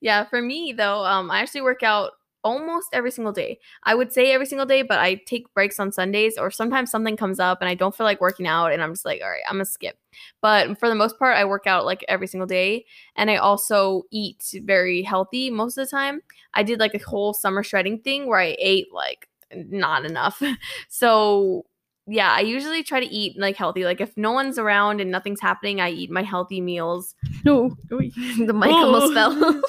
yeah, 0.00 0.24
for 0.24 0.40
me 0.40 0.72
though, 0.76 1.04
um, 1.04 1.30
I 1.30 1.40
actually 1.40 1.62
work 1.62 1.82
out 1.82 2.12
almost 2.44 2.88
every 2.92 3.10
single 3.10 3.32
day. 3.32 3.58
I 3.82 3.94
would 3.94 4.12
say 4.12 4.32
every 4.32 4.46
single 4.46 4.66
day, 4.66 4.82
but 4.82 4.98
I 4.98 5.16
take 5.26 5.52
breaks 5.54 5.80
on 5.80 5.90
Sundays 5.90 6.36
or 6.38 6.50
sometimes 6.50 6.90
something 6.90 7.16
comes 7.16 7.40
up 7.40 7.60
and 7.60 7.68
I 7.68 7.74
don't 7.74 7.96
feel 7.96 8.04
like 8.04 8.20
working 8.20 8.46
out 8.46 8.72
and 8.72 8.82
I'm 8.82 8.92
just 8.92 9.04
like, 9.04 9.22
all 9.22 9.30
right, 9.30 9.42
I'm 9.48 9.54
gonna 9.54 9.64
skip. 9.64 9.96
But 10.40 10.78
for 10.78 10.88
the 10.88 10.94
most 10.94 11.18
part, 11.18 11.36
I 11.36 11.44
work 11.44 11.66
out 11.66 11.84
like 11.84 12.04
every 12.06 12.26
single 12.26 12.46
day 12.46 12.84
and 13.16 13.30
I 13.30 13.36
also 13.36 14.02
eat 14.12 14.54
very 14.62 15.02
healthy 15.02 15.50
most 15.50 15.78
of 15.78 15.86
the 15.86 15.90
time. 15.90 16.20
I 16.52 16.62
did 16.62 16.78
like 16.78 16.94
a 16.94 16.98
whole 16.98 17.34
summer 17.34 17.62
shredding 17.62 18.00
thing 18.00 18.28
where 18.28 18.40
I 18.40 18.56
ate 18.58 18.92
like 18.92 19.28
not 19.54 20.04
enough. 20.04 20.40
so 20.88 21.64
yeah, 22.06 22.32
I 22.32 22.40
usually 22.40 22.82
try 22.82 23.00
to 23.00 23.06
eat 23.06 23.38
like 23.38 23.56
healthy. 23.56 23.84
Like 23.84 24.00
if 24.00 24.14
no 24.16 24.32
one's 24.32 24.58
around 24.58 25.00
and 25.00 25.10
nothing's 25.10 25.40
happening, 25.40 25.80
I 25.80 25.90
eat 25.90 26.10
my 26.10 26.22
healthy 26.22 26.60
meals. 26.60 27.14
No, 27.44 27.76
the 27.88 28.52
mic 28.54 28.70
almost 28.70 29.14
fell. 29.14 29.62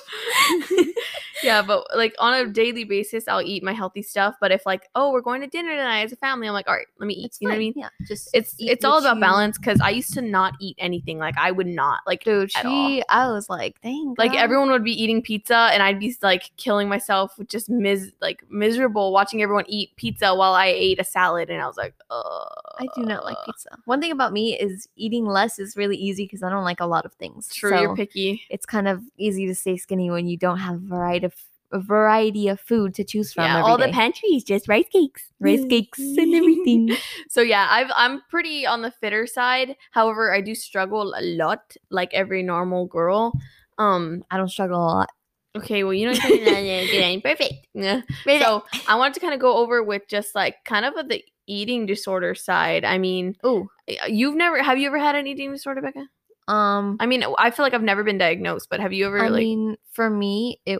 Yeah, 1.45 1.61
but 1.61 1.85
like 1.95 2.13
on 2.19 2.33
a 2.33 2.47
daily 2.47 2.83
basis, 2.83 3.27
I'll 3.27 3.41
eat 3.41 3.63
my 3.63 3.73
healthy 3.73 4.01
stuff. 4.01 4.35
But 4.41 4.51
if 4.51 4.65
like, 4.65 4.89
oh, 4.95 5.11
we're 5.11 5.21
going 5.21 5.41
to 5.41 5.47
dinner 5.47 5.69
tonight 5.69 6.01
as 6.03 6.11
a 6.11 6.15
family, 6.17 6.47
I'm 6.47 6.53
like, 6.53 6.67
all 6.67 6.73
right, 6.75 6.87
let 6.99 7.07
me 7.07 7.13
eat. 7.13 7.25
It's 7.27 7.37
you 7.41 7.47
know 7.47 7.53
what 7.53 7.57
I 7.57 7.59
mean? 7.59 7.73
Yeah, 7.75 7.89
just 8.07 8.29
It's 8.33 8.55
it's 8.59 8.83
all 8.83 8.97
about 8.99 9.15
you- 9.15 9.21
balance 9.21 9.57
because 9.57 9.79
I 9.81 9.89
used 9.91 10.13
to 10.15 10.21
not 10.21 10.53
eat 10.59 10.75
anything. 10.79 11.17
Like 11.19 11.35
I 11.37 11.51
would 11.51 11.67
not 11.67 12.01
like 12.07 12.23
Dude, 12.23 12.51
at 12.55 12.65
all. 12.65 12.87
she, 12.89 13.03
I 13.09 13.31
was 13.31 13.49
like, 13.49 13.79
dang, 13.81 14.15
like 14.17 14.31
girl. 14.31 14.39
everyone 14.41 14.71
would 14.71 14.83
be 14.83 14.91
eating 15.01 15.21
pizza 15.21 15.69
and 15.71 15.83
I'd 15.83 15.99
be 15.99 16.15
like 16.21 16.51
killing 16.57 16.89
myself 16.89 17.37
with 17.37 17.47
just 17.49 17.69
mis 17.69 18.11
like 18.21 18.43
miserable 18.49 19.11
watching 19.13 19.41
everyone 19.43 19.65
eat 19.67 19.95
pizza 19.95 20.33
while 20.35 20.53
I 20.53 20.67
ate 20.67 20.99
a 20.99 21.03
salad 21.03 21.49
and 21.49 21.61
I 21.61 21.67
was 21.67 21.77
like, 21.77 21.93
uh 22.09 22.45
I 22.79 22.87
do 22.95 23.03
not 23.03 23.23
like 23.23 23.37
pizza. 23.45 23.69
One 23.85 24.01
thing 24.01 24.11
about 24.11 24.33
me 24.33 24.57
is 24.59 24.87
eating 24.95 25.25
less 25.25 25.59
is 25.59 25.77
really 25.77 25.95
easy 25.97 26.25
because 26.25 26.43
I 26.43 26.49
don't 26.49 26.63
like 26.63 26.79
a 26.79 26.85
lot 26.85 27.05
of 27.05 27.13
things. 27.13 27.47
True, 27.53 27.69
So 27.69 27.81
you're 27.81 27.95
picky. 27.95 28.41
it's 28.49 28.65
kind 28.65 28.87
of 28.87 29.01
easy 29.17 29.45
to 29.47 29.55
stay 29.55 29.77
skinny 29.77 30.09
when 30.09 30.27
you 30.27 30.37
don't 30.37 30.57
have 30.57 30.75
a 30.75 30.79
variety 30.79 31.25
of 31.25 31.33
variety 31.79 32.47
of 32.47 32.59
food 32.59 32.93
to 32.95 33.03
choose 33.03 33.33
from. 33.33 33.45
Yeah, 33.45 33.61
all 33.61 33.77
the 33.77 33.87
day. 33.87 33.91
pantry 33.91 34.29
is 34.29 34.43
just 34.43 34.67
rice 34.67 34.85
cakes. 34.91 35.23
rice 35.39 35.65
cakes 35.69 35.99
and 36.17 36.33
everything. 36.33 36.95
So 37.29 37.41
yeah, 37.41 37.67
I've 37.69 37.91
I'm 37.95 38.21
pretty 38.29 38.65
on 38.65 38.81
the 38.81 38.91
fitter 38.91 39.27
side. 39.27 39.75
However, 39.91 40.33
I 40.33 40.41
do 40.41 40.55
struggle 40.55 41.13
a 41.17 41.21
lot, 41.21 41.75
like 41.89 42.13
every 42.13 42.43
normal 42.43 42.85
girl. 42.87 43.33
Um. 43.77 44.23
I 44.31 44.37
don't 44.37 44.49
struggle 44.49 44.79
a 44.79 44.87
lot. 44.87 45.09
Okay. 45.57 45.83
Well, 45.83 45.93
you 45.93 46.07
know, 46.07 46.13
getting 46.13 47.21
perfect. 47.23 47.67
Yeah. 47.73 48.01
So 48.25 48.63
I 48.87 48.95
wanted 48.95 49.13
to 49.15 49.19
kind 49.21 49.33
of 49.33 49.39
go 49.39 49.57
over 49.57 49.83
with 49.83 50.03
just 50.09 50.35
like 50.35 50.55
kind 50.65 50.85
of 50.85 50.93
the 51.07 51.23
eating 51.47 51.85
disorder 51.85 52.35
side. 52.35 52.83
I 52.83 52.97
mean, 52.97 53.35
oh, 53.43 53.67
you've 54.07 54.35
never 54.35 54.61
have 54.61 54.77
you 54.77 54.87
ever 54.87 54.99
had 54.99 55.15
an 55.15 55.27
eating 55.27 55.51
disorder, 55.51 55.81
Becca? 55.81 56.07
um, 56.47 56.97
I 56.99 57.05
mean, 57.05 57.23
I 57.39 57.51
feel 57.51 57.65
like 57.65 57.73
I've 57.73 57.81
never 57.81 58.03
been 58.03 58.17
diagnosed, 58.17 58.69
but 58.69 58.79
have 58.79 58.93
you 58.93 59.07
ever 59.07 59.25
I 59.25 59.29
like? 59.29 59.39
mean, 59.39 59.77
for 59.91 60.09
me, 60.09 60.61
it 60.65 60.79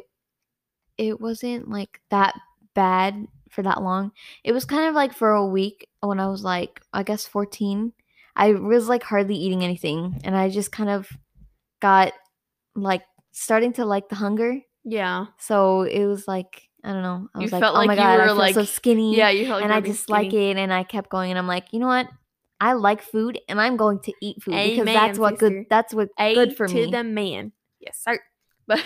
it 0.98 1.20
wasn't 1.20 1.70
like 1.70 2.00
that 2.10 2.36
bad 2.74 3.28
for 3.50 3.62
that 3.64 3.82
long. 3.82 4.12
It 4.44 4.52
was 4.52 4.66
kind 4.66 4.88
of 4.88 4.96
like 4.96 5.14
for 5.14 5.32
a 5.32 5.46
week 5.46 5.88
when 6.02 6.20
I 6.20 6.28
was 6.28 6.44
like, 6.44 6.82
I 6.94 7.04
guess 7.04 7.26
fourteen. 7.26 7.94
I 8.36 8.52
was 8.52 8.90
like 8.90 9.04
hardly 9.04 9.36
eating 9.36 9.64
anything, 9.64 10.20
and 10.24 10.36
I 10.36 10.50
just 10.50 10.72
kind 10.72 10.90
of 10.90 11.10
got 11.82 12.14
like 12.76 13.04
starting 13.32 13.74
to 13.74 13.86
like 13.86 14.10
the 14.10 14.16
hunger. 14.16 14.60
yeah. 14.84 15.28
So 15.40 15.84
it 15.84 16.06
was 16.06 16.28
like 16.28 16.64
I 16.84 16.92
don't 16.94 17.02
know. 17.02 17.28
I 17.34 17.40
You 17.40 17.44
was 17.44 17.52
like, 17.52 17.62
felt 17.62 17.76
oh 17.76 17.80
like 17.80 17.88
my 17.88 17.94
you 17.94 18.00
god, 18.00 18.20
I 18.20 18.34
were, 18.34 18.52
feel 18.54 18.54
so 18.54 18.64
skinny. 18.66 19.16
Yeah. 19.18 19.30
You 19.30 19.46
felt 19.48 19.62
like 19.62 19.64
and 19.64 19.72
you 19.72 19.78
I 19.92 19.94
just 19.94 20.10
like 20.10 20.30
skinny. 20.32 20.52
it, 20.52 20.58
and 20.58 20.72
I 20.74 20.84
kept 20.84 21.10
going, 21.10 21.32
and 21.32 21.40
I'm 21.40 21.48
like, 21.48 21.68
you 21.72 21.80
know 21.80 21.88
what? 21.88 22.08
I 22.60 22.74
like 22.74 23.02
food, 23.02 23.40
and 23.50 23.60
I'm 23.60 23.76
going 23.78 24.00
to 24.02 24.14
eat 24.22 24.42
food 24.44 24.52
because 24.54 24.86
that's 24.86 25.18
what 25.20 25.40
sister. 25.40 25.50
good. 25.50 25.66
That's 25.70 25.94
what 25.94 26.10
A 26.20 26.34
good 26.34 26.56
for 26.56 26.68
to 26.68 26.74
me. 26.74 26.92
the 26.92 27.04
man. 27.04 27.52
Yes, 27.80 28.00
sir. 28.04 28.20
But 28.68 28.84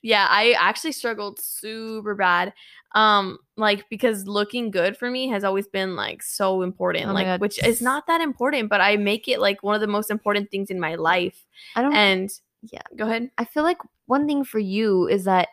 yeah, 0.00 0.26
I 0.30 0.52
actually 0.58 0.92
struggled 0.92 1.38
super 1.38 2.14
bad. 2.14 2.54
Um, 2.94 3.38
like 3.56 3.88
because 3.90 4.26
looking 4.26 4.70
good 4.70 4.96
for 4.96 5.10
me 5.10 5.28
has 5.28 5.44
always 5.44 5.66
been 5.66 5.96
like 5.96 6.22
so 6.22 6.62
important. 6.62 7.10
Oh 7.10 7.12
like 7.12 7.40
which 7.40 7.62
is 7.64 7.82
not 7.82 8.06
that 8.06 8.20
important, 8.20 8.70
but 8.70 8.80
I 8.80 8.96
make 8.96 9.28
it 9.28 9.38
like 9.38 9.62
one 9.62 9.74
of 9.74 9.80
the 9.80 9.86
most 9.86 10.10
important 10.10 10.50
things 10.50 10.70
in 10.70 10.80
my 10.80 10.94
life. 10.94 11.44
I 11.76 11.82
don't. 11.82 11.94
And 11.94 12.30
Yeah. 12.62 12.82
go 12.96 13.04
ahead. 13.04 13.30
I 13.36 13.44
feel 13.44 13.64
like 13.64 13.78
one 14.06 14.26
thing 14.26 14.44
for 14.44 14.58
you 14.58 15.08
is 15.08 15.24
that, 15.24 15.48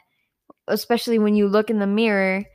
especially 0.67 1.19
when 1.19 1.35
you 1.35 1.47
look 1.47 1.69
in 1.69 1.79
the 1.79 1.87
mirror, 1.87 2.45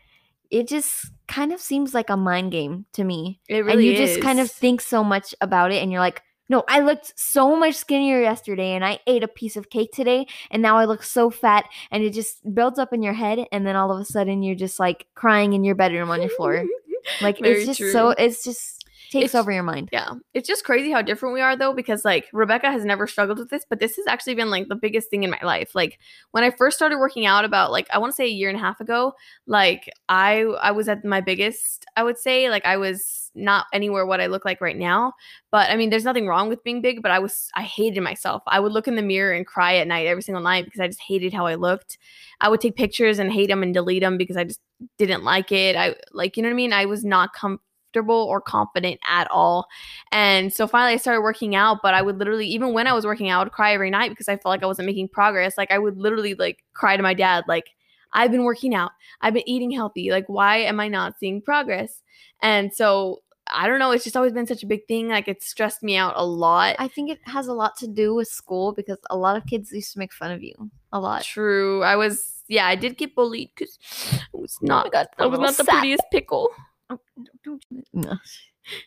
it 0.50 0.68
just 0.68 1.10
kind 1.26 1.52
of 1.52 1.60
seems 1.60 1.94
like 1.94 2.10
a 2.10 2.16
mind 2.16 2.52
game 2.52 2.86
to 2.92 3.04
me. 3.04 3.40
It 3.48 3.58
and 3.58 3.66
really 3.66 3.88
you 3.88 3.96
just 3.96 4.20
kind 4.20 4.40
of 4.40 4.50
think 4.50 4.80
so 4.80 5.02
much 5.02 5.34
about 5.40 5.72
it, 5.72 5.82
and 5.82 5.90
you're 5.90 6.00
like, 6.00 6.22
no, 6.48 6.64
I 6.68 6.80
looked 6.80 7.12
so 7.18 7.56
much 7.56 7.74
skinnier 7.74 8.20
yesterday, 8.20 8.72
and 8.72 8.84
I 8.84 8.98
ate 9.06 9.22
a 9.22 9.28
piece 9.28 9.56
of 9.56 9.70
cake 9.70 9.92
today, 9.92 10.26
and 10.50 10.62
now 10.62 10.76
I 10.76 10.84
look 10.84 11.02
so 11.02 11.30
fat, 11.30 11.64
and 11.90 12.02
it 12.02 12.10
just 12.10 12.54
builds 12.54 12.78
up 12.78 12.92
in 12.92 13.02
your 13.02 13.14
head, 13.14 13.46
and 13.52 13.66
then 13.66 13.76
all 13.76 13.90
of 13.92 14.00
a 14.00 14.04
sudden 14.04 14.42
you're 14.42 14.54
just 14.54 14.78
like 14.78 15.06
crying 15.14 15.52
in 15.54 15.64
your 15.64 15.74
bedroom 15.74 16.10
on 16.10 16.20
your 16.20 16.30
floor. 16.30 16.64
Like 17.20 17.38
Very 17.38 17.64
it's 17.64 17.76
just 17.76 17.92
so 17.92 18.10
it's 18.10 18.42
just 18.42 18.82
takes 19.10 19.26
It's- 19.26 19.34
over 19.34 19.52
your 19.52 19.62
mind. 19.62 19.90
Yeah. 19.92 20.14
It's 20.32 20.48
just 20.48 20.64
crazy 20.64 20.90
how 20.90 21.02
different 21.02 21.34
we 21.34 21.42
are 21.42 21.54
though, 21.54 21.74
because 21.74 22.02
like 22.02 22.26
Rebecca 22.32 22.70
has 22.70 22.82
never 22.82 23.06
struggled 23.06 23.38
with 23.38 23.50
this, 23.50 23.66
but 23.68 23.78
this 23.78 23.96
has 23.96 24.06
actually 24.06 24.36
been 24.36 24.48
like 24.50 24.68
the 24.68 24.74
biggest 24.74 25.10
thing 25.10 25.22
in 25.22 25.30
my 25.30 25.38
life. 25.42 25.74
Like 25.74 25.98
when 26.30 26.44
I 26.44 26.50
first 26.50 26.78
started 26.78 26.96
working 26.98 27.26
out 27.26 27.44
about 27.44 27.72
like 27.72 27.88
I 27.92 27.98
want 27.98 28.12
to 28.12 28.16
say 28.16 28.24
a 28.24 28.28
year 28.28 28.48
and 28.48 28.56
a 28.58 28.60
half 28.62 28.80
ago, 28.80 29.12
like 29.46 29.90
I 30.08 30.44
I 30.62 30.70
was 30.70 30.88
at 30.88 31.04
my 31.04 31.20
biggest, 31.20 31.84
I 31.94 32.02
would 32.02 32.16
say. 32.16 32.48
Like 32.48 32.64
I 32.64 32.78
was 32.78 33.23
not 33.34 33.66
anywhere 33.72 34.06
what 34.06 34.20
I 34.20 34.26
look 34.26 34.44
like 34.44 34.60
right 34.60 34.76
now. 34.76 35.12
But 35.50 35.70
I 35.70 35.76
mean, 35.76 35.90
there's 35.90 36.04
nothing 36.04 36.26
wrong 36.26 36.48
with 36.48 36.62
being 36.64 36.80
big, 36.80 37.02
but 37.02 37.10
I 37.10 37.18
was 37.18 37.50
I 37.54 37.62
hated 37.62 38.02
myself. 38.02 38.42
I 38.46 38.60
would 38.60 38.72
look 38.72 38.88
in 38.88 38.96
the 38.96 39.02
mirror 39.02 39.32
and 39.32 39.46
cry 39.46 39.76
at 39.76 39.86
night 39.86 40.06
every 40.06 40.22
single 40.22 40.42
night 40.42 40.64
because 40.64 40.80
I 40.80 40.86
just 40.86 41.00
hated 41.00 41.32
how 41.32 41.46
I 41.46 41.54
looked. 41.54 41.98
I 42.40 42.48
would 42.48 42.60
take 42.60 42.76
pictures 42.76 43.18
and 43.18 43.32
hate 43.32 43.48
them 43.48 43.62
and 43.62 43.74
delete 43.74 44.02
them 44.02 44.18
because 44.18 44.36
I 44.36 44.44
just 44.44 44.60
didn't 44.98 45.24
like 45.24 45.52
it. 45.52 45.76
I 45.76 45.96
like, 46.12 46.36
you 46.36 46.42
know 46.42 46.48
what 46.48 46.54
I 46.54 46.56
mean? 46.56 46.72
I 46.72 46.86
was 46.86 47.04
not 47.04 47.32
comfortable 47.32 48.14
or 48.14 48.40
confident 48.40 49.00
at 49.08 49.30
all. 49.30 49.66
And 50.12 50.52
so 50.52 50.66
finally 50.66 50.94
I 50.94 50.96
started 50.96 51.22
working 51.22 51.54
out, 51.54 51.78
but 51.82 51.94
I 51.94 52.02
would 52.02 52.18
literally, 52.18 52.46
even 52.48 52.72
when 52.72 52.86
I 52.86 52.92
was 52.92 53.06
working 53.06 53.28
out, 53.28 53.40
I 53.40 53.44
would 53.44 53.52
cry 53.52 53.72
every 53.72 53.90
night 53.90 54.10
because 54.10 54.28
I 54.28 54.36
felt 54.36 54.52
like 54.52 54.62
I 54.62 54.66
wasn't 54.66 54.86
making 54.86 55.08
progress. 55.08 55.56
Like 55.56 55.70
I 55.70 55.78
would 55.78 55.96
literally 55.96 56.34
like 56.34 56.64
cry 56.72 56.96
to 56.96 57.02
my 57.02 57.14
dad, 57.14 57.44
like, 57.46 57.70
I've 58.14 58.30
been 58.30 58.44
working 58.44 58.74
out, 58.74 58.92
I've 59.20 59.34
been 59.34 59.48
eating 59.48 59.72
healthy. 59.72 60.10
Like, 60.10 60.26
why 60.28 60.58
am 60.58 60.78
I 60.78 60.88
not 60.88 61.18
seeing 61.18 61.42
progress? 61.42 62.00
And 62.42 62.72
so 62.72 63.22
I 63.54 63.66
don't 63.66 63.78
know, 63.78 63.90
it's 63.92 64.04
just 64.04 64.16
always 64.16 64.32
been 64.32 64.46
such 64.46 64.62
a 64.62 64.66
big 64.66 64.86
thing. 64.86 65.08
Like 65.08 65.28
it 65.28 65.42
stressed 65.42 65.82
me 65.82 65.96
out 65.96 66.14
a 66.16 66.26
lot. 66.26 66.76
I 66.78 66.88
think 66.88 67.10
it 67.10 67.20
has 67.24 67.46
a 67.46 67.52
lot 67.52 67.76
to 67.78 67.86
do 67.86 68.14
with 68.14 68.28
school 68.28 68.72
because 68.72 68.98
a 69.10 69.16
lot 69.16 69.36
of 69.36 69.46
kids 69.46 69.72
used 69.72 69.92
to 69.92 69.98
make 69.98 70.12
fun 70.12 70.30
of 70.30 70.42
you 70.42 70.54
a 70.92 71.00
lot. 71.00 71.22
True. 71.22 71.82
I 71.82 71.96
was 71.96 72.42
yeah, 72.48 72.66
I 72.66 72.74
did 72.74 72.98
get 72.98 73.14
bullied 73.14 73.50
because 73.54 73.78
I 74.12 74.26
was 74.32 74.58
oh 74.62 74.66
not 74.66 74.92
got 74.92 75.08
I 75.18 75.26
was 75.26 75.40
not 75.40 75.56
the 75.56 75.64
prettiest 75.64 76.02
pickle. 76.10 76.50
Oh, 76.90 76.98
no. 77.92 78.16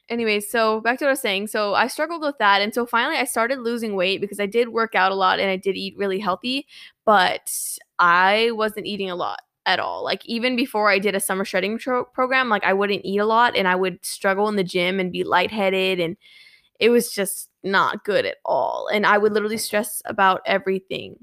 Anyway, 0.10 0.40
so 0.40 0.82
back 0.82 0.98
to 1.00 1.06
what 1.06 1.10
I 1.10 1.12
was 1.12 1.22
saying. 1.22 1.48
So 1.48 1.76
I 1.76 1.88
struggled 1.88 2.22
with 2.22 2.38
that. 2.40 2.62
And 2.62 2.74
so 2.74 2.86
finally 2.86 3.18
I 3.18 3.26
started 3.26 3.60
losing 3.60 3.96
weight 3.96 4.22
because 4.22 4.40
I 4.40 4.48
did 4.48 4.70
work 4.70 4.96
out 4.96 5.12
a 5.12 5.16
lot 5.16 5.40
and 5.40 5.50
I 5.50 5.56
did 5.56 5.76
eat 5.76 5.96
really 5.98 6.20
healthy, 6.20 6.68
but 7.06 7.52
I 8.00 8.52
wasn't 8.52 8.88
eating 8.88 9.10
a 9.10 9.16
lot 9.16 9.42
at 9.68 9.80
all. 9.80 10.04
Like 10.04 10.26
even 10.26 10.56
before 10.56 10.90
I 10.90 10.98
did 10.98 11.14
a 11.14 11.20
summer 11.20 11.46
shredding 11.46 11.78
tro- 11.78 12.06
program, 12.06 12.50
like 12.50 12.64
I 12.64 12.74
wouldn't 12.74 13.06
eat 13.06 13.20
a 13.20 13.26
lot 13.26 13.56
and 13.56 13.68
I 13.68 13.76
would 13.76 14.04
struggle 14.04 14.48
in 14.48 14.56
the 14.56 14.64
gym 14.64 15.00
and 15.00 15.12
be 15.12 15.24
lightheaded 15.24 16.00
and 16.00 16.18
it 16.80 16.90
was 16.90 17.12
just 17.12 17.50
not 17.64 18.04
good 18.06 18.26
at 18.26 18.38
all. 18.46 18.88
And 18.92 19.06
I 19.06 19.18
would 19.18 19.34
literally 19.34 19.58
stress 19.58 20.02
about 20.06 20.42
everything. 20.46 21.18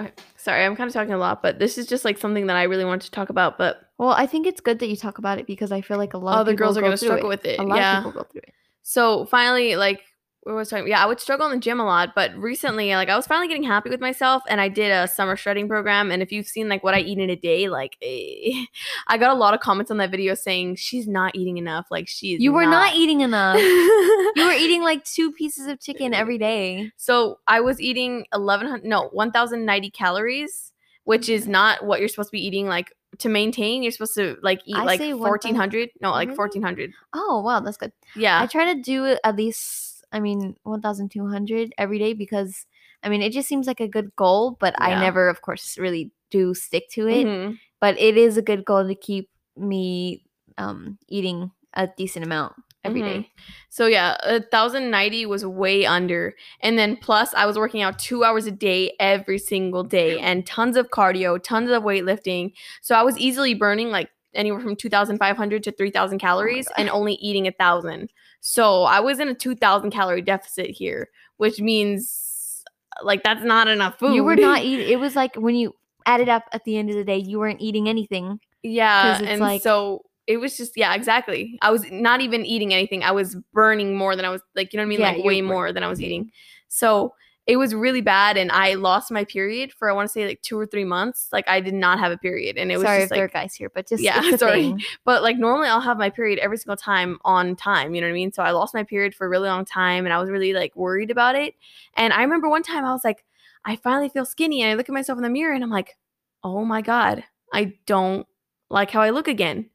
Okay, 0.00 0.12
sorry, 0.36 0.64
I'm 0.64 0.76
kind 0.76 0.88
of 0.88 0.94
talking 0.94 1.14
a 1.14 1.18
lot, 1.18 1.40
but 1.40 1.58
this 1.58 1.78
is 1.78 1.86
just 1.86 2.04
like 2.04 2.18
something 2.18 2.46
that 2.48 2.56
I 2.56 2.64
really 2.64 2.84
want 2.84 3.02
to 3.02 3.10
talk 3.10 3.30
about. 3.30 3.56
But 3.56 3.80
Well, 3.96 4.10
I 4.10 4.26
think 4.26 4.46
it's 4.46 4.60
good 4.60 4.80
that 4.80 4.88
you 4.88 4.96
talk 4.96 5.18
about 5.18 5.38
it 5.38 5.46
because 5.46 5.72
I 5.72 5.80
feel 5.80 5.98
like 5.98 6.14
a 6.14 6.18
lot 6.18 6.34
of 6.34 6.40
other 6.40 6.52
people 6.52 6.66
girls 6.66 6.76
are 6.76 6.80
going 6.80 6.92
to 6.92 6.98
struggle 6.98 7.26
it. 7.26 7.28
with 7.28 7.46
it. 7.46 7.58
A 7.58 7.62
lot 7.62 7.76
yeah. 7.76 7.98
of 7.98 8.04
people 8.04 8.22
go 8.22 8.28
through 8.30 8.42
it. 8.44 8.54
So 8.82 9.24
finally, 9.26 9.76
like 9.76 10.02
where 10.44 10.54
was 10.54 10.72
I? 10.72 10.82
Yeah, 10.84 11.02
I 11.02 11.06
would 11.06 11.20
struggle 11.20 11.46
in 11.46 11.52
the 11.52 11.58
gym 11.58 11.80
a 11.80 11.84
lot, 11.84 12.14
but 12.14 12.34
recently, 12.36 12.94
like 12.94 13.08
I 13.08 13.16
was 13.16 13.26
finally 13.26 13.48
getting 13.48 13.62
happy 13.62 13.88
with 13.88 14.00
myself, 14.00 14.42
and 14.48 14.60
I 14.60 14.68
did 14.68 14.90
a 14.92 15.08
summer 15.08 15.36
shredding 15.36 15.68
program. 15.68 16.10
And 16.10 16.22
if 16.22 16.30
you've 16.30 16.46
seen 16.46 16.68
like 16.68 16.84
what 16.84 16.94
I 16.94 17.00
eat 17.00 17.18
in 17.18 17.30
a 17.30 17.36
day, 17.36 17.68
like 17.68 17.96
eh, 18.02 18.64
I 19.08 19.16
got 19.18 19.30
a 19.30 19.38
lot 19.38 19.54
of 19.54 19.60
comments 19.60 19.90
on 19.90 19.96
that 19.96 20.10
video 20.10 20.34
saying 20.34 20.76
she's 20.76 21.08
not 21.08 21.34
eating 21.34 21.56
enough. 21.56 21.86
Like 21.90 22.08
she's 22.08 22.40
You 22.40 22.52
were 22.52 22.64
not, 22.64 22.70
not 22.70 22.94
eating 22.94 23.22
enough. 23.22 23.58
you 23.58 24.44
were 24.44 24.52
eating 24.52 24.82
like 24.82 25.02
two 25.04 25.32
pieces 25.32 25.66
of 25.66 25.80
chicken 25.80 26.12
every 26.12 26.38
day. 26.38 26.92
So 26.96 27.40
I 27.46 27.60
was 27.60 27.80
eating 27.80 28.26
eleven 28.32 28.68
hundred, 28.68 28.84
no, 28.84 29.08
one 29.08 29.32
thousand 29.32 29.64
ninety 29.64 29.90
calories, 29.90 30.72
which 31.04 31.28
is 31.28 31.48
not 31.48 31.84
what 31.84 32.00
you're 32.00 32.08
supposed 32.08 32.28
to 32.28 32.32
be 32.32 32.46
eating. 32.46 32.66
Like 32.66 32.92
to 33.20 33.28
maintain, 33.28 33.82
you're 33.82 33.92
supposed 33.92 34.16
to 34.16 34.36
like 34.42 34.60
eat 34.66 34.76
I 34.76 34.84
like 34.84 34.98
say 35.00 35.14
1,000 35.14 35.26
fourteen 35.26 35.54
hundred. 35.54 35.90
No, 36.02 36.10
like 36.10 36.28
Really? 36.28 36.36
fourteen 36.36 36.62
hundred. 36.62 36.92
Oh 37.14 37.40
wow, 37.40 37.60
that's 37.60 37.76
good. 37.78 37.92
Yeah. 38.14 38.42
I 38.42 38.46
try 38.46 38.74
to 38.74 38.80
do 38.80 39.16
at 39.24 39.36
least. 39.36 39.83
I 40.14 40.20
mean, 40.20 40.56
one 40.62 40.80
thousand 40.80 41.10
two 41.10 41.28
hundred 41.28 41.74
every 41.76 41.98
day 41.98 42.14
because 42.14 42.64
I 43.02 43.08
mean 43.10 43.20
it 43.20 43.32
just 43.32 43.48
seems 43.48 43.66
like 43.66 43.80
a 43.80 43.88
good 43.88 44.14
goal, 44.16 44.56
but 44.60 44.74
I 44.78 44.94
never, 45.00 45.28
of 45.28 45.42
course, 45.42 45.76
really 45.76 46.12
do 46.30 46.54
stick 46.54 46.88
to 46.92 47.08
it. 47.08 47.26
Mhm. 47.26 47.58
But 47.80 47.98
it 48.00 48.16
is 48.16 48.38
a 48.38 48.42
good 48.42 48.64
goal 48.64 48.86
to 48.86 48.94
keep 48.94 49.28
me 49.56 50.24
um 50.56 50.98
eating 51.08 51.50
a 51.74 51.88
decent 51.96 52.24
amount 52.24 52.54
every 52.84 53.02
day. 53.02 53.18
Mhm. 53.18 53.26
So 53.70 53.86
yeah, 53.86 54.16
thousand 54.52 54.90
ninety 54.90 55.26
was 55.26 55.44
way 55.44 55.84
under, 55.84 56.34
and 56.60 56.78
then 56.78 56.96
plus 56.96 57.34
I 57.34 57.46
was 57.46 57.56
working 57.58 57.82
out 57.82 57.98
two 57.98 58.22
hours 58.24 58.46
a 58.46 58.52
day 58.52 58.94
every 59.00 59.38
single 59.38 59.82
day, 59.82 60.20
and 60.20 60.46
tons 60.46 60.76
of 60.76 60.90
cardio, 60.90 61.42
tons 61.42 61.70
of 61.70 61.82
weightlifting. 61.82 62.52
So 62.82 62.94
I 62.94 63.02
was 63.02 63.18
easily 63.18 63.54
burning 63.54 63.90
like 63.90 64.10
anywhere 64.34 64.60
from 64.60 64.76
two 64.76 64.88
thousand 64.88 65.18
five 65.18 65.36
hundred 65.36 65.62
to 65.64 65.72
three 65.72 65.90
thousand 65.90 66.16
oh 66.16 66.26
calories, 66.26 66.68
God. 66.68 66.74
and 66.78 66.90
only 66.90 67.14
eating 67.14 67.46
a 67.46 67.52
thousand. 67.52 68.12
So 68.40 68.82
I 68.84 69.00
was 69.00 69.18
in 69.20 69.28
a 69.28 69.34
two 69.34 69.54
thousand 69.54 69.90
calorie 69.90 70.22
deficit 70.22 70.70
here, 70.70 71.08
which 71.36 71.60
means 71.60 72.62
like 73.02 73.22
that's 73.22 73.44
not 73.44 73.68
enough 73.68 73.98
food. 73.98 74.14
You 74.14 74.24
were 74.24 74.36
not 74.36 74.62
eating. 74.64 74.88
It 74.88 75.00
was 75.00 75.16
like 75.16 75.34
when 75.36 75.54
you 75.54 75.74
added 76.06 76.28
up 76.28 76.44
at 76.52 76.64
the 76.64 76.76
end 76.76 76.90
of 76.90 76.96
the 76.96 77.04
day, 77.04 77.18
you 77.18 77.38
weren't 77.38 77.60
eating 77.60 77.88
anything. 77.88 78.40
Yeah, 78.62 79.20
and 79.22 79.40
like- 79.40 79.62
so 79.62 80.02
it 80.26 80.38
was 80.38 80.56
just 80.56 80.76
yeah, 80.76 80.94
exactly. 80.94 81.58
I 81.62 81.70
was 81.70 81.84
not 81.90 82.20
even 82.20 82.46
eating 82.46 82.72
anything. 82.72 83.02
I 83.02 83.12
was 83.12 83.36
burning 83.52 83.96
more 83.96 84.16
than 84.16 84.24
I 84.24 84.30
was 84.30 84.42
like 84.54 84.72
you 84.72 84.78
know 84.78 84.82
what 84.82 84.86
I 84.86 84.88
mean, 84.88 85.00
Yeah, 85.00 85.10
like 85.12 85.24
way 85.24 85.42
were 85.42 85.48
more 85.48 85.72
than 85.72 85.82
I 85.82 85.88
was 85.88 86.00
eating. 86.00 86.30
So 86.68 87.14
it 87.46 87.56
was 87.58 87.74
really 87.74 88.00
bad, 88.00 88.36
and 88.36 88.50
I 88.50 88.74
lost 88.74 89.10
my 89.10 89.24
period 89.24 89.72
for 89.72 89.90
I 89.90 89.92
want 89.92 90.08
to 90.08 90.12
say 90.12 90.26
like 90.26 90.40
two 90.40 90.58
or 90.58 90.64
three 90.66 90.84
months. 90.84 91.28
Like 91.32 91.46
I 91.46 91.60
did 91.60 91.74
not 91.74 91.98
have 91.98 92.10
a 92.10 92.16
period, 92.16 92.56
and 92.56 92.72
it 92.72 92.76
was 92.78 92.84
Sorry 92.84 93.00
just 93.00 93.10
if 93.12 93.14
there 93.14 93.24
are 93.24 93.26
like. 93.26 93.32
guys 93.34 93.54
here, 93.54 93.70
but 93.74 93.86
just 93.86 94.02
Yeah, 94.02 94.22
sorry. 94.36 94.62
thing. 94.62 94.80
But 95.04 95.22
like 95.22 95.36
normally, 95.36 95.68
I'll 95.68 95.80
have 95.80 95.98
my 95.98 96.08
period 96.10 96.38
every 96.38 96.56
single 96.56 96.76
time 96.76 97.18
on 97.24 97.54
time. 97.54 97.94
You 97.94 98.00
know 98.00 98.06
what 98.06 98.12
I 98.12 98.14
mean? 98.14 98.32
So 98.32 98.42
I 98.42 98.52
lost 98.52 98.72
my 98.74 98.82
period 98.82 99.14
for 99.14 99.26
a 99.26 99.30
really 99.30 99.48
long 99.48 99.64
time, 99.64 100.06
and 100.06 100.12
I 100.12 100.18
was 100.20 100.30
really 100.30 100.54
like 100.54 100.74
worried 100.74 101.10
about 101.10 101.34
it. 101.36 101.54
And 101.96 102.12
I 102.12 102.22
remember 102.22 102.48
one 102.48 102.62
time 102.62 102.84
I 102.84 102.92
was 102.92 103.04
like, 103.04 103.24
I 103.64 103.76
finally 103.76 104.08
feel 104.08 104.24
skinny, 104.24 104.62
and 104.62 104.70
I 104.70 104.74
look 104.74 104.88
at 104.88 104.94
myself 104.94 105.18
in 105.18 105.22
the 105.22 105.30
mirror, 105.30 105.52
and 105.52 105.62
I'm 105.62 105.70
like, 105.70 105.96
oh 106.42 106.64
my 106.64 106.80
god, 106.80 107.24
I 107.52 107.74
don't 107.86 108.26
like 108.70 108.90
how 108.90 109.02
I 109.02 109.10
look 109.10 109.28
again. 109.28 109.68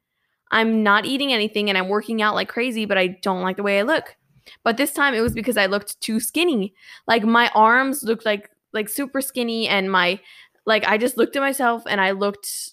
I'm 0.52 0.82
not 0.82 1.06
eating 1.06 1.32
anything 1.32 1.70
and 1.70 1.78
I'm 1.78 1.90
working 1.90 2.22
out 2.22 2.34
like 2.36 2.50
crazy, 2.50 2.86
but 2.86 2.98
I 2.98 3.08
don't 3.22 3.44
like 3.44 3.58
the 3.58 3.64
way 3.64 3.80
I 3.80 3.84
look. 3.84 4.16
But 4.64 4.78
this 4.78 4.94
time 4.94 5.14
it 5.14 5.22
was 5.22 5.34
because 5.34 5.58
I 5.58 5.66
looked 5.66 6.00
too 6.02 6.20
skinny. 6.20 6.74
Like 7.08 7.24
my 7.24 7.50
arms 7.56 8.04
looked 8.04 8.26
like 8.26 8.50
like 8.74 8.90
super 8.90 9.22
skinny 9.22 9.68
and 9.68 9.92
my 9.92 10.20
like 10.66 10.86
I 10.86 10.98
just 10.98 11.18
looked 11.18 11.36
at 11.36 11.42
myself 11.42 11.84
and 11.88 12.00
I 12.00 12.12
looked 12.12 12.72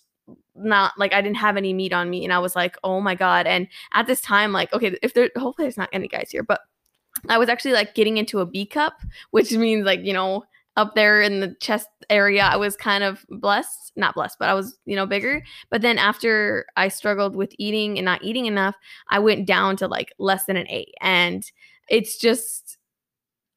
not 0.54 0.92
like 0.98 1.12
I 1.12 1.20
didn't 1.20 1.36
have 1.36 1.56
any 1.56 1.72
meat 1.72 1.92
on 1.92 2.10
me 2.10 2.24
and 2.24 2.32
I 2.32 2.38
was 2.38 2.56
like, 2.56 2.76
"Oh 2.84 3.00
my 3.00 3.14
god." 3.14 3.46
And 3.46 3.68
at 3.92 4.06
this 4.06 4.20
time 4.20 4.52
like 4.52 4.72
okay, 4.72 4.96
if 5.02 5.14
there 5.14 5.30
hopefully 5.36 5.66
there's 5.66 5.76
not 5.76 5.90
any 5.92 6.08
guys 6.08 6.30
here, 6.30 6.42
but 6.42 6.60
I 7.28 7.38
was 7.38 7.48
actually 7.48 7.72
like 7.72 7.94
getting 7.94 8.18
into 8.18 8.40
a 8.40 8.46
B 8.46 8.66
cup, 8.66 9.00
which 9.30 9.52
means 9.52 9.84
like, 9.84 10.00
you 10.02 10.12
know, 10.12 10.44
up 10.76 10.94
there 10.94 11.20
in 11.22 11.40
the 11.40 11.54
chest 11.60 11.88
area, 12.10 12.42
I 12.42 12.56
was 12.56 12.76
kind 12.76 13.02
of 13.02 13.24
blessed, 13.30 13.92
not 13.96 14.14
blessed, 14.14 14.38
but 14.38 14.48
I 14.48 14.54
was, 14.54 14.78
you 14.84 14.94
know, 14.94 15.06
bigger. 15.06 15.42
But 15.70 15.82
then 15.82 15.98
after 15.98 16.66
I 16.76 16.88
struggled 16.88 17.34
with 17.34 17.54
eating 17.58 17.98
and 17.98 18.04
not 18.04 18.22
eating 18.22 18.46
enough, 18.46 18.74
I 19.10 19.18
went 19.18 19.46
down 19.46 19.76
to 19.78 19.88
like 19.88 20.12
less 20.18 20.44
than 20.44 20.56
an 20.56 20.68
eight. 20.68 20.94
And 21.00 21.50
it's 21.88 22.18
just, 22.18 22.76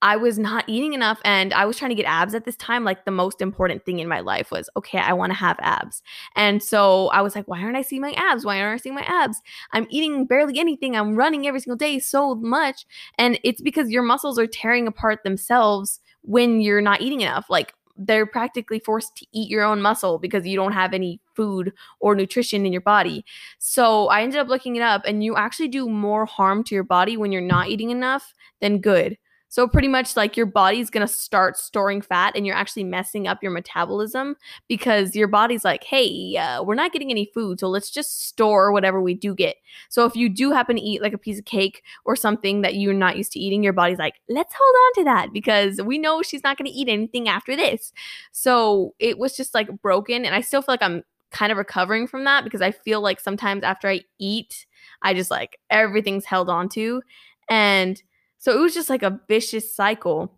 I 0.01 0.15
was 0.15 0.39
not 0.39 0.63
eating 0.67 0.93
enough 0.93 1.19
and 1.25 1.53
I 1.53 1.65
was 1.65 1.75
trying 1.75 1.89
to 1.89 1.95
get 1.95 2.05
abs 2.05 2.33
at 2.33 2.45
this 2.45 2.55
time. 2.55 2.85
Like 2.85 3.03
the 3.03 3.11
most 3.11 3.41
important 3.41 3.83
thing 3.83 3.99
in 3.99 4.07
my 4.07 4.21
life 4.21 4.49
was, 4.49 4.69
okay, 4.77 4.99
I 4.99 5.11
want 5.11 5.31
to 5.31 5.37
have 5.37 5.57
abs. 5.59 6.01
And 6.37 6.63
so 6.63 7.07
I 7.07 7.21
was 7.21 7.35
like, 7.35 7.49
why 7.49 7.59
aren't 7.61 7.75
I 7.75 7.81
seeing 7.81 8.01
my 8.01 8.13
abs? 8.13 8.45
Why 8.45 8.61
aren't 8.61 8.79
I 8.79 8.81
seeing 8.81 8.95
my 8.95 9.03
abs? 9.05 9.41
I'm 9.73 9.87
eating 9.89 10.25
barely 10.25 10.57
anything. 10.57 10.95
I'm 10.95 11.17
running 11.17 11.47
every 11.47 11.59
single 11.59 11.75
day 11.75 11.99
so 11.99 12.35
much. 12.35 12.85
And 13.17 13.37
it's 13.43 13.61
because 13.61 13.89
your 13.89 14.03
muscles 14.03 14.39
are 14.39 14.47
tearing 14.47 14.87
apart 14.87 15.23
themselves 15.25 15.99
when 16.29 16.61
you're 16.61 16.79
not 16.79 17.01
eating 17.01 17.21
enough. 17.21 17.49
Like 17.49 17.73
they're 17.97 18.27
practically 18.27 18.79
forced 18.79 19.17
to 19.17 19.25
eat 19.33 19.49
your 19.49 19.63
own 19.63 19.81
muscle 19.81 20.19
because 20.19 20.45
you 20.45 20.55
don't 20.55 20.73
have 20.73 20.93
any 20.93 21.19
food 21.35 21.73
or 21.99 22.13
nutrition 22.15 22.65
in 22.65 22.71
your 22.71 22.81
body. 22.81 23.25
So 23.57 24.07
I 24.07 24.21
ended 24.21 24.39
up 24.39 24.47
looking 24.47 24.75
it 24.75 24.83
up, 24.83 25.01
and 25.05 25.23
you 25.23 25.35
actually 25.35 25.69
do 25.69 25.89
more 25.89 26.25
harm 26.25 26.63
to 26.65 26.75
your 26.75 26.83
body 26.83 27.17
when 27.17 27.31
you're 27.31 27.41
not 27.41 27.69
eating 27.69 27.89
enough 27.89 28.33
than 28.61 28.79
good. 28.79 29.17
So 29.49 29.67
pretty 29.67 29.87
much 29.87 30.15
like 30.15 30.37
your 30.37 30.45
body's 30.45 30.89
gonna 30.89 31.07
start 31.07 31.57
storing 31.57 32.01
fat, 32.01 32.33
and 32.35 32.45
you're 32.45 32.55
actually 32.55 32.83
messing 32.83 33.27
up 33.27 33.41
your 33.43 33.51
metabolism 33.51 34.35
because 34.67 35.15
your 35.15 35.27
body's 35.27 35.65
like, 35.65 35.83
hey, 35.83 36.37
uh, 36.37 36.63
we're 36.63 36.75
not 36.75 36.93
getting 36.93 37.09
any 37.11 37.29
food, 37.33 37.59
so 37.59 37.67
let's 37.67 37.89
just 37.89 38.27
store 38.27 38.71
whatever 38.71 39.01
we 39.01 39.13
do 39.15 39.33
get. 39.35 39.55
So 39.89 40.05
if 40.05 40.15
you 40.15 40.29
do 40.29 40.51
happen 40.51 40.75
to 40.75 40.81
eat 40.81 41.01
like 41.01 41.13
a 41.13 41.17
piece 41.17 41.39
of 41.39 41.45
cake 41.45 41.83
or 42.05 42.15
something 42.15 42.61
that 42.61 42.75
you're 42.75 42.93
not 42.93 43.17
used 43.17 43.31
to 43.33 43.39
eating, 43.39 43.63
your 43.63 43.73
body's 43.73 43.97
like, 43.99 44.21
let's 44.29 44.53
hold 44.57 44.75
on 44.75 44.93
to 44.95 45.03
that 45.05 45.33
because 45.33 45.81
we 45.81 45.97
know 45.97 46.21
she's 46.21 46.43
not 46.43 46.57
gonna 46.57 46.71
eat 46.73 46.87
anything 46.87 47.27
after 47.27 47.55
this. 47.55 47.91
So 48.31 48.93
it 48.99 49.17
was 49.17 49.35
just 49.35 49.53
like 49.53 49.81
broken, 49.81 50.25
and 50.25 50.35
I 50.35 50.41
still 50.41 50.61
feel 50.61 50.73
like 50.73 50.83
I'm 50.83 51.03
kind 51.31 51.51
of 51.51 51.57
recovering 51.57 52.07
from 52.07 52.23
that 52.25 52.43
because 52.43 52.61
I 52.61 52.71
feel 52.71 53.01
like 53.01 53.19
sometimes 53.19 53.63
after 53.63 53.87
I 53.87 54.01
eat, 54.19 54.65
I 55.01 55.13
just 55.13 55.31
like 55.31 55.59
everything's 55.69 56.25
held 56.25 56.49
on 56.49 56.69
to. 56.69 57.01
And 57.49 58.01
so 58.39 58.57
it 58.57 58.59
was 58.59 58.73
just 58.73 58.89
like 58.89 59.03
a 59.03 59.19
vicious 59.27 59.73
cycle. 59.73 60.33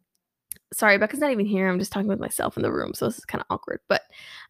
Sorry, 0.73 0.97
Becca's 0.97 1.19
not 1.19 1.31
even 1.31 1.45
here. 1.45 1.69
I'm 1.69 1.79
just 1.79 1.91
talking 1.91 2.07
with 2.07 2.19
myself 2.19 2.57
in 2.57 2.63
the 2.63 2.71
room. 2.71 2.93
So 2.93 3.05
this 3.05 3.19
is 3.19 3.25
kind 3.25 3.41
of 3.41 3.47
awkward. 3.49 3.79
But 3.87 4.01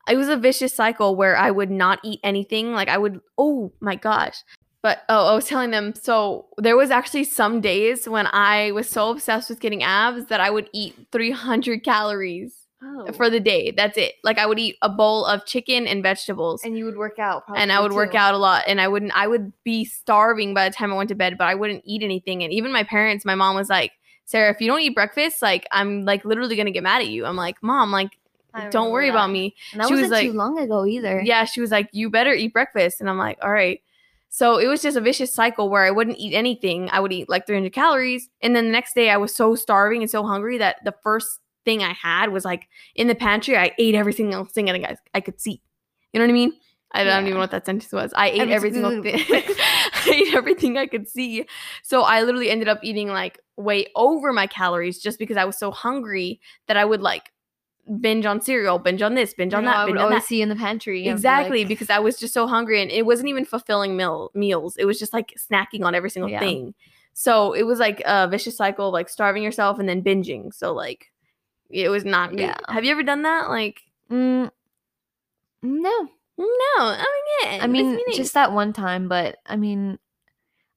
it 0.07 0.15
was 0.15 0.29
a 0.29 0.37
vicious 0.37 0.73
cycle 0.73 1.15
where 1.15 1.37
I 1.37 1.51
would 1.51 1.69
not 1.69 1.99
eat 2.03 2.21
anything. 2.23 2.73
Like 2.73 2.87
I 2.87 2.97
would, 2.97 3.19
oh 3.37 3.71
my 3.81 3.95
gosh. 3.95 4.37
But 4.81 5.03
oh, 5.09 5.27
I 5.27 5.35
was 5.35 5.45
telling 5.45 5.71
them. 5.71 5.93
So 5.93 6.47
there 6.57 6.77
was 6.77 6.91
actually 6.91 7.25
some 7.25 7.59
days 7.59 8.07
when 8.07 8.27
I 8.27 8.71
was 8.71 8.89
so 8.89 9.11
obsessed 9.11 9.49
with 9.49 9.59
getting 9.59 9.83
abs 9.83 10.25
that 10.27 10.39
I 10.39 10.49
would 10.49 10.69
eat 10.73 10.95
300 11.11 11.83
calories 11.83 12.60
Oh. 12.83 13.11
for 13.13 13.29
the 13.29 13.39
day. 13.39 13.71
That's 13.71 13.97
it. 13.97 14.15
Like 14.23 14.39
I 14.39 14.45
would 14.47 14.57
eat 14.57 14.75
a 14.81 14.89
bowl 14.89 15.25
of 15.25 15.45
chicken 15.45 15.85
and 15.85 16.01
vegetables. 16.01 16.63
and 16.63 16.75
you 16.75 16.85
would 16.85 16.97
work 16.97 17.19
out, 17.19 17.45
probably 17.45 17.61
and 17.61 17.71
I 17.71 17.79
would 17.79 17.93
work 17.93 18.15
out 18.15 18.33
a 18.33 18.37
lot 18.37 18.63
and 18.67 18.81
I 18.81 18.87
wouldn't 18.87 19.15
I 19.15 19.27
would 19.27 19.53
be 19.63 19.85
starving 19.85 20.53
by 20.55 20.67
the 20.67 20.73
time 20.75 20.91
I 20.91 20.95
went 20.95 21.09
to 21.09 21.15
bed, 21.15 21.37
but 21.37 21.45
I 21.45 21.53
wouldn't 21.53 21.83
eat 21.85 22.01
anything. 22.01 22.43
And 22.43 22.51
even 22.51 22.71
my 22.71 22.83
parents, 22.83 23.23
my 23.23 23.35
mom 23.35 23.55
was 23.55 23.69
like, 23.69 23.91
Sarah, 24.25 24.51
if 24.51 24.59
you 24.61 24.67
don't 24.67 24.81
eat 24.81 24.95
breakfast, 24.95 25.41
like 25.41 25.67
I'm 25.71 26.05
like 26.05 26.25
literally 26.25 26.55
gonna 26.55 26.71
get 26.71 26.81
mad 26.83 27.01
at 27.01 27.09
you. 27.09 27.25
I'm 27.25 27.35
like, 27.35 27.61
Mom, 27.61 27.91
like 27.91 28.17
I 28.53 28.69
don't 28.69 28.91
worry 28.91 29.07
that. 29.07 29.13
about 29.13 29.29
me. 29.29 29.55
And 29.73 29.81
that 29.81 29.87
She 29.87 29.93
was 29.93 30.09
wasn't 30.09 30.31
too 30.31 30.33
long 30.33 30.57
ago 30.57 30.85
either. 30.85 31.21
Yeah, 31.23 31.45
she 31.45 31.61
was 31.61 31.71
like, 31.71 31.87
You 31.91 32.09
better 32.09 32.33
eat 32.33 32.51
breakfast. 32.51 32.99
And 32.99 33.09
I'm 33.09 33.17
like, 33.17 33.37
All 33.43 33.51
right. 33.51 33.79
So 34.29 34.57
it 34.57 34.67
was 34.67 34.81
just 34.81 34.95
a 34.97 35.01
vicious 35.01 35.33
cycle 35.33 35.69
where 35.69 35.83
I 35.83 35.91
wouldn't 35.91 36.17
eat 36.17 36.33
anything. 36.33 36.89
I 36.91 36.99
would 37.01 37.11
eat 37.11 37.29
like 37.29 37.45
300 37.45 37.73
calories. 37.73 38.29
And 38.41 38.55
then 38.55 38.65
the 38.65 38.71
next 38.71 38.95
day 38.95 39.09
I 39.09 39.17
was 39.17 39.35
so 39.35 39.55
starving 39.55 40.01
and 40.01 40.09
so 40.09 40.23
hungry 40.23 40.57
that 40.57 40.77
the 40.85 40.95
first 41.03 41.41
thing 41.65 41.83
I 41.83 41.93
had 41.93 42.29
was 42.31 42.45
like 42.45 42.67
in 42.95 43.07
the 43.07 43.15
pantry. 43.15 43.57
I 43.57 43.71
ate 43.77 43.95
every 43.95 44.13
single 44.13 44.45
thing 44.45 44.69
I, 44.69 44.73
I, 44.75 44.95
I 45.15 45.21
could 45.21 45.39
see. 45.39 45.61
You 46.13 46.19
know 46.19 46.25
what 46.25 46.31
I 46.31 46.33
mean? 46.33 46.53
I 46.93 47.03
don't 47.03 47.07
Yeah. 47.13 47.21
even 47.21 47.33
know 47.35 47.39
what 47.39 47.51
that 47.51 47.65
sentence 47.65 47.91
was. 47.93 48.11
I 48.15 48.29
ate 48.31 48.49
Every 48.49 48.71
single 48.71 49.01
thing. 49.01 49.15
I 49.29 50.11
ate 50.27 50.33
everything 50.33 50.77
I 50.77 50.87
could 50.87 51.07
see. 51.07 51.45
So 51.83 52.01
I 52.01 52.23
literally 52.23 52.49
ended 52.49 52.67
up 52.67 52.79
eating 52.83 53.07
like 53.07 53.39
way 53.55 53.85
over 53.95 54.33
my 54.33 54.47
calories 54.47 54.99
just 54.99 55.17
because 55.19 55.37
I 55.37 55.45
was 55.45 55.57
so 55.57 55.71
hungry 55.71 56.41
that 56.67 56.75
I 56.75 56.83
would 56.83 57.01
like 57.01 57.31
binge 57.99 58.25
on 58.25 58.41
cereal, 58.41 58.77
binge 58.77 59.01
on 59.01 59.15
this, 59.15 59.33
binge 59.33 59.53
on 59.53 59.63
that, 59.65 59.75
I 59.75 59.83
would 59.85 59.91
binge 59.93 59.99
on 59.99 60.03
always 60.05 60.23
that. 60.23 60.27
see 60.27 60.37
you 60.37 60.43
in 60.43 60.49
the 60.49 60.55
pantry. 60.55 61.07
Exactly, 61.07 61.59
like- 61.59 61.67
because 61.69 61.89
I 61.89 61.99
was 61.99 62.17
just 62.17 62.33
so 62.33 62.45
hungry 62.47 62.81
and 62.81 62.91
it 62.91 63.05
wasn't 63.05 63.29
even 63.29 63.45
fulfilling 63.45 63.95
meal 63.95 64.31
meals. 64.33 64.75
It 64.77 64.85
was 64.85 64.99
just 64.99 65.13
like 65.13 65.33
snacking 65.37 65.85
on 65.85 65.95
every 65.95 66.09
single 66.09 66.29
Yeah. 66.29 66.39
thing. 66.39 66.73
So 67.13 67.53
it 67.53 67.63
was 67.63 67.79
like 67.79 68.01
a 68.05 68.27
vicious 68.27 68.55
cycle 68.57 68.87
of 68.87 68.93
like 68.93 69.07
starving 69.09 69.43
yourself 69.43 69.79
and 69.79 69.87
then 69.87 70.01
binging. 70.03 70.53
So 70.53 70.73
like 70.73 71.11
it 71.71 71.89
was 71.89 72.05
not 72.05 72.31
good. 72.31 72.41
Yeah. 72.41 72.57
Have 72.69 72.83
you 72.83 72.91
ever 72.91 73.03
done 73.03 73.23
that? 73.23 73.49
Like 73.49 73.81
Mm, 74.11 74.51
no, 75.61 76.09
no. 76.37 76.47
I 76.77 77.05
mean, 77.41 77.53
yeah. 77.55 77.63
I 77.63 77.67
mean 77.67 77.99
just 78.13 78.33
that 78.33 78.51
one 78.51 78.73
time, 78.73 79.07
but 79.07 79.37
I 79.45 79.55
mean, 79.55 79.99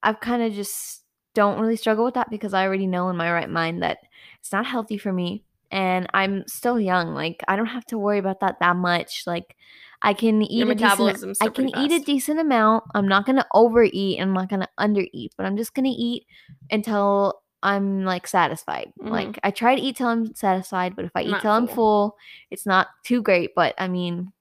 I've 0.02 0.20
kind 0.20 0.42
of 0.42 0.52
just 0.52 1.02
don't 1.35 1.59
really 1.59 1.76
struggle 1.76 2.04
with 2.04 2.14
that 2.14 2.30
because 2.30 2.54
I 2.54 2.64
already 2.64 2.87
know 2.87 3.09
in 3.09 3.16
my 3.16 3.33
right 3.33 3.50
mind 3.50 3.83
that 3.83 3.98
it's 4.38 4.52
not 4.52 4.66
healthy 4.66 4.98
for 4.98 5.12
me, 5.12 5.42
and 5.73 6.06
I'm 6.14 6.44
still 6.46 6.79
young. 6.79 7.12
Like 7.12 7.42
I 7.48 7.56
don't 7.56 7.66
have 7.66 7.87
to 7.87 7.98
worry 7.98 8.19
about 8.19 8.38
that 8.40 8.60
that 8.60 8.77
much. 8.77 9.25
Like 9.27 9.56
I 10.00 10.14
can 10.14 10.42
eat 10.42 10.64
Your 10.64 10.71
a 10.71 10.75
decent. 10.77 11.37
I 11.40 11.48
can 11.48 11.77
eat 11.77 11.90
a 11.90 12.04
decent 12.04 12.38
amount. 12.38 12.85
I'm 12.94 13.08
not 13.08 13.27
gonna 13.27 13.46
overeat 13.52 14.21
and 14.21 14.29
I'm 14.31 14.35
not 14.35 14.48
gonna 14.48 14.69
undereat, 14.79 15.31
but 15.37 15.44
I'm 15.44 15.56
just 15.56 15.75
gonna 15.75 15.88
eat 15.88 16.27
until 16.71 17.42
I'm 17.65 18.04
like 18.04 18.27
satisfied. 18.29 18.92
Mhm. 19.00 19.10
Like 19.10 19.40
I 19.42 19.50
try 19.50 19.75
to 19.75 19.81
eat 19.83 19.96
till 19.96 20.06
I'm 20.06 20.33
satisfied, 20.37 20.94
but 20.94 21.04
if 21.06 21.10
I 21.17 21.23
eat 21.23 21.31
Not 21.31 21.42
till 21.42 21.50
I'm 21.50 21.67
full. 21.67 21.75
full, 21.75 22.17
it's 22.52 22.67
not 22.67 22.88
too 23.02 23.21
great. 23.23 23.50
But 23.56 23.75
I 23.79 23.88
mean, 23.88 24.33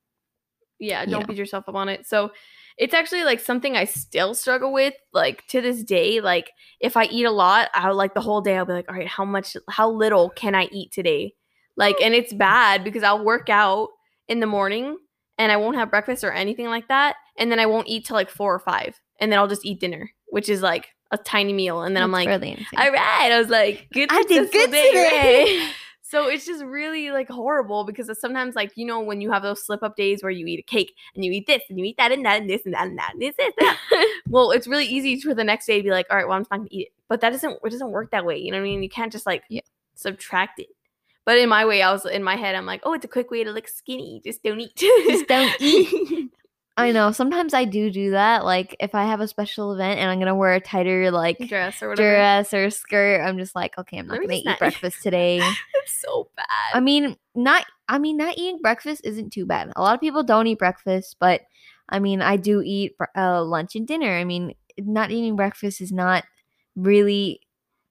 yeah 0.80 1.04
don't 1.04 1.20
know. 1.20 1.26
beat 1.26 1.36
yourself 1.36 1.64
up 1.68 1.74
on 1.76 1.88
it 1.88 2.04
so 2.06 2.32
it's 2.78 2.92
actually 2.92 3.22
like 3.22 3.38
something 3.38 3.76
i 3.76 3.84
still 3.84 4.34
struggle 4.34 4.72
with 4.72 4.92
like 5.12 5.46
to 5.46 5.60
this 5.60 5.84
day 5.84 6.20
like 6.20 6.50
if 6.80 6.96
i 6.96 7.04
eat 7.04 7.24
a 7.24 7.30
lot 7.30 7.70
i'll 7.74 7.94
like 7.94 8.12
the 8.12 8.20
whole 8.20 8.40
day 8.40 8.56
i'll 8.56 8.64
be 8.66 8.72
like 8.72 8.88
all 8.90 8.96
right 8.96 9.06
how 9.06 9.24
much 9.24 9.56
how 9.70 9.88
little 9.88 10.30
can 10.30 10.52
i 10.54 10.64
eat 10.72 10.90
today 10.90 11.32
like 11.76 11.94
and 12.02 12.12
it's 12.12 12.32
bad 12.48 12.82
because 12.82 13.04
i'll 13.04 13.24
work 13.24 13.48
out 13.48 13.88
in 14.26 14.40
the 14.40 14.46
morning 14.46 14.96
and 15.38 15.52
i 15.52 15.56
won't 15.56 15.76
have 15.76 15.90
breakfast 15.90 16.24
or 16.24 16.32
anything 16.32 16.66
like 16.66 16.88
that 16.88 17.14
and 17.38 17.52
then 17.52 17.60
i 17.60 17.66
won't 17.66 17.86
eat 17.88 18.04
till 18.04 18.16
like 18.16 18.28
four 18.28 18.52
or 18.52 18.58
five 18.58 19.00
and 19.20 19.30
then 19.30 19.38
i'll 19.38 19.48
just 19.48 19.64
eat 19.64 19.78
dinner 19.78 20.10
which 20.26 20.48
is 20.48 20.60
like 20.60 20.88
a 21.14 21.22
tiny 21.24 21.52
meal 21.52 21.82
and 21.82 21.96
then 21.96 22.02
i'm 22.02 22.12
like 22.12 22.28
really 22.28 22.66
all 22.76 22.90
right 22.90 23.30
i 23.32 23.38
was 23.38 23.48
like 23.48 23.86
good 23.92 24.08
I 24.12 24.22
did 24.24 24.50
good 24.52 24.70
day, 24.70 24.86
today. 24.88 25.44
right? 25.58 25.72
So 26.06 26.28
it's 26.28 26.46
just 26.46 26.62
really 26.62 27.10
like 27.10 27.28
horrible 27.28 27.82
because 27.82 28.08
sometimes 28.20 28.54
like 28.54 28.70
you 28.76 28.86
know 28.86 29.00
when 29.00 29.20
you 29.20 29.32
have 29.32 29.42
those 29.42 29.64
slip 29.66 29.82
up 29.82 29.96
days 29.96 30.22
where 30.22 30.30
you 30.30 30.46
eat 30.46 30.60
a 30.60 30.62
cake 30.62 30.94
and 31.16 31.24
you 31.24 31.32
eat 31.32 31.48
this 31.48 31.62
and 31.68 31.76
you 31.76 31.84
eat 31.86 31.96
that 31.96 32.12
and 32.12 32.24
that 32.24 32.40
and 32.40 32.48
this 32.48 32.64
and 32.64 32.74
that 32.74 32.86
and 32.86 32.96
that 32.98 33.10
and 33.14 33.22
this 33.22 33.34
and 33.40 33.52
that. 33.58 33.78
well, 34.28 34.52
it's 34.52 34.68
really 34.68 34.84
easy 34.86 35.18
for 35.20 35.34
the 35.34 35.42
next 35.42 35.66
day 35.66 35.78
to 35.78 35.82
be 35.82 35.90
like, 35.90 36.06
all 36.10 36.16
right, 36.16 36.28
well 36.28 36.36
I'm 36.36 36.42
just 36.42 36.52
not 36.52 36.58
gonna 36.58 36.68
eat 36.70 36.86
it. 36.88 36.92
But 37.08 37.20
that 37.22 37.30
doesn't 37.30 37.58
it 37.64 37.70
doesn't 37.70 37.90
work 37.90 38.12
that 38.12 38.24
way. 38.24 38.36
You 38.38 38.52
know 38.52 38.58
what 38.58 38.64
I 38.64 38.68
mean? 38.68 38.82
You 38.84 38.88
can't 38.88 39.10
just 39.10 39.26
like 39.26 39.42
Yeah. 39.48 39.62
subtract 39.96 40.60
it. 40.60 40.68
But 41.24 41.38
in 41.38 41.48
my 41.48 41.64
way, 41.64 41.82
I 41.82 41.90
was 41.90 42.04
in 42.06 42.22
my 42.22 42.36
head, 42.36 42.54
I'm 42.54 42.66
like, 42.66 42.82
oh, 42.84 42.92
it's 42.92 43.04
a 43.06 43.08
quick 43.08 43.32
way 43.32 43.42
to 43.42 43.50
look 43.50 43.66
skinny. 43.66 44.20
Just 44.24 44.42
don't 44.44 44.60
eat. 44.60 44.76
Just 44.76 45.26
don't 45.26 45.56
eat. 45.60 46.30
I 46.76 46.90
know. 46.90 47.12
Sometimes 47.12 47.54
I 47.54 47.64
do 47.66 47.88
do 47.90 48.10
that. 48.12 48.44
Like 48.44 48.74
if 48.80 48.94
I 48.96 49.04
have 49.04 49.20
a 49.20 49.28
special 49.28 49.72
event 49.72 50.00
and 50.00 50.10
I'm 50.10 50.18
gonna 50.18 50.34
wear 50.34 50.54
a 50.54 50.60
tighter 50.60 51.10
like 51.12 51.38
dress 51.38 51.80
or 51.82 51.90
whatever. 51.90 52.10
dress 52.10 52.52
or 52.52 52.68
skirt, 52.70 53.20
I'm 53.24 53.38
just 53.38 53.54
like, 53.54 53.78
okay, 53.78 53.98
I'm 53.98 54.08
not 54.08 54.18
me 54.18 54.26
gonna 54.26 54.38
eat 54.38 54.44
not- 54.46 54.58
breakfast 54.58 54.98
today. 55.02 55.38
It's 55.74 55.94
so 56.00 56.28
bad. 56.36 56.46
I 56.74 56.80
mean, 56.80 57.16
not. 57.34 57.64
I 57.88 57.98
mean, 57.98 58.16
not 58.16 58.36
eating 58.38 58.58
breakfast 58.60 59.02
isn't 59.04 59.30
too 59.32 59.46
bad. 59.46 59.70
A 59.76 59.82
lot 59.82 59.94
of 59.94 60.00
people 60.00 60.22
don't 60.24 60.46
eat 60.48 60.58
breakfast, 60.58 61.16
but 61.20 61.42
I 61.90 61.98
mean, 62.00 62.22
I 62.22 62.36
do 62.38 62.60
eat 62.64 62.96
uh, 63.16 63.44
lunch 63.44 63.76
and 63.76 63.86
dinner. 63.86 64.10
I 64.16 64.24
mean, 64.24 64.54
not 64.78 65.10
eating 65.12 65.36
breakfast 65.36 65.80
is 65.80 65.92
not 65.92 66.24
really 66.74 67.40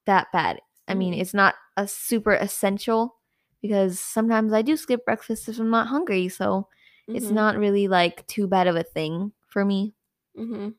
that 0.08 0.28
bad. 0.34 0.60
I 0.90 0.96
mean, 0.96 1.14
Mhm. 1.14 1.22
it's 1.22 1.34
not 1.34 1.56
a 1.78 1.88
super 1.88 2.34
essential 2.34 3.16
because 3.62 4.00
sometimes 4.00 4.52
I 4.52 4.62
do 4.62 4.76
skip 4.76 5.06
breakfast 5.06 5.48
if 5.48 5.58
I'm 5.60 5.70
not 5.70 5.88
hungry. 5.88 6.28
So 6.28 6.68
it's 7.08 7.28
Mhm. 7.28 7.32
not 7.34 7.58
really 7.58 7.88
like 7.88 8.26
too 8.28 8.48
bad 8.48 8.68
of 8.68 8.76
a 8.76 8.84
thing 8.84 9.32
for 9.48 9.64
me. 9.66 9.94
Mm-hmm. 10.38 10.70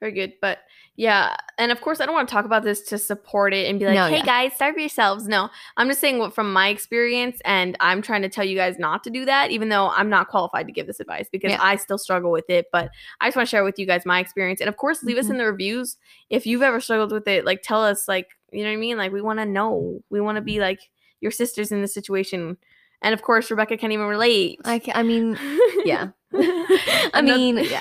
Very 0.00 0.12
good. 0.12 0.34
But 0.42 0.58
yeah, 0.96 1.34
and 1.56 1.72
of 1.72 1.80
course, 1.80 2.00
I 2.00 2.04
don't 2.04 2.14
want 2.14 2.28
to 2.28 2.32
talk 2.32 2.44
about 2.44 2.62
this 2.62 2.82
to 2.88 2.98
support 2.98 3.54
it 3.54 3.68
and 3.70 3.78
be 3.78 3.86
like, 3.86 3.94
No, 3.94 4.06
hey 4.06 4.18
yeah. 4.18 4.24
guys, 4.24 4.52
starve 4.54 4.76
yourselves. 4.76 5.26
No, 5.26 5.48
I'm 5.78 5.88
just 5.88 6.00
saying 6.00 6.18
what 6.18 6.34
from 6.34 6.52
my 6.52 6.68
experience, 6.68 7.40
and 7.44 7.76
I'm 7.80 8.02
trying 8.02 8.20
to 8.22 8.28
tell 8.28 8.44
you 8.44 8.54
guys 8.56 8.78
not 8.78 9.02
to 9.04 9.10
do 9.10 9.24
that, 9.24 9.50
even 9.50 9.70
though 9.70 9.88
I'm 9.88 10.10
not 10.10 10.28
qualified 10.28 10.66
to 10.66 10.72
give 10.72 10.86
this 10.86 11.00
advice 11.00 11.28
because 11.30 11.52
Yeah. 11.52 11.58
I 11.62 11.76
still 11.76 11.96
struggle 11.98 12.30
with 12.30 12.50
it. 12.50 12.66
But 12.70 12.90
I 13.20 13.28
just 13.28 13.36
want 13.36 13.48
to 13.48 13.50
share 13.50 13.64
with 13.64 13.78
you 13.78 13.86
guys 13.86 14.04
my 14.04 14.20
experience. 14.20 14.60
And 14.60 14.68
of 14.68 14.76
course, 14.76 15.02
leave 15.02 15.16
us 15.16 15.26
Mhm. 15.26 15.30
in 15.30 15.38
the 15.38 15.46
reviews 15.46 15.96
if 16.28 16.46
you've 16.46 16.62
ever 16.62 16.80
struggled 16.80 17.12
with 17.12 17.26
it. 17.26 17.44
Like, 17.46 17.62
tell 17.62 17.82
us, 17.82 18.06
like, 18.06 18.28
you 18.52 18.62
know 18.62 18.68
what 18.68 18.74
I 18.74 18.76
mean? 18.76 18.98
Like, 18.98 19.10
we 19.12 19.22
want 19.22 19.38
to 19.38 19.46
know. 19.46 20.00
We 20.10 20.20
want 20.20 20.36
to 20.36 20.42
be 20.42 20.60
like 20.60 20.80
your 21.20 21.30
sisters 21.30 21.72
in 21.72 21.80
this 21.80 21.94
situation. 21.94 22.58
And 23.04 23.14
of 23.14 23.22
course, 23.22 23.50
Rebecca 23.50 23.76
can't 23.76 23.92
even 23.92 24.06
relate. 24.06 24.58
I, 24.64 24.80
ca- 24.80 24.92
I 24.96 25.02
mean, 25.04 25.38
yeah. 25.84 26.08
I 27.14 27.20
mean, 27.22 27.58
yeah. 27.58 27.80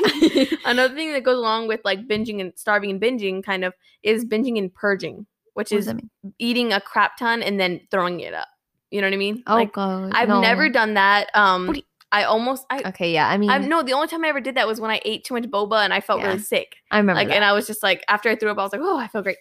Another 0.66 0.94
thing 0.94 1.12
that 1.14 1.24
goes 1.24 1.38
along 1.38 1.68
with 1.68 1.82
like 1.84 2.08
binging 2.08 2.40
and 2.42 2.54
starving 2.56 2.92
and 2.92 3.02
binging 3.02 3.44
kind 3.44 3.64
of 3.66 3.74
is 4.04 4.26
binging 4.26 4.58
and 4.60 4.72
purging, 4.74 5.26
which 5.56 5.72
What 5.72 5.80
is 5.80 5.94
eating 6.38 6.72
a 6.74 6.80
crap 6.80 7.18
ton 7.18 7.42
and 7.42 7.60
then 7.60 7.82
throwing 7.90 8.20
it 8.20 8.34
up. 8.34 8.48
You 8.92 9.02
know 9.02 9.08
what 9.08 9.14
I 9.14 9.18
mean? 9.18 9.44
Oh 9.48 9.56
like 9.56 9.74
god, 9.74 10.12
I've 10.14 10.30
no. 10.30 10.40
never 10.40 10.70
done 10.70 10.94
that. 10.96 11.30
Um 11.34 11.74
do 11.74 11.82
I 12.12 12.26
almost 12.26 12.68
I 12.70 12.84
Okay, 12.90 13.12
yeah. 13.12 13.28
I 13.28 13.38
mean, 13.38 13.50
I 13.50 13.58
no, 13.58 13.82
the 13.82 13.94
only 13.94 14.08
time 14.08 14.24
I 14.24 14.28
ever 14.28 14.40
did 14.40 14.54
that 14.56 14.68
was 14.68 14.80
when 14.80 14.92
I 14.92 15.02
ate 15.04 15.24
too 15.24 15.34
much 15.34 15.46
boba 15.46 15.84
and 15.84 15.92
I 15.92 16.00
felt 16.00 16.20
Yeah. 16.20 16.28
really 16.28 16.40
sick. 16.40 16.76
I 16.92 16.98
remember 16.98 17.18
Like 17.20 17.30
that. 17.30 17.36
and 17.36 17.44
I 17.44 17.54
was 17.54 17.66
just 17.66 17.82
like 17.82 18.04
after 18.08 18.30
I 18.30 18.36
threw 18.36 18.52
up 18.52 18.60
I 18.60 18.64
was 18.64 18.72
like, 18.72 18.82
"Oh, 18.84 19.00
I 19.00 19.08
feel 19.08 19.24
great." 19.24 19.38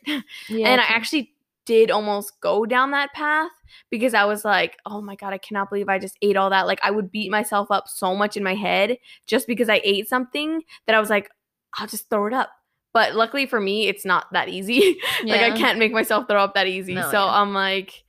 yeah, 0.48 0.68
and 0.68 0.80
I 0.80 0.84
actually 0.84 1.31
did 1.64 1.90
almost 1.90 2.32
go 2.40 2.66
down 2.66 2.90
that 2.90 3.12
path 3.12 3.50
because 3.90 4.14
I 4.14 4.24
was 4.24 4.44
like, 4.44 4.76
oh 4.86 5.00
my 5.00 5.14
God, 5.14 5.32
I 5.32 5.38
cannot 5.38 5.70
believe 5.70 5.88
I 5.88 5.98
just 5.98 6.16
ate 6.22 6.36
all 6.36 6.50
that. 6.50 6.66
Like, 6.66 6.80
I 6.82 6.90
would 6.90 7.10
beat 7.10 7.30
myself 7.30 7.70
up 7.70 7.84
so 7.88 8.14
much 8.14 8.36
in 8.36 8.42
my 8.42 8.54
head 8.54 8.98
just 9.26 9.46
because 9.46 9.68
I 9.68 9.80
ate 9.84 10.08
something 10.08 10.62
that 10.86 10.96
I 10.96 11.00
was 11.00 11.10
like, 11.10 11.30
I'll 11.78 11.86
just 11.86 12.10
throw 12.10 12.26
it 12.26 12.32
up. 12.32 12.50
But 12.92 13.14
luckily 13.14 13.46
for 13.46 13.60
me, 13.60 13.88
it's 13.88 14.04
not 14.04 14.26
that 14.32 14.48
easy. 14.48 14.98
like, 15.24 15.40
I 15.40 15.56
can't 15.56 15.78
make 15.78 15.92
myself 15.92 16.26
throw 16.28 16.42
up 16.42 16.54
that 16.54 16.66
easy. 16.66 16.94
No, 16.94 17.10
so 17.10 17.24
yeah. 17.24 17.40
I'm 17.40 17.54
like, 17.54 18.04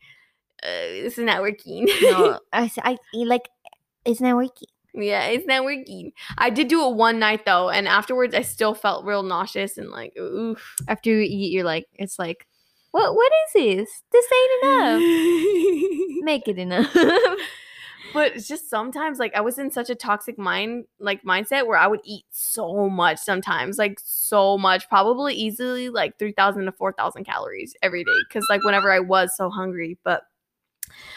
uh, 0.62 0.68
this 0.68 1.18
is 1.18 1.24
not 1.24 1.41
working. 1.41 1.88
no, 2.01 2.39
I, 2.54 2.70
I 2.84 2.97
like 3.14 3.49
it's 4.06 4.20
not 4.20 4.36
working. 4.36 4.68
yeah, 4.93 5.28
it's 5.28 5.47
not 5.47 5.64
working. 5.64 6.12
I 6.38 6.49
did 6.49 6.68
do 6.68 6.86
it 6.89 6.95
one 6.95 7.20
night 7.20 7.45
though, 7.45 7.70
and 7.70 7.88
afterwards 7.88 8.36
I 8.36 8.41
still 8.41 8.74
felt 8.74 9.06
real 9.06 9.24
nauseous 9.24 9.78
and 9.78 9.89
like, 9.89 10.18
oof. 10.18 10.76
After 10.88 11.10
you 11.10 11.20
eat, 11.22 11.51
you're 11.51 11.64
like, 11.64 11.88
it's 11.95 12.20
like, 12.20 12.45
what? 12.94 13.16
What 13.16 13.32
is 13.48 13.54
this? 13.54 14.04
This 14.12 14.26
ain't 14.32 14.64
enough. 14.64 15.00
Make 16.24 16.48
it 16.48 16.60
enough. 16.60 16.96
but 18.14 18.36
it's 18.36 18.48
just 18.48 18.70
sometimes 18.70 19.18
like 19.18 19.34
i 19.34 19.41
was 19.41 19.58
in 19.58 19.72
such 19.72 19.89
a 19.89 19.96
toxic 19.96 20.38
mind 20.38 20.86
like 21.00 21.24
mindset 21.24 21.66
where 21.66 21.80
i 21.80 21.88
would 21.88 22.02
eat 22.04 22.26
so 22.30 22.88
much 22.88 23.18
sometimes 23.18 23.80
like 23.80 23.98
so 24.04 24.56
much 24.56 24.88
probably 24.88 25.34
easily 25.34 25.89
like 25.89 26.20
3000 26.20 26.66
to 26.66 26.72
4000 26.74 27.24
calories 27.24 27.74
every 27.82 28.04
day 28.04 28.12
because 28.28 28.46
like 28.50 28.64
whenever 28.64 28.91
i 28.91 29.00
was 29.00 29.36
so 29.36 29.50
hungry 29.50 29.98
but 30.04 30.22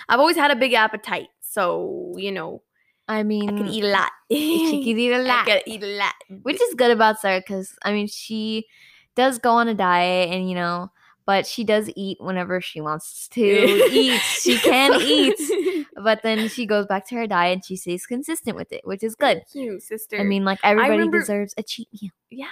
i've 0.08 0.20
always 0.20 0.36
had 0.36 0.50
a 0.50 0.56
big 0.56 0.72
appetite 0.72 1.28
so 1.42 2.14
you 2.16 2.32
know 2.32 2.62
I 3.08 3.24
mean, 3.24 3.50
i 3.50 3.56
can 3.58 3.68
eat 3.68 3.84
a 3.84 3.88
lot 3.88 4.12
she 4.30 4.82
can 4.84 4.98
eat 4.98 5.12
a 5.12 5.18
lot, 5.22 5.46
can 5.46 5.60
eat 5.66 5.82
a 5.82 5.98
lot 5.98 6.14
which 6.42 6.62
is 6.62 6.74
good 6.74 6.92
about 6.92 7.20
Sarah 7.20 7.40
because 7.40 7.76
I 7.84 7.92
mean, 7.92 8.06
she 8.06 8.66
does 9.14 9.38
go 9.38 9.52
on 9.52 9.68
a 9.68 9.74
diet, 9.74 10.30
and 10.30 10.48
you 10.48 10.54
know, 10.54 10.90
but 11.26 11.46
she 11.46 11.64
does 11.64 11.90
eat 11.96 12.18
whenever 12.20 12.60
she 12.60 12.80
wants 12.80 13.28
to 13.32 13.42
eat. 13.42 14.20
She 14.20 14.58
can 14.58 15.00
eat, 15.00 15.86
but 16.02 16.22
then 16.22 16.48
she 16.48 16.66
goes 16.66 16.86
back 16.86 17.06
to 17.08 17.16
her 17.16 17.26
diet 17.26 17.52
and 17.54 17.64
she 17.64 17.76
stays 17.76 18.06
consistent 18.06 18.56
with 18.56 18.72
it, 18.72 18.82
which 18.84 19.02
is 19.02 19.14
good. 19.16 19.42
Thank 19.52 19.54
you 19.54 19.80
sister 19.80 20.18
I 20.18 20.22
mean, 20.22 20.44
like 20.44 20.58
everybody 20.62 20.92
remember- 20.92 21.20
deserves 21.20 21.54
a 21.58 21.62
cheat 21.62 21.88
meal. 22.00 22.10
Yeah 22.30 22.48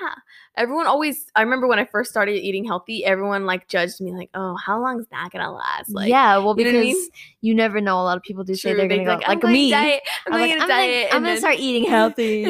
everyone 0.57 0.87
always 0.87 1.27
i 1.35 1.43
remember 1.43 1.67
when 1.67 1.81
i 1.81 1.85
first 1.85 2.09
started 2.09 2.35
eating 2.41 2.65
healthy 2.65 3.05
everyone 3.05 3.45
like 3.45 3.67
judged 3.67 4.01
me 4.01 4.13
like 4.13 4.31
oh 4.35 4.55
how 4.65 4.81
long 4.81 5.01
is 5.01 5.07
that 5.09 5.29
gonna 5.33 5.51
last 5.51 5.91
like 5.91 6.09
yeah, 6.09 6.39
well, 6.39 6.55
you 6.59 6.65
know 6.65 6.71
because 6.73 6.75
I 6.75 6.81
mean? 6.81 7.09
you 7.41 7.55
never 7.55 7.81
know. 7.81 8.01
A 8.01 8.05
lot 8.05 8.17
of 8.17 8.23
people 8.23 8.43
do 8.45 8.55
say 8.55 8.73
they're 8.73 8.89
gonna 8.89 9.01
be 9.01 9.05
go 9.05 9.19
like, 9.29 9.43
me. 9.43 9.71
diet. 9.71 10.01
I'm, 10.27 10.33
I'm 10.33 10.41
like, 10.41 10.51
on 10.53 10.59
a 10.59 10.63
I'm 10.63 10.69
gonna, 10.69 10.83
diet. 10.83 11.07
I'm 11.07 11.11
gonna 11.23 11.27
then- 11.27 11.39
start 11.39 11.57
eating 11.59 11.85
healthy. 11.91 12.45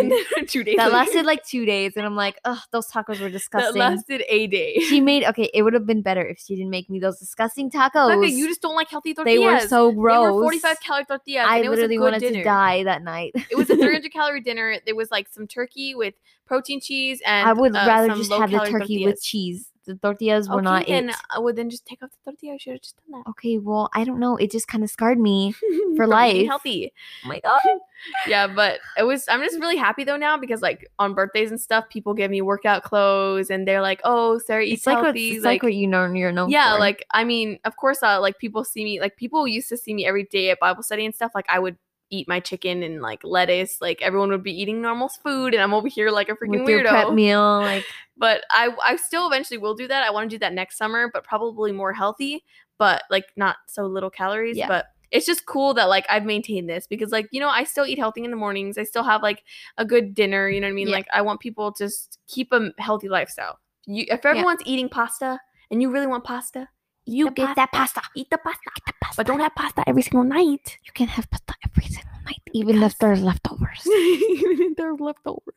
two 0.47 0.63
days 0.63 0.77
that 0.77 0.85
later- 0.87 0.97
lasted 0.97 1.27
like 1.27 1.45
two 1.45 1.65
days, 1.67 1.95
and 1.97 2.07
I'm 2.07 2.15
like, 2.15 2.39
ugh, 2.45 2.59
those 2.71 2.87
tacos 2.89 3.21
were 3.21 3.29
disgusting 3.41 3.75
that 3.81 3.91
lasted 3.91 4.23
a 4.29 4.47
day. 4.47 4.77
she 4.89 5.01
made 5.11 5.25
okay. 5.25 5.51
It 5.53 5.63
would 5.63 5.73
have 5.75 5.87
been 5.87 6.03
better 6.03 6.25
if 6.25 6.39
she 6.39 6.55
didn't 6.55 6.71
make 6.71 6.89
me 6.89 7.01
those 7.01 7.19
disgusting 7.19 7.71
tacos. 7.71 8.17
Okay, 8.19 8.29
you 8.33 8.47
just 8.47 8.63
don't 8.63 8.77
like 8.77 8.89
healthy 8.89 9.15
tortillas. 9.15 9.41
they 9.41 9.45
were 9.45 9.61
so 9.69 9.91
gross 9.93 10.27
They 10.27 10.33
were 10.33 10.43
45 10.43 10.81
calorie 10.81 11.05
tortillas. 11.07 11.47
I 11.49 11.57
and 11.57 11.67
it 11.67 11.69
was 11.71 11.79
a 11.79 11.83
literally 11.83 11.97
good 11.97 12.03
wanted 12.05 12.21
dinner. 12.21 12.39
to 12.39 12.45
die 12.45 12.85
that 12.85 13.03
night. 13.03 13.33
It 13.51 13.57
was 13.57 13.69
a 13.71 13.77
300 13.77 14.13
calorie 14.13 14.41
dinner. 14.43 14.77
There 14.87 14.95
was 14.95 15.11
like 15.11 15.29
some 15.29 15.47
turkey 15.49 15.95
with 15.95 16.15
protein 16.47 16.81
cheese 16.81 17.21
and 17.27 17.49
I 17.49 17.53
would 17.53 17.75
uh, 17.75 17.85
rather 17.87 18.09
just 18.15 18.33
have 18.33 18.51
the 18.51 18.61
turkey 18.61 19.05
with 19.05 19.23
cheese. 19.23 19.71
The 19.87 19.97
tortillas 19.97 20.49
were 20.49 20.57
okay, 20.57 20.65
not 20.65 20.87
then 20.87 21.11
it. 21.11 21.17
I 21.29 21.39
would 21.39 21.57
then 21.57 21.69
just 21.69 21.85
take 21.85 22.03
off 22.03 22.09
the 22.11 22.31
tortilla. 22.31 22.55
I 22.55 22.57
should 22.57 22.73
have 22.73 22.81
just 22.81 22.97
done 22.97 23.21
that 23.23 23.31
Okay, 23.33 23.59
well, 23.59 23.91
I 23.95 24.05
don't 24.05 24.19
know. 24.19 24.37
It 24.37 24.51
just 24.51 24.67
kind 24.67 24.83
of 24.83 24.89
scarred 24.89 25.19
me. 25.19 25.55
for 25.97 26.07
life. 26.07 26.47
healthy. 26.47 26.91
Oh 27.23 27.29
my 27.29 27.41
god. 27.41 27.61
yeah, 28.27 28.47
but 28.47 28.81
it 28.97 29.03
was. 29.03 29.27
I'm 29.29 29.41
just 29.41 29.61
really 29.61 29.77
happy 29.77 30.03
though 30.05 30.17
now 30.17 30.39
because 30.39 30.63
like 30.63 30.91
on 30.99 31.13
birthdays 31.13 31.51
and 31.51 31.61
stuff, 31.61 31.85
people 31.91 32.15
give 32.15 32.31
me 32.31 32.41
workout 32.41 32.83
clothes 32.83 33.51
and 33.51 33.69
they're 33.69 33.83
like, 33.83 34.01
"Oh, 34.05 34.39
Sarah 34.39 34.65
eats 34.65 34.81
It's 34.81 34.87
like 34.87 34.97
what, 34.97 35.05
healthy." 35.05 35.33
it's 35.33 35.45
like, 35.45 35.63
what 35.63 35.75
you 35.75 35.87
know 35.87 36.11
you're 36.11 36.33
known 36.33 36.51
yeah 36.51 36.75
for. 36.75 36.81
like 36.81 37.05
i 37.13 37.25
mean 37.25 37.59
of 37.65 37.77
course 37.77 38.03
uh, 38.03 38.21
like 38.21 38.39
people 38.39 38.65
see 38.65 38.85
me 38.85 39.01
like 39.01 39.17
people 39.17 39.47
used 39.47 39.69
to 39.69 39.77
see 39.77 39.95
me 39.95 40.07
every 40.07 40.25
day 40.25 40.51
at 40.51 40.59
bible 40.61 40.83
study 40.83 41.05
and 41.05 41.15
stuff 41.15 41.33
like 41.35 41.47
i 41.49 41.59
would 41.59 41.77
eat 42.11 42.29
my 42.29 42.41
chicken 42.41 42.83
and 42.83 43.01
like 43.01 43.21
lettuce 43.25 43.81
like 43.81 44.01
everyone 44.03 44.31
would 44.31 44.43
be 44.43 44.53
eating 44.53 44.81
normal 44.81 45.09
food 45.09 45.55
and 45.55 45.63
i'm 45.63 45.75
over 45.75 45.89
here 45.89 46.11
like 46.11 46.29
a 46.29 46.33
freaking 46.33 46.61
with 46.61 46.69
your 46.69 46.83
prep 46.83 47.07
weirdo 47.09 47.15
meal, 47.15 47.59
like 47.61 47.85
but 48.17 48.43
i 48.51 48.71
i 48.85 48.97
still 48.97 49.27
eventually 49.27 49.59
will 49.59 49.75
do 49.75 49.89
that 49.89 50.05
i 50.05 50.11
want 50.11 50.29
to 50.29 50.35
do 50.35 50.39
that 50.39 50.53
next 50.53 50.77
summer 50.77 51.11
but 51.13 51.25
probably 51.25 51.73
more 51.73 51.93
healthy 51.93 52.45
but 52.79 53.03
like 53.11 53.27
not 53.37 53.57
so 53.67 53.87
little 53.87 54.11
calories 54.11 54.57
Yeah. 54.57 54.69
but 54.69 54.87
it's 55.15 55.27
just 55.27 55.47
cool 55.47 55.75
that 55.75 55.89
like 55.89 56.05
I've 56.11 56.25
maintained 56.25 56.69
this 56.69 56.89
because 56.89 57.13
like 57.13 57.29
you 57.31 57.39
know 57.39 57.49
I 57.49 57.63
still 57.63 57.87
eat 57.87 58.01
healthy 58.01 58.25
in 58.25 58.33
the 58.33 58.37
mornings. 58.37 58.77
I 58.77 58.83
still 58.83 59.05
have 59.05 59.23
like 59.23 59.45
a 59.79 59.85
good 59.85 60.13
dinner. 60.13 60.49
You 60.49 60.61
know 60.61 60.67
what 60.67 60.73
I 60.73 60.75
mean? 60.75 60.89
Yeah. 60.89 60.97
Like 60.97 61.07
I 61.15 61.23
want 61.23 61.39
people 61.39 61.71
to 61.73 61.85
just 61.85 62.19
keep 62.27 62.53
a 62.53 62.71
healthy 62.79 63.09
lifestyle. 63.09 63.61
You, 63.87 64.07
if 64.09 64.27
everyone's 64.27 64.63
eating 64.65 64.89
pasta 64.89 65.39
and 65.71 65.81
you 65.81 65.93
really 65.93 66.09
want 66.09 66.25
pasta, 66.25 66.69
you 67.07 67.31
get 67.31 67.57
that 67.57 67.73
pasta. 67.73 68.01
eat 68.17 68.31
the 68.31 68.39
pasta. 68.39 68.71
Get 68.75 68.85
the 68.87 68.93
pasta. 69.01 69.17
But 69.17 69.27
don't 69.27 69.41
have 69.41 69.55
pasta 69.55 69.85
every 69.87 70.03
single 70.03 70.25
night. 70.25 70.79
You 70.85 70.93
can 70.95 71.09
have 71.09 71.31
pasta 71.31 71.55
every 71.65 71.85
single 71.85 72.19
night, 72.25 72.41
even 72.53 72.83
if 72.83 72.97
there's 72.99 73.23
leftovers. 73.23 73.83
even 73.87 74.63
if 74.63 74.77
there's 74.77 74.99
leftovers. 75.01 75.55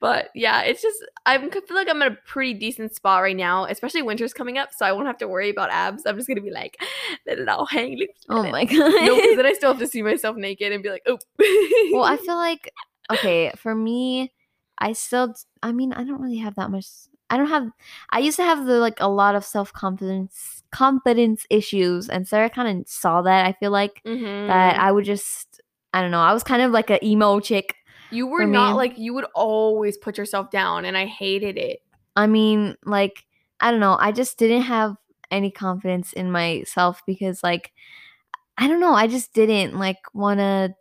But 0.00 0.30
yeah, 0.34 0.62
it's 0.62 0.82
just 0.82 0.98
I 1.26 1.38
feel 1.38 1.62
like 1.70 1.88
I'm 1.88 2.02
in 2.02 2.12
a 2.12 2.16
pretty 2.26 2.54
decent 2.54 2.94
spot 2.94 3.22
right 3.22 3.36
now, 3.36 3.64
especially 3.66 4.02
winter's 4.02 4.32
coming 4.32 4.58
up, 4.58 4.70
so 4.72 4.84
I 4.84 4.92
won't 4.92 5.06
have 5.06 5.18
to 5.18 5.28
worry 5.28 5.50
about 5.50 5.70
abs. 5.70 6.04
I'm 6.06 6.16
just 6.16 6.28
gonna 6.28 6.40
be 6.40 6.50
like, 6.50 6.76
let 7.26 7.38
it 7.38 7.48
all 7.48 7.66
hang 7.66 7.98
loose. 7.98 8.08
Oh 8.28 8.40
let 8.40 8.48
it- 8.48 8.52
my 8.52 8.64
god. 8.64 8.78
No, 9.08 9.14
because 9.16 9.36
then 9.36 9.46
I 9.46 9.52
still 9.52 9.72
have 9.72 9.80
to 9.80 9.86
see 9.86 10.02
myself 10.02 10.36
naked 10.36 10.72
and 10.72 10.82
be 10.82 10.90
like, 10.90 11.02
oh. 11.06 11.18
well, 11.92 12.04
I 12.04 12.16
feel 12.16 12.36
like 12.36 12.70
okay, 13.12 13.52
for 13.56 13.74
me, 13.74 14.32
I 14.78 14.92
still 14.92 15.34
I 15.62 15.72
mean, 15.72 15.92
I 15.92 16.04
don't 16.04 16.20
really 16.20 16.38
have 16.38 16.56
that 16.56 16.70
much 16.70 16.86
I 17.30 17.36
don't 17.36 17.48
have 17.48 17.70
I 18.10 18.20
used 18.20 18.36
to 18.36 18.44
have 18.44 18.66
the 18.66 18.78
like 18.78 18.98
a 19.00 19.08
lot 19.08 19.34
of 19.34 19.44
self-confidence 19.44 20.62
confidence 20.70 21.46
issues 21.50 22.08
and 22.08 22.26
Sarah 22.28 22.50
kind 22.50 22.80
of 22.80 22.88
saw 22.88 23.22
that. 23.22 23.46
I 23.46 23.52
feel 23.52 23.70
like 23.70 24.02
that 24.04 24.76
Mhm. 24.76 24.78
I 24.78 24.92
would 24.92 25.04
just 25.04 25.60
I 25.92 26.02
don't 26.02 26.10
know. 26.10 26.20
I 26.20 26.32
was 26.32 26.42
kind 26.42 26.62
of 26.62 26.70
like 26.72 26.90
an 26.90 27.02
emo 27.02 27.40
chick. 27.40 27.74
you 28.10 28.26
were 28.26 28.46
not 28.46 28.72
me- 28.72 28.76
like 28.76 28.98
you 28.98 29.14
would 29.14 29.26
always 29.34 29.96
put 29.98 30.16
yourself 30.18 30.50
down, 30.50 30.84
and 30.84 30.96
I 30.96 31.06
hated 31.06 31.56
it. 31.58 31.80
I 32.16 32.26
mean, 32.26 32.76
like 32.84 33.24
I 33.60 33.70
don't 33.70 33.80
know. 33.80 33.96
I 34.00 34.12
just 34.12 34.38
didn't 34.38 34.62
have 34.62 34.96
any 35.30 35.50
confidence 35.50 36.12
in 36.14 36.30
myself 36.32 37.02
because 37.06 37.42
like 37.42 37.72
I 38.56 38.68
don't 38.68 38.80
know. 38.80 38.94
I 38.94 39.06
just 39.06 39.32
didn't 39.34 39.78
like 39.78 39.98
want 40.14 40.40
to 40.40 40.74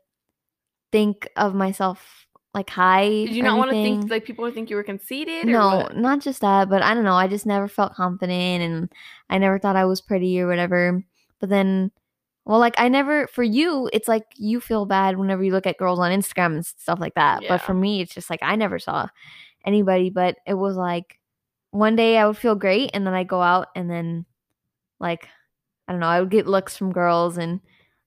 think 0.91 1.28
of 1.36 1.54
myself 1.54 2.26
like 2.58 2.70
high. 2.72 3.08
Did 3.08 3.36
you 3.36 3.43
not 3.43 3.60
want 3.60 3.70
to 3.70 3.76
think 3.76 4.10
like 4.10 4.26
people 4.26 4.43
would 4.43 4.55
think 4.55 4.70
you 4.70 4.76
were 4.76 4.84
conceited? 4.84 5.47
Or 5.47 5.51
No, 5.51 5.88
not 5.93 6.22
just 6.22 6.41
that, 6.41 6.70
but 6.70 6.82
I 6.82 6.95
don't 6.95 7.03
know. 7.03 7.14
I 7.14 7.28
just 7.28 7.45
never 7.45 7.68
felt 7.68 7.93
confident 7.93 8.64
and 8.64 8.91
I 9.30 9.38
never 9.38 9.60
thought 9.60 9.76
I 9.76 9.86
was 9.86 10.01
pretty 10.01 10.39
or 10.41 10.47
whatever. 10.47 11.03
But 11.39 11.49
then, 11.49 11.91
well, 12.45 12.58
like 12.60 12.74
I 12.80 12.89
never, 12.89 13.28
for 13.28 13.43
you, 13.43 13.89
it's 13.93 14.08
like 14.08 14.26
you 14.36 14.60
feel 14.60 14.88
bad 14.88 15.18
whenever 15.18 15.43
you 15.43 15.51
look 15.51 15.68
at 15.68 15.78
girls 15.78 15.99
on 15.99 16.12
Instagram 16.12 16.55
and 16.55 16.66
stuff 16.66 16.99
like 16.99 17.14
that. 17.14 17.43
Yeah. 17.43 17.49
But 17.49 17.62
for 17.62 17.76
me, 17.76 18.01
it's 18.01 18.14
just 18.14 18.30
like 18.30 18.41
I 18.41 18.55
never 18.55 18.80
saw 18.80 19.08
anybody, 19.64 20.10
but 20.10 20.38
it 20.47 20.55
was 20.55 20.76
like 20.76 21.20
one 21.70 21.95
day 21.95 22.18
I 22.18 22.26
would 22.26 22.38
feel 22.38 22.55
great 22.55 22.89
and 22.95 23.05
then 23.05 23.14
I 23.14 23.24
go 23.24 23.39
out 23.39 23.68
and 23.76 23.88
then, 23.88 24.26
like, 24.99 25.28
I 25.88 25.91
don't 25.91 26.01
know, 26.01 26.08
I 26.08 26.20
would 26.20 26.32
get 26.32 26.47
looks 26.47 26.76
from 26.76 26.91
girls 26.91 27.38
and 27.38 27.60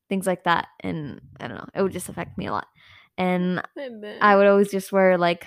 things 0.09 0.27
like 0.27 0.43
that. 0.43 0.67
And 0.81 1.21
I 1.39 1.47
don't 1.47 1.57
know, 1.57 1.69
it 1.73 1.83
would 1.83 1.93
just 1.93 2.09
affect 2.09 2.37
me 2.37 2.47
a 2.47 2.53
lot. 2.53 2.67
And 3.21 3.63
I 4.21 4.37
would 4.37 4.47
always 4.47 4.71
just 4.71 4.91
wear 4.93 5.19
like 5.19 5.47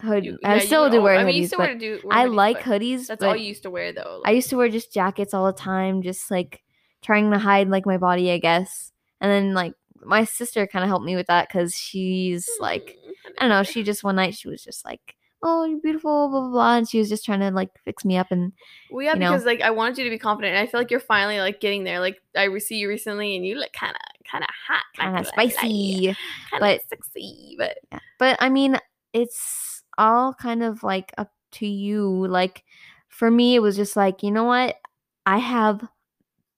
hood. 0.00 0.24
You- 0.24 0.38
I 0.44 0.54
yeah, 0.56 0.60
you 0.60 0.66
still 0.66 0.82
would 0.82 0.92
do 0.92 1.02
wear 1.02 1.16
I 1.16 1.24
mean, 1.24 1.42
hoodies, 1.44 1.52
but 1.56 1.78
do, 1.78 2.00
I 2.10 2.26
hoodies, 2.26 2.34
like 2.34 2.56
but 2.58 2.64
hoodies. 2.64 3.06
That's 3.08 3.24
all 3.24 3.36
you 3.36 3.48
used 3.48 3.62
to 3.64 3.70
wear 3.70 3.92
though. 3.92 4.22
I 4.24 4.30
used 4.32 4.50
to 4.50 4.56
wear 4.56 4.68
just 4.68 4.92
jackets 4.92 5.34
all 5.34 5.46
the 5.46 5.52
time, 5.52 6.02
just 6.02 6.30
like 6.30 6.62
trying 7.02 7.30
to 7.32 7.38
hide 7.38 7.68
like 7.68 7.86
my 7.86 7.96
body, 7.98 8.30
I 8.30 8.38
guess. 8.38 8.92
And 9.20 9.30
then 9.30 9.54
like 9.54 9.74
my 10.04 10.24
sister 10.24 10.66
kind 10.66 10.84
of 10.84 10.88
helped 10.88 11.04
me 11.04 11.16
with 11.16 11.26
that 11.26 11.48
because 11.48 11.74
she's 11.74 12.48
like 12.60 12.96
mm, 13.04 13.12
I 13.38 13.42
don't 13.42 13.50
know. 13.50 13.62
She 13.62 13.82
just 13.82 14.04
one 14.04 14.16
night 14.16 14.34
she 14.34 14.48
was 14.48 14.62
just 14.62 14.84
like, 14.84 15.16
"Oh, 15.42 15.64
you're 15.64 15.80
beautiful," 15.80 16.28
blah 16.28 16.40
blah 16.40 16.50
blah, 16.50 16.76
and 16.76 16.88
she 16.88 16.98
was 16.98 17.08
just 17.08 17.24
trying 17.24 17.40
to 17.40 17.50
like 17.50 17.70
fix 17.84 18.04
me 18.04 18.16
up 18.16 18.28
and 18.30 18.52
Well, 18.90 19.04
yeah, 19.04 19.14
you 19.14 19.20
know. 19.20 19.30
because 19.32 19.44
like 19.44 19.62
I 19.62 19.70
wanted 19.70 19.98
you 19.98 20.04
to 20.04 20.10
be 20.10 20.18
confident, 20.18 20.54
and 20.54 20.62
I 20.62 20.70
feel 20.70 20.80
like 20.80 20.90
you're 20.90 21.00
finally 21.00 21.40
like 21.40 21.60
getting 21.60 21.84
there. 21.84 21.98
Like 22.00 22.20
I 22.36 22.56
see 22.58 22.76
you 22.76 22.88
recently, 22.88 23.34
and 23.34 23.44
you 23.44 23.56
look 23.56 23.72
kind 23.72 23.94
of 23.94 24.15
kind 24.30 24.44
of 24.44 24.50
hot, 24.66 24.84
kind 24.96 25.18
of 25.18 25.26
spicy. 25.26 26.14
kind 26.50 26.54
of 26.54 26.60
but- 26.60 26.80
sexy. 26.88 27.56
But 27.58 27.78
Yeah. 27.92 27.98
But 28.18 28.36
I 28.40 28.48
mean, 28.48 28.78
it's 29.12 29.82
all 29.98 30.34
kind 30.34 30.62
of 30.62 30.82
like 30.82 31.12
up 31.18 31.32
to 31.52 31.66
you. 31.66 32.26
Like 32.26 32.64
for 33.08 33.30
me, 33.30 33.54
it 33.54 33.60
was 33.60 33.76
just 33.76 33.96
like, 33.96 34.22
you 34.22 34.30
know 34.30 34.44
what? 34.44 34.76
I 35.24 35.38
have 35.38 35.82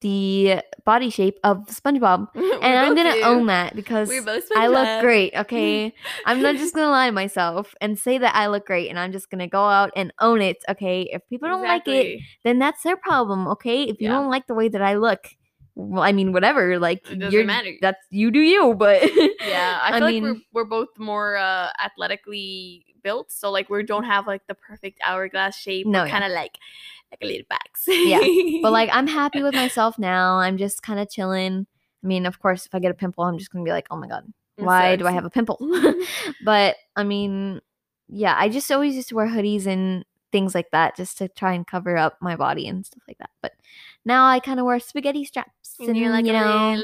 the 0.01 0.61
body 0.85 1.11
shape 1.11 1.39
of 1.43 1.66
SpongeBob. 1.66 2.29
And 2.62 2.79
I'm 2.79 2.95
gonna 2.95 3.16
own 3.25 3.47
that 3.47 3.75
because 3.75 4.11
I 4.57 4.66
look 4.69 5.01
great, 5.01 5.33
okay? 5.37 5.93
I'm 6.27 6.41
not 6.43 6.57
just 6.57 6.75
gonna 6.75 6.91
lie 6.91 7.07
to 7.07 7.12
myself 7.12 7.75
and 7.81 7.99
say 7.99 8.19
that 8.19 8.35
I 8.35 8.47
look 8.49 8.66
great 8.66 8.89
and 8.91 8.99
I'm 8.99 9.11
just 9.12 9.31
gonna 9.31 9.49
go 9.49 9.62
out 9.64 9.91
and 9.97 10.12
own 10.21 10.41
it, 10.41 10.59
okay? 10.69 11.03
If 11.12 11.23
people 11.29 11.49
don't 11.49 11.62
like 11.62 11.89
it, 11.89 12.21
then 12.45 12.59
that's 12.59 12.83
their 12.83 12.97
problem, 12.97 13.49
okay? 13.49 13.83
If 13.85 14.01
you 14.01 14.09
Yeah. 14.09 14.14
don't 14.14 14.31
like 14.31 14.47
the 14.47 14.55
way 14.55 14.69
that 14.69 14.83
I 14.83 14.95
look, 14.95 15.27
well, 15.79 16.03
I 16.03 16.11
mean, 16.11 16.33
whatever. 16.33 16.79
Like, 16.79 17.09
It 17.09 17.20
doesn't 17.20 17.33
you're, 17.33 17.45
matter. 17.45 17.72
That's 17.81 18.05
you 18.11 18.31
do 18.33 18.41
you, 18.41 18.74
but 18.74 19.01
Yeah, 19.47 19.79
I 19.81 19.93
I 19.93 20.01
mean- 20.01 20.24
like 20.24 20.37
we're 20.53 20.64
we're 20.64 20.68
both 20.68 20.89
more 20.99 21.37
uh, 21.37 21.70
athletically 21.83 22.85
built, 23.03 23.31
so 23.31 23.51
like 23.51 23.70
we 23.70 23.85
don't 23.85 24.05
have 24.05 24.26
like 24.26 24.45
the 24.49 24.55
perfect 24.55 24.99
hourglass 25.05 25.57
shape. 25.57 25.87
No, 25.87 26.05
yeah. 26.05 26.11
kind 26.11 26.24
of 26.24 26.33
like 26.33 26.59
like 27.12 27.20
a 27.22 27.26
little 27.26 27.47
box. 27.49 27.85
Yeah, 27.87 28.20
but 28.61 28.72
like 28.72 28.91
I'm 28.93 29.07
happy 29.20 29.43
with 29.43 29.55
myself 29.55 29.99
now. 29.99 30.39
I'm 30.39 30.57
just 30.59 30.83
kind 30.83 30.99
of 30.99 31.09
chilling. 31.09 31.66
I 32.03 32.07
mean, 32.07 32.26
of 32.26 32.41
course, 32.41 32.66
if 32.66 32.74
I 32.74 32.81
get 32.81 32.91
a 32.91 32.95
pimple, 32.95 33.24
I'm 33.24 33.39
just 33.39 33.53
gonna 33.53 33.64
be 33.64 33.70
like, 33.70 33.87
oh 33.91 33.97
my 33.97 34.09
god, 34.09 34.24
why 34.57 34.97
do 34.97 35.07
I 35.07 35.12
have 35.12 35.24
a 35.24 35.31
pimple? 35.31 35.59
but 36.45 36.74
I 36.97 37.05
mean, 37.05 37.61
yeah, 38.09 38.35
I 38.37 38.49
just 38.49 38.70
always 38.72 38.97
used 38.97 39.11
to 39.11 39.14
wear 39.14 39.29
hoodies 39.29 39.66
and 39.66 40.05
things 40.33 40.55
like 40.55 40.70
that 40.72 40.97
just 40.97 41.18
to 41.18 41.29
try 41.29 41.55
and 41.55 41.66
cover 41.66 41.97
up 41.97 42.18
my 42.20 42.37
body 42.37 42.66
and 42.66 42.85
stuff 42.85 43.03
like 43.09 43.18
that. 43.18 43.31
But 43.41 43.53
now 44.05 44.27
I 44.27 44.41
kind 44.41 44.59
of 44.61 44.67
wear 44.67 44.81
spaghetti 44.81 45.25
straps 45.25 45.77
and, 45.79 45.89
and 45.91 45.97
you're 45.97 46.11
like 46.11 46.25
you 46.25 46.33
know 46.33 46.83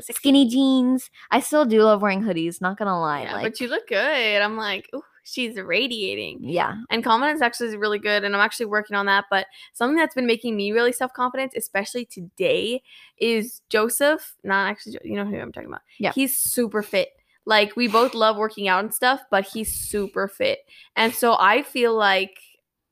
skinny 0.00 0.48
jeans. 0.48 1.10
I 1.30 1.40
still 1.40 1.64
do 1.64 1.82
love 1.82 2.02
wearing 2.02 2.22
hoodies. 2.22 2.60
Not 2.60 2.78
gonna 2.78 2.98
lie, 3.00 3.22
Yeah, 3.22 3.34
like 3.34 3.42
but 3.44 3.60
you 3.60 3.68
look 3.68 3.86
good. 3.88 4.42
I'm 4.42 4.56
like, 4.56 4.88
ooh, 4.94 5.02
she's 5.24 5.56
radiating. 5.56 6.38
yeah, 6.42 6.76
And 6.90 7.04
confidence 7.04 7.42
actually 7.42 7.68
is 7.68 7.76
really 7.76 7.98
good, 7.98 8.24
and 8.24 8.34
I'm 8.34 8.40
actually 8.40 8.66
working 8.66 8.96
on 8.96 9.06
that. 9.06 9.26
But 9.30 9.46
something 9.72 9.96
that's 9.96 10.14
been 10.14 10.26
making 10.26 10.56
me 10.56 10.72
really 10.72 10.92
self 10.92 11.12
confident, 11.12 11.52
especially 11.56 12.04
today, 12.06 12.82
is 13.18 13.60
Joseph. 13.68 14.34
Not 14.44 14.68
actually, 14.70 14.98
you 15.04 15.16
know 15.16 15.24
who 15.26 15.38
I'm 15.38 15.52
talking 15.52 15.68
about. 15.68 15.82
Yeah. 15.98 16.12
he's 16.12 16.38
super 16.38 16.82
fit. 16.82 17.10
Like 17.46 17.76
we 17.76 17.88
both 17.88 18.14
love 18.14 18.36
working 18.36 18.68
out 18.68 18.84
and 18.84 18.92
stuff, 18.92 19.20
but 19.30 19.44
he's 19.46 19.72
super 19.72 20.28
fit, 20.28 20.58
and 20.96 21.14
so 21.14 21.36
I 21.38 21.62
feel 21.62 21.94
like 21.94 22.36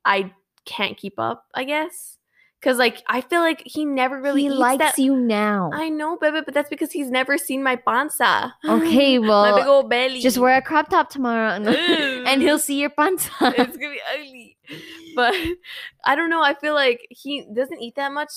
I 0.05 0.33
can't 0.65 0.97
keep 0.97 1.19
up. 1.19 1.45
I 1.55 1.65
guess 1.65 2.16
because 2.61 2.79
like 2.79 3.03
I 3.07 3.21
feel 3.21 3.41
like 3.41 3.63
he 3.65 3.85
never 3.85 4.21
really 4.21 4.43
he 4.43 4.51
likes 4.51 4.79
that. 4.79 4.99
you 4.99 5.17
now. 5.17 5.71
I 5.73 5.89
know, 5.89 6.17
baby, 6.17 6.41
but 6.45 6.55
that's 6.55 6.69
because 6.69 6.91
he's 6.91 7.11
never 7.11 7.39
seen 7.39 7.63
my 7.63 7.77
panza. 7.77 8.55
Okay, 8.67 9.19
well, 9.21 9.53
my 9.53 9.59
big 9.61 9.69
old 9.69 9.91
belly. 9.91 10.21
just 10.21 10.39
wear 10.39 10.57
a 10.57 10.63
crop 10.63 10.89
top 10.89 11.11
tomorrow, 11.11 11.51
and, 11.51 11.69
and 12.29 12.43
he'll 12.43 12.59
see 12.59 12.81
your 12.81 12.91
pants. 12.91 13.29
it's 13.41 13.77
gonna 13.77 13.95
be 13.95 14.01
ugly. 14.15 14.57
But 15.15 15.35
I 16.05 16.15
don't 16.15 16.31
know. 16.31 16.43
I 16.43 16.55
feel 16.55 16.75
like 16.75 17.07
he 17.11 17.47
doesn't 17.55 17.81
eat 17.81 17.95
that 17.97 18.13
much 18.13 18.33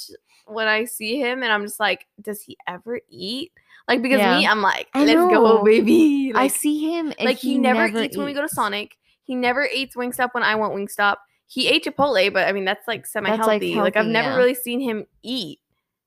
when 0.46 0.68
I 0.68 0.86
see 0.86 1.20
him, 1.20 1.44
and 1.44 1.52
I'm 1.52 1.64
just 1.64 1.80
like, 1.80 2.08
does 2.22 2.42
he 2.42 2.58
ever 2.68 3.00
eat? 3.10 3.52
Like 3.88 4.04
because 4.04 4.20
me, 4.20 4.46
I'm 4.46 4.62
like, 4.62 4.88
let's 4.94 5.14
go, 5.14 5.64
baby. 5.64 6.32
I 6.36 6.48
see 6.48 6.92
him, 6.92 7.12
and 7.18 7.28
like 7.28 7.38
he, 7.38 7.58
never, 7.58 7.88
never 7.88 8.04
eats, 8.04 8.18
when 8.18 8.28
we 8.28 8.34
go 8.34 8.42
to 8.42 8.50
Sonic. 8.50 8.96
He 9.24 9.36
never 9.36 9.66
eats 9.66 9.96
Wingstop 9.96 10.30
when 10.34 10.44
I 10.44 10.56
want 10.56 10.74
Wingstop. 10.74 11.18
He 11.50 11.68
ate 11.68 11.84
Chipotle, 11.84 12.32
but 12.32 12.48
I 12.48 12.52
mean 12.52 12.64
that's 12.64 12.88
like 12.88 13.08
semi 13.08 13.36
healthy. 13.36 13.74
Like, 13.74 13.98
I've 13.98 14.06
never 14.06 14.30
yeah. 14.30 14.36
really 14.36 14.54
seen 14.54 14.80
him 14.80 15.06
eat. 15.24 15.60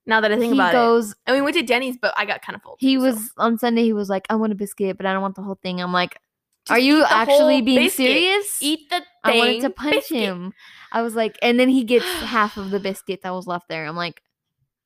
Now 0.07 0.21
that 0.21 0.31
I 0.31 0.39
think 0.39 0.55
he 0.55 0.59
about 0.59 0.71
it, 0.71 0.77
goes. 0.77 1.15
and 1.27 1.37
we 1.37 1.43
went 1.43 1.57
to 1.57 1.63
Denny's, 1.63 1.97
but 2.01 2.15
I 2.17 2.25
got 2.25 2.43
kind 2.43 2.55
of 2.57 2.63
full. 2.63 2.77
He 2.79 2.97
so. 2.97 3.03
was 3.03 3.33
on 3.37 3.59
Sunday. 3.59 3.83
He 3.83 3.93
was 3.93 4.09
like, 4.09 4.25
"I 4.31 4.37
want 4.37 4.53
a 4.53 4.55
biscuit, 4.55 4.97
but 4.97 5.05
I 5.05 5.13
don't 5.13 5.21
want 5.21 5.35
the 5.35 5.43
whole 5.43 5.59
thing." 5.61 5.81
I'm 5.81 5.93
like, 5.93 6.19
Just 6.67 6.71
"Are 6.71 6.79
you 6.79 7.05
actually 7.05 7.61
being 7.61 7.79
biscuit. 7.79 8.07
serious?" 8.07 8.59
Eat 8.63 8.89
the 8.89 8.99
thing. 8.99 9.07
I 9.25 9.37
wanted 9.37 9.61
to 9.63 9.71
punch 9.71 9.95
biscuit. 9.95 10.19
him. 10.19 10.53
I 10.93 11.03
was 11.03 11.17
like, 11.17 11.39
and 11.43 11.59
then 11.59 11.69
he 11.69 11.83
gets 11.83 12.05
half 12.23 12.57
of 12.57 12.71
the 12.71 12.81
biscuit 12.81 13.23
that 13.23 13.31
was 13.31 13.49
left 13.49 13.69
there. 13.69 13.85
I'm 13.85 13.97
like, 13.97 14.23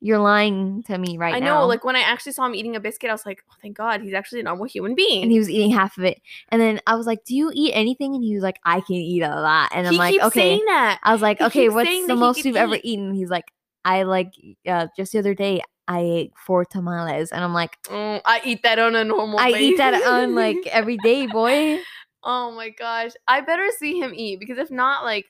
"You're 0.01 0.19
lying 0.19 0.83
to 0.85 0.99
me 0.99 1.17
right 1.19 1.35
I 1.35 1.39
now." 1.39 1.61
know, 1.61 1.67
like 1.67 1.85
when 1.85 1.97
I 1.97 2.01
actually 2.01 2.33
saw 2.33 2.47
him 2.47 2.55
eating 2.55 2.77
a 2.77 2.81
biscuit, 2.81 3.11
I 3.11 3.15
was 3.15 3.25
like, 3.27 3.43
oh, 3.51 3.55
thank 3.63 3.77
God, 3.77 4.03
he's 4.03 4.15
actually 4.15 4.41
a 4.41 4.45
normal 4.45 4.67
human 4.67 4.95
being. 4.95 5.23
and 5.23 5.33
he 5.33 5.39
was 5.39 5.49
eating 5.51 5.71
half 5.71 5.97
of 5.99 6.05
it. 6.05 6.21
And 6.51 6.61
then 6.61 6.81
I 6.87 6.95
was 6.95 7.07
like, 7.07 7.25
"Do 7.25 7.35
you 7.35 7.51
eat 7.55 7.73
anything?" 7.73 8.15
And 8.15 8.23
he 8.23 8.35
was 8.35 8.43
like, 8.43 8.59
"I 8.65 8.81
can 8.81 8.97
eat 8.97 9.23
a 9.23 9.41
lot." 9.41 9.71
And 9.75 9.87
I'm 9.87 9.93
He 9.95 9.99
like, 9.99 10.13
keeps 10.13 10.25
"Okay." 10.27 10.41
saying 10.41 10.65
that. 10.67 11.01
I 11.03 11.13
was 11.13 11.23
like, 11.23 11.39
He 11.39 11.45
"Okay, 11.45 11.69
what's 11.69 12.07
the 12.07 12.15
most 12.17 12.45
you've 12.45 12.57
ever 12.57 12.79
eaten?" 12.83 13.15
He's 13.15 13.31
like, 13.31 13.53
"I 13.85 14.03
like 14.03 14.33
uh, 14.67 14.89
just 14.97 15.13
the 15.13 15.19
other 15.19 15.35
day 15.35 15.63
I 15.89 16.01
ate 16.01 16.33
four 16.37 16.65
tamales." 16.65 17.31
And 17.33 17.43
I'm 17.43 17.55
like, 17.55 17.81
Mm, 17.85 18.21
I 18.25 18.41
eat 18.45 18.63
that 18.65 18.79
on 18.79 18.95
a 18.97 19.05
normal 19.05 19.39
"I 19.39 19.51
eat 19.53 19.77
that 19.79 20.03
on 20.03 20.35
like 20.35 20.67
every 20.67 20.99
day, 20.99 21.27
boy." 21.27 21.79
oh 22.25 22.51
my 22.51 22.71
gosh. 22.71 23.13
I 23.29 23.41
better 23.41 23.69
see 23.79 23.99
him 24.01 24.13
eat 24.15 24.41
because 24.41 24.59
if 24.59 24.71
not, 24.71 25.05
like, 25.05 25.27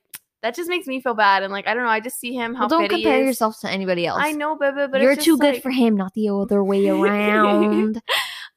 that 0.47 0.55
just 0.55 0.69
makes 0.69 0.87
me 0.87 1.01
feel 1.01 1.15
bad. 1.15 1.43
And 1.43 1.53
like, 1.53 1.67
I 1.67 1.75
don't 1.75 1.83
know, 1.83 1.89
I 1.89 1.99
just 1.99 2.21
see 2.21 2.33
him 2.33 2.55
how 2.55 2.63
Well, 2.69 2.81
don't 2.81 2.89
compare 2.89 3.25
yourself 3.25 3.59
to 3.61 3.69
anybody 3.69 4.07
else. 4.07 4.21
I 4.23 4.31
know, 4.31 4.57
baby, 4.57 4.87
but 4.91 5.01
You're 5.01 5.17
too 5.17 5.37
good 5.39 5.61
for 5.61 5.71
him, 5.71 5.97
not 5.97 6.15
the 6.15 6.29
other 6.29 6.63
way 6.63 6.87
around. 6.89 8.01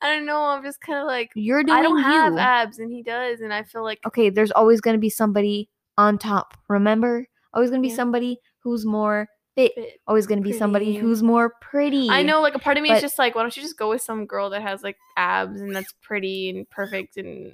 I 0.01 0.13
don't 0.13 0.27
know. 0.27 0.43
I'm 0.43 0.63
just 0.63 0.79
kind 0.81 0.99
of 0.99 1.07
like, 1.07 1.31
You're 1.33 1.63
doing 1.63 1.79
I 1.79 1.81
don't 1.81 2.01
have 2.01 2.37
abs 2.37 2.77
and 2.77 2.91
he 2.91 3.01
does. 3.01 3.41
And 3.41 3.51
I 3.51 3.63
feel 3.63 3.83
like, 3.83 3.99
okay, 4.05 4.29
there's 4.29 4.51
always 4.51 4.81
going 4.81 4.93
to 4.93 4.99
be 4.99 5.09
somebody 5.09 5.67
on 5.97 6.19
top. 6.19 6.57
Remember? 6.67 7.25
Always 7.55 7.71
going 7.71 7.81
to 7.81 7.85
be 7.85 7.89
Yeah. 7.89 7.95
somebody 7.95 8.37
who's 8.59 8.85
more 8.85 9.27
fit. 9.55 9.73
fit. 9.73 9.99
Always 10.07 10.27
going 10.27 10.37
to 10.41 10.47
be 10.47 10.53
somebody 10.53 10.95
who's 10.95 11.23
more 11.23 11.55
pretty. 11.59 12.07
I 12.11 12.21
know, 12.21 12.39
like 12.41 12.53
a 12.53 12.59
part 12.59 12.77
of 12.77 12.83
me 12.83 12.91
is 12.91 13.01
just 13.01 13.17
like, 13.17 13.33
why 13.33 13.41
don't 13.41 13.57
you 13.57 13.63
just 13.63 13.77
go 13.79 13.89
with 13.89 14.03
some 14.03 14.27
girl 14.27 14.51
that 14.51 14.61
has 14.61 14.83
like 14.83 14.97
abs 15.17 15.59
and 15.59 15.75
that's 15.75 15.93
pretty 16.03 16.51
and 16.51 16.69
perfect 16.69 17.17
and 17.17 17.51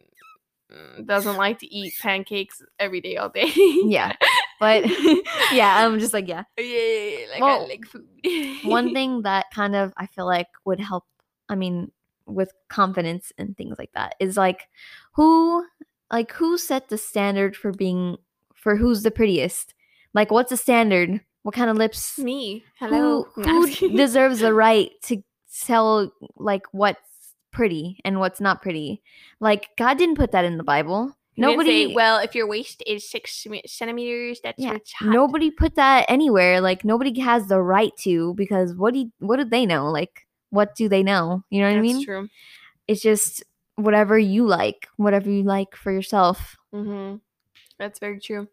doesn't 1.05 1.37
like 1.37 1.59
to 1.59 1.73
eat 1.73 1.93
pancakes 2.01 2.61
every 2.79 3.01
day 3.01 3.17
all 3.17 3.29
day. 3.29 3.51
Yeah. 3.55 4.13
But 4.57 4.85
yeah, 5.51 5.85
I'm 5.85 5.99
just 5.99 6.13
like, 6.13 6.29
yeah. 6.29 6.43
yeah, 6.57 7.25
like 7.29 7.41
I 7.41 7.57
like 7.65 7.85
food. 7.85 8.05
One 8.63 8.93
thing 8.93 9.23
that 9.23 9.47
kind 9.53 9.75
of 9.75 9.91
I 9.97 10.05
feel 10.05 10.25
like 10.25 10.47
would 10.63 10.79
help, 10.79 11.03
I 11.49 11.55
mean, 11.55 11.91
with 12.25 12.53
confidence 12.69 13.33
and 13.37 13.57
things 13.57 13.77
like 13.77 13.91
that 13.95 14.15
is 14.19 14.37
like 14.37 14.69
who 15.13 15.65
like 16.09 16.31
who 16.31 16.57
set 16.57 16.87
the 16.87 16.97
standard 16.97 17.55
for 17.55 17.71
being 17.71 18.15
for 18.53 18.75
who's 18.75 19.03
the 19.03 19.11
prettiest 19.11 19.73
like 20.13 20.31
what's 20.31 20.49
the 20.49 20.57
standard 20.57 21.21
what 21.43 21.53
kind 21.53 21.69
of 21.69 21.77
lips 21.77 22.17
Me. 22.17 22.63
Hello. 22.79 23.27
who, 23.35 23.67
who 23.67 23.95
deserves 23.95 24.39
the 24.39 24.53
right 24.53 24.89
to 25.03 25.21
tell 25.61 26.11
like 26.37 26.63
what's 26.71 26.99
pretty 27.55 27.99
and 28.05 28.19
what's 28.19 28.41
not 28.41 28.61
pretty. 28.61 29.01
Like 29.39 29.69
god 29.77 29.97
didn't 29.97 30.17
put 30.17 30.31
that 30.31 30.45
in 30.45 30.57
the 30.57 30.63
bible. 30.63 31.15
Nobody 31.37 31.93
well, 31.93 32.19
if 32.19 32.35
your 32.35 32.47
waist 32.47 32.83
is 32.85 33.09
six 33.09 33.45
centimeters, 33.65 34.39
that's 34.41 34.59
Yeah, 34.59 34.77
nobody 35.01 35.51
put 35.51 35.75
that 35.75 36.05
anywhere. 36.07 36.61
Like 36.61 36.85
nobody 36.85 37.19
has 37.19 37.47
the 37.47 37.61
right 37.61 37.91
to 37.99 38.33
because 38.35 38.73
what 38.75 38.93
do 38.93 38.99
you, 39.01 39.11
what 39.19 39.37
do 39.37 39.45
they 39.45 39.65
know? 39.65 39.89
Like 39.89 40.27
what 40.49 40.75
do 40.75 40.87
they 40.87 41.03
know? 41.03 41.43
You 41.49 41.61
know 41.61 41.67
what 41.67 41.81
That's 41.81 41.89
i 41.89 41.93
mean? 41.93 42.05
true. 42.05 42.29
it's 42.87 43.01
just 43.01 43.43
whatever 43.75 44.17
you 44.17 44.45
like 44.45 44.87
whatever 44.97 45.29
you 45.29 45.43
like 45.43 45.75
for 45.75 45.91
yourself. 45.91 46.57
Mm-hmm. 46.73 47.17
That's 47.79 47.99
very 47.99 48.19
true. 48.19 48.47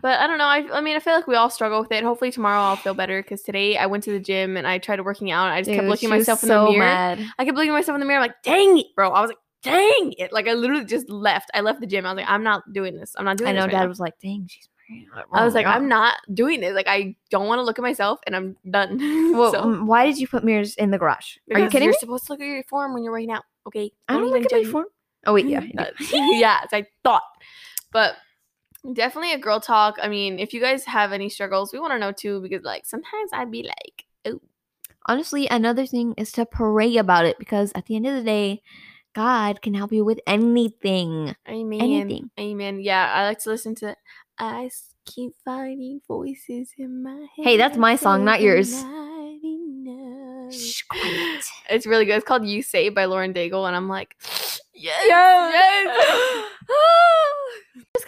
But 0.00 0.20
I 0.20 0.26
don't 0.26 0.38
know. 0.38 0.46
I, 0.46 0.66
I 0.72 0.80
mean, 0.80 0.96
I 0.96 1.00
feel 1.00 1.14
like 1.14 1.26
we 1.26 1.34
all 1.34 1.50
struggle 1.50 1.80
with 1.80 1.92
it. 1.92 2.02
Hopefully 2.02 2.30
tomorrow 2.30 2.60
I'll 2.60 2.76
feel 2.76 2.94
better 2.94 3.22
because 3.22 3.42
today 3.42 3.76
I 3.76 3.86
went 3.86 4.04
to 4.04 4.12
the 4.12 4.20
gym 4.20 4.56
and 4.56 4.66
I 4.66 4.78
tried 4.78 5.04
working 5.04 5.30
out. 5.30 5.48
I 5.48 5.60
just 5.60 5.70
kept 5.70 5.86
looking 5.86 6.08
myself 6.08 6.42
in 6.42 6.48
so 6.48 6.64
the 6.66 6.70
mirror. 6.72 6.84
mad. 6.84 7.26
I 7.38 7.44
kept 7.44 7.56
looking 7.56 7.70
at 7.70 7.74
myself 7.74 7.96
in 7.96 8.00
the 8.00 8.06
mirror. 8.06 8.20
I'm 8.20 8.28
like, 8.28 8.42
dang 8.42 8.78
it, 8.78 8.86
bro. 8.96 9.10
I 9.10 9.20
was 9.20 9.28
like, 9.28 9.38
dang 9.62 10.14
it. 10.18 10.32
Like 10.32 10.48
I 10.48 10.54
literally 10.54 10.84
just 10.84 11.08
left. 11.08 11.50
I 11.54 11.60
left 11.60 11.80
the 11.80 11.86
gym. 11.86 12.06
I 12.06 12.12
was 12.12 12.16
like, 12.16 12.30
I'm 12.30 12.42
not 12.42 12.72
doing 12.72 12.96
this. 12.96 13.14
I'm 13.16 13.24
not 13.24 13.36
doing 13.36 13.54
this. 13.54 13.62
i 13.62 13.66
know 13.66 13.66
right 13.66 13.72
dad 13.72 13.82
now. 13.82 13.88
was 13.88 14.00
like 14.00 14.18
dang 14.20 14.46
she's 14.48 14.68
pregnant. 14.86 15.26
I 15.32 15.44
was 15.44 15.54
like, 15.54 15.66
Oh 15.66 15.70
I'm 15.70 15.88
not 15.88 16.16
doing 16.34 16.60
this. 16.60 16.74
Like 16.74 16.88
I 16.88 17.16
don't 17.30 17.46
want 17.46 17.58
to 17.60 17.62
look 17.62 17.78
at 17.78 17.82
myself, 17.82 18.18
and 18.26 18.34
I'm 18.36 18.56
done. 18.70 18.98
well, 19.32 19.52
so, 19.52 19.62
mm, 19.62 19.86
why 19.86 20.06
did 20.06 20.18
you 20.18 20.28
put 20.28 20.44
mirrors 20.44 20.74
in 20.76 20.90
the 20.90 20.98
garage 20.98 21.36
are 21.52 21.60
you 21.60 21.68
kidding 21.68 21.86
you're 21.86 21.92
me 21.92 21.98
supposed 21.98 22.26
to 22.26 22.32
look 22.32 22.40
at 22.40 22.46
your 22.46 22.64
form 22.64 22.94
when 22.94 23.04
you're 23.04 23.12
working 23.12 23.30
out. 23.30 23.44
Okay. 23.66 23.92
i 24.08 24.14
don't 24.14 24.26
even 24.26 24.42
look 24.42 24.52
at 24.52 24.64
my 24.64 24.70
form 24.70 24.86
oh 25.26 25.34
wait 25.34 25.46
yeah 25.46 25.60
yeah, 26.12 26.60
as 26.64 26.70
I 26.72 26.86
thought. 27.04 27.22
But 27.92 28.14
definitely 28.92 29.32
a 29.32 29.38
girl 29.38 29.60
talk. 29.60 29.96
I 30.02 30.08
mean, 30.08 30.38
if 30.38 30.52
you 30.52 30.60
guys 30.60 30.84
have 30.84 31.12
any 31.12 31.28
struggles, 31.28 31.72
we 31.72 31.78
want 31.80 31.92
to 31.92 31.98
know 31.98 32.12
too 32.12 32.40
because 32.40 32.62
like 32.62 32.86
sometimes 32.86 33.30
I'd 33.32 33.50
be 33.50 33.62
like, 33.62 34.04
oh, 34.26 34.40
honestly 35.06 35.48
another 35.48 35.84
thing 35.84 36.14
is 36.16 36.30
to 36.32 36.46
pray 36.46 36.96
about 36.96 37.26
it 37.26 37.38
because 37.38 37.72
at 37.74 37.86
the 37.86 37.96
end 37.96 38.06
of 38.06 38.14
the 38.14 38.22
day 38.22 38.62
god 39.14 39.60
can 39.60 39.74
help 39.74 39.92
you 39.92 40.04
with 40.04 40.20
anything 40.28 41.34
amen, 41.48 41.80
Anything. 41.80 42.30
amen. 42.38 42.80
Yeah, 42.80 43.12
I 43.12 43.24
like 43.26 43.40
to 43.40 43.50
listen 43.50 43.74
to. 43.76 43.96
I 44.38 44.70
keep 45.04 45.34
finding 45.44 46.00
voices 46.06 46.72
in 46.78 47.02
my 47.02 47.26
head. 47.36 47.44
Hey, 47.44 47.56
that's 47.56 47.76
my 47.76 47.96
song, 47.96 48.24
not 48.24 48.40
yours. 48.40 48.72
Shh. 50.50 50.82
It's 51.70 51.86
really 51.86 52.04
good. 52.04 52.16
It's 52.16 52.26
called 52.26 52.46
"You 52.46 52.62
Say" 52.62 52.88
by 52.88 53.06
Lauren 53.06 53.32
Daigle, 53.32 53.66
and 53.66 53.74
I'm 53.74 53.88
like, 53.88 54.16
yes, 54.74 55.02
Yes. 55.06 55.86
That's 55.86 56.48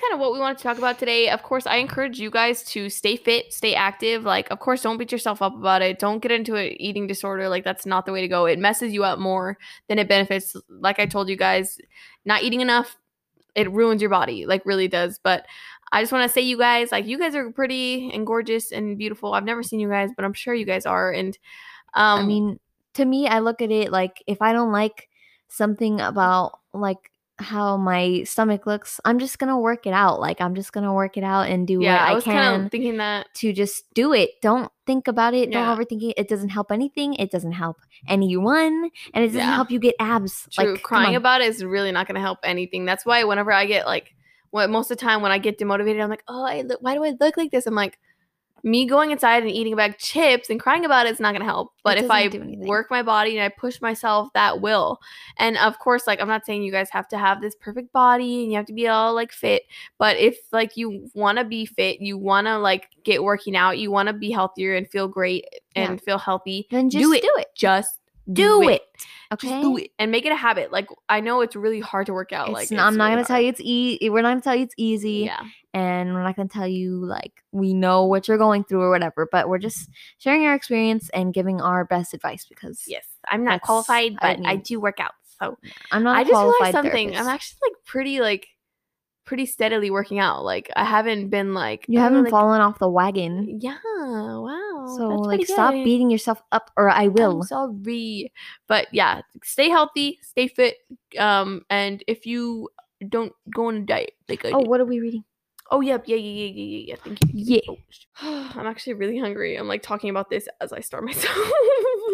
kind 0.05 0.15
of 0.15 0.21
what 0.21 0.33
we 0.33 0.39
want 0.39 0.59
to 0.59 0.63
talk 0.63 0.79
about 0.79 0.99
today. 0.99 1.31
Of 1.31 1.43
course, 1.43 1.67
I 1.67 1.77
encourage 1.77 2.19
you 2.19 2.31
guys 2.31 2.63
to 2.65 2.91
stay 2.91 3.17
fit, 3.17 3.53
stay 3.53 3.75
active. 3.75 4.25
Like, 4.25 4.51
of 4.51 4.61
course, 4.61 4.83
don't 4.83 4.99
beat 4.99 5.13
yourself 5.13 5.41
up 5.41 5.55
about 5.55 5.83
it. 5.83 5.99
Don't 5.99 6.21
get 6.21 6.33
into 6.33 6.57
an 6.57 6.81
eating 6.81 7.07
disorder. 7.07 7.49
Like, 7.49 7.65
that's 7.65 7.87
not 7.87 8.05
the 8.05 8.13
way 8.13 8.21
to 8.21 8.29
go. 8.29 8.47
It 8.47 8.59
messes 8.59 8.93
you 8.93 9.05
up 9.05 9.19
more 9.19 9.57
than 9.89 9.99
it 9.99 10.09
benefits. 10.09 10.57
Like 10.69 10.99
I 10.99 11.07
told 11.07 11.29
you 11.29 11.37
guys, 11.37 11.79
not 12.25 12.43
eating 12.43 12.61
enough, 12.61 12.97
it 13.55 13.71
ruins 13.71 14.03
your 14.03 14.11
body. 14.11 14.47
Like, 14.47 14.67
really 14.67 14.89
does. 14.89 15.19
But 15.23 15.47
I 15.93 16.03
just 16.03 16.13
want 16.13 16.29
to 16.29 16.33
say, 16.33 16.43
you 16.43 16.59
guys, 16.59 16.93
like, 16.93 17.07
you 17.07 17.19
guys 17.19 17.35
are 17.35 17.51
pretty 17.51 18.11
and 18.13 18.27
gorgeous 18.27 18.73
and 18.73 18.99
beautiful. 18.99 19.33
I've 19.33 19.45
never 19.45 19.63
seen 19.63 19.81
you 19.81 19.89
guys, 19.89 20.11
but 20.15 20.25
I'm 20.25 20.33
sure 20.35 20.55
you 20.55 20.67
guys 20.67 20.87
are. 20.87 21.13
And 21.13 21.39
um, 21.95 22.21
I 22.21 22.27
mean, 22.27 22.61
to 22.95 23.05
me, 23.05 23.27
I 23.29 23.39
look 23.39 23.63
at 23.63 23.71
it 23.71 23.91
like 23.93 24.23
if 24.27 24.43
I 24.43 24.53
don't 24.53 24.73
like 24.73 25.09
something 25.49 26.01
about 26.01 26.59
like 26.73 27.11
how 27.39 27.77
my 27.77 28.23
stomach 28.25 28.67
looks, 28.67 29.01
I'm 29.05 29.19
just 29.19 29.39
gonna 29.39 29.59
work 29.59 29.87
it 29.87 29.93
out. 29.93 30.21
Like 30.21 30.41
I'm 30.41 30.55
just 30.55 30.73
gonna 30.73 30.93
work 30.93 31.17
it 31.17 31.25
out 31.25 31.49
and 31.49 31.67
do 31.67 31.81
yeah, 31.83 31.95
what 31.95 32.01
I 32.09 32.11
I, 32.11 32.15
was 32.15 32.25
can 32.25 32.69
thinking 32.71 32.99
that. 32.99 33.27
to 33.35 33.53
just 33.53 33.93
do 33.95 34.13
it. 34.13 34.31
Don't 34.41 34.71
think 34.87 35.09
about 35.09 35.35
it. 35.35 35.51
Yeah. 35.51 35.65
Don't 35.65 35.79
overthink 35.79 36.03
it. 36.11 36.15
It 36.17 36.29
doesn't 36.29 36.51
help 36.51 36.71
anything. 36.71 37.15
It 37.15 37.31
doesn't 37.31 37.53
help 37.53 37.79
anyone, 38.07 38.91
and 39.13 39.25
it 39.25 39.29
doesn't 39.29 39.41
Yeah. 39.41 39.55
help 39.55 39.71
you 39.71 39.79
get 39.79 39.97
abs. 39.99 40.49
True. 40.53 40.73
Like 40.75 40.83
Crying 40.83 41.17
about 41.17 41.41
it 41.41 41.49
is 41.49 41.65
really 41.65 41.91
not 41.93 42.09
to 42.09 42.19
help 42.21 42.39
anything. 42.45 42.85
That's 42.85 43.05
why 43.05 43.25
whenever 43.25 43.51
I 43.53 43.67
get 43.67 43.87
like, 43.87 44.15
what 44.51 44.71
most 44.71 44.91
of 44.91 44.97
the 44.99 45.05
time 45.05 45.21
when 45.21 45.33
I 45.33 45.39
get 45.39 45.59
demotivated, 45.59 46.01
I'm 46.03 46.09
like, 46.11 46.23
oh, 46.29 46.45
I 46.45 46.63
look, 46.63 46.81
why 46.81 46.95
do 46.95 47.03
I 47.05 47.15
look 47.21 47.37
like 47.37 47.51
this? 47.51 47.67
I'm 47.67 47.75
like, 47.75 47.99
me 48.65 48.87
going 48.87 49.11
inside 49.11 49.43
and 49.43 49.53
eating 49.53 49.75
a 49.75 49.77
bag 49.77 49.91
of 49.91 49.99
chips 49.99 50.49
and 50.49 50.59
crying 50.59 50.87
about 50.87 51.07
it 51.07 51.13
is 51.13 51.21
not 51.21 51.33
going 51.33 51.41
to 51.43 51.47
help. 51.47 51.73
But 51.85 51.99
if 51.99 52.11
I 52.11 52.31
work 52.67 52.91
my 52.91 53.03
body 53.03 53.37
and 53.37 53.45
I 53.45 53.51
push 53.51 53.79
myself, 53.83 54.31
that 54.33 54.63
will. 54.63 54.99
And 55.37 55.59
of 55.59 55.79
course, 55.79 56.07
like, 56.07 56.19
I'm 56.19 56.29
not 56.29 56.47
saying 56.47 56.63
you 56.63 56.73
guys 56.73 56.89
have 56.91 57.07
to 57.09 57.19
have 57.19 57.43
this 57.43 57.55
perfect 57.61 57.93
body 57.93 58.43
and 58.43 58.51
you 58.51 58.57
have 58.57 58.65
to 58.67 58.73
be 58.73 58.89
all 58.89 59.15
like 59.15 59.33
fit. 59.33 59.65
But 59.99 60.17
if 60.17 60.39
like 60.51 60.79
you 60.79 61.11
want 61.15 61.37
to 61.39 61.45
be 61.45 61.67
fit, 61.67 62.01
you 62.01 62.17
want 62.17 62.47
to 62.47 62.59
like 62.59 62.89
get 63.05 63.23
working 63.23 63.55
out, 63.55 63.79
you 63.79 63.91
want 63.91 64.07
to 64.07 64.15
be 64.15 64.31
healthier 64.31 64.75
and 64.75 64.89
feel 64.91 65.09
great 65.09 65.45
Yeah. 65.77 65.91
and 65.91 66.01
feel 66.01 66.19
healthy, 66.19 66.67
then 66.71 66.89
just 66.89 67.03
do 67.05 67.11
do 67.11 67.17
it. 67.17 67.25
it. 67.43 67.49
just 67.55 68.01
Do 68.33 68.69
it. 68.69 68.83
Okay. 69.33 69.49
just 69.49 69.63
do 69.63 69.77
it 69.77 69.91
and 69.99 70.11
make 70.11 70.25
it 70.27 70.33
a 70.33 70.37
habit. 70.37 70.71
Like 70.71 70.87
I 71.09 71.21
know 71.21 71.41
it's 71.41 71.57
really 71.57 71.81
hard 71.81 72.07
to 72.07 72.13
work 72.13 72.33
out. 72.33 72.49
It's 72.49 72.71
like 72.71 72.81
I'm 72.81 72.97
not 72.97 73.05
really 73.05 73.17
gonna 73.17 73.27
tell 73.27 73.41
you 73.41 73.49
it's 73.49 73.61
easy. 73.63 74.09
We're 74.09 74.23
not 74.23 74.31
gonna 74.31 74.41
tell 74.41 74.55
you 74.55 74.65
it's 74.65 74.75
easy, 74.77 75.25
Yeah, 75.27 75.43
and 75.73 76.15
we're 76.15 76.23
not 76.23 76.37
gonna 76.37 76.49
tell 76.49 76.67
you 76.67 77.05
like 77.05 77.33
we 77.53 77.75
know 77.75 78.05
what 78.05 78.29
you're 78.29 78.39
going 78.39 78.65
through 78.65 78.83
or 78.83 78.91
whatever. 78.91 79.29
But 79.31 79.49
we're 79.49 79.59
just 79.59 79.91
sharing 80.19 80.45
our 80.45 80.55
experience 80.55 81.11
and 81.11 81.35
giving 81.35 81.61
our 81.61 81.85
best 81.85 82.15
advice 82.15 82.47
because 82.47 82.85
yes. 82.87 83.05
I'm 83.29 83.45
not 83.45 83.63
qualified, 83.63 84.17
but 84.21 84.39
I, 84.45 84.55
mean, 84.55 84.61
do 84.61 84.81
work 84.81 85.01
out. 85.01 85.13
So 85.41 85.59
I'm 85.91 86.03
not. 86.03 86.17
I 86.17 86.21
I 86.21 86.25
just 86.25 86.33
realized 86.33 86.73
something. 86.73 87.17
I'm 87.17 87.27
actually 87.27 87.59
like 87.63 87.85
pretty 87.85 88.21
like 88.21 88.47
pretty 89.25 89.47
steadily 89.47 89.91
working 89.91 90.19
out. 90.19 90.45
Like 90.45 90.71
I 90.77 90.85
haven't 90.85 91.29
been 91.29 91.55
like 91.55 91.87
You 91.89 91.99
haven't 91.99 92.25
like, 92.25 92.31
fallen 92.31 92.61
off 92.61 92.79
the 92.79 92.89
wagon, 92.89 93.59
Yeah, 93.61 93.79
wow. 93.85 94.95
so 94.97 95.09
like 95.09 95.47
stop 95.47 95.73
beating 95.73 96.11
yourself 96.11 96.43
up, 96.53 96.71
or 96.77 96.91
I 96.91 97.09
will. 97.09 97.39
I'm 97.39 97.43
sorry, 97.43 98.33
but 98.69 98.89
yeah, 98.93 99.23
stay 99.43 99.69
healthy, 99.69 100.19
stay 100.23 100.49
fit. 100.49 100.77
Um, 101.19 101.63
and 101.71 102.03
if 102.07 102.27
you 102.27 102.69
don't 103.09 103.33
go 103.55 103.69
on 103.69 103.77
a 103.77 103.81
diet, 103.81 104.13
like 104.29 104.45
oh, 104.45 104.61
did- 104.61 104.69
what 104.69 104.81
are 104.81 104.87
we 104.87 105.01
reading? 105.01 105.25
Oh 105.71 105.81
yeah, 105.81 105.97
yeah, 106.05 106.17
yeah, 106.17 106.45
yeah, 106.45 106.53
yeah, 106.55 106.85
yeah. 106.89 106.97
Thank 107.03 107.19
you. 107.33 107.61
Yeah. 107.67 107.75
Oh, 108.23 108.53
I'm 108.55 108.67
actually 108.67 108.95
really 108.95 109.19
hungry. 109.19 109.57
I'm 109.57 109.67
like 109.67 109.83
talking 109.83 110.11
about 110.11 110.29
this 110.29 110.47
as 110.61 110.73
I 110.73 110.81
start 110.81 111.05
myself. 111.05 111.37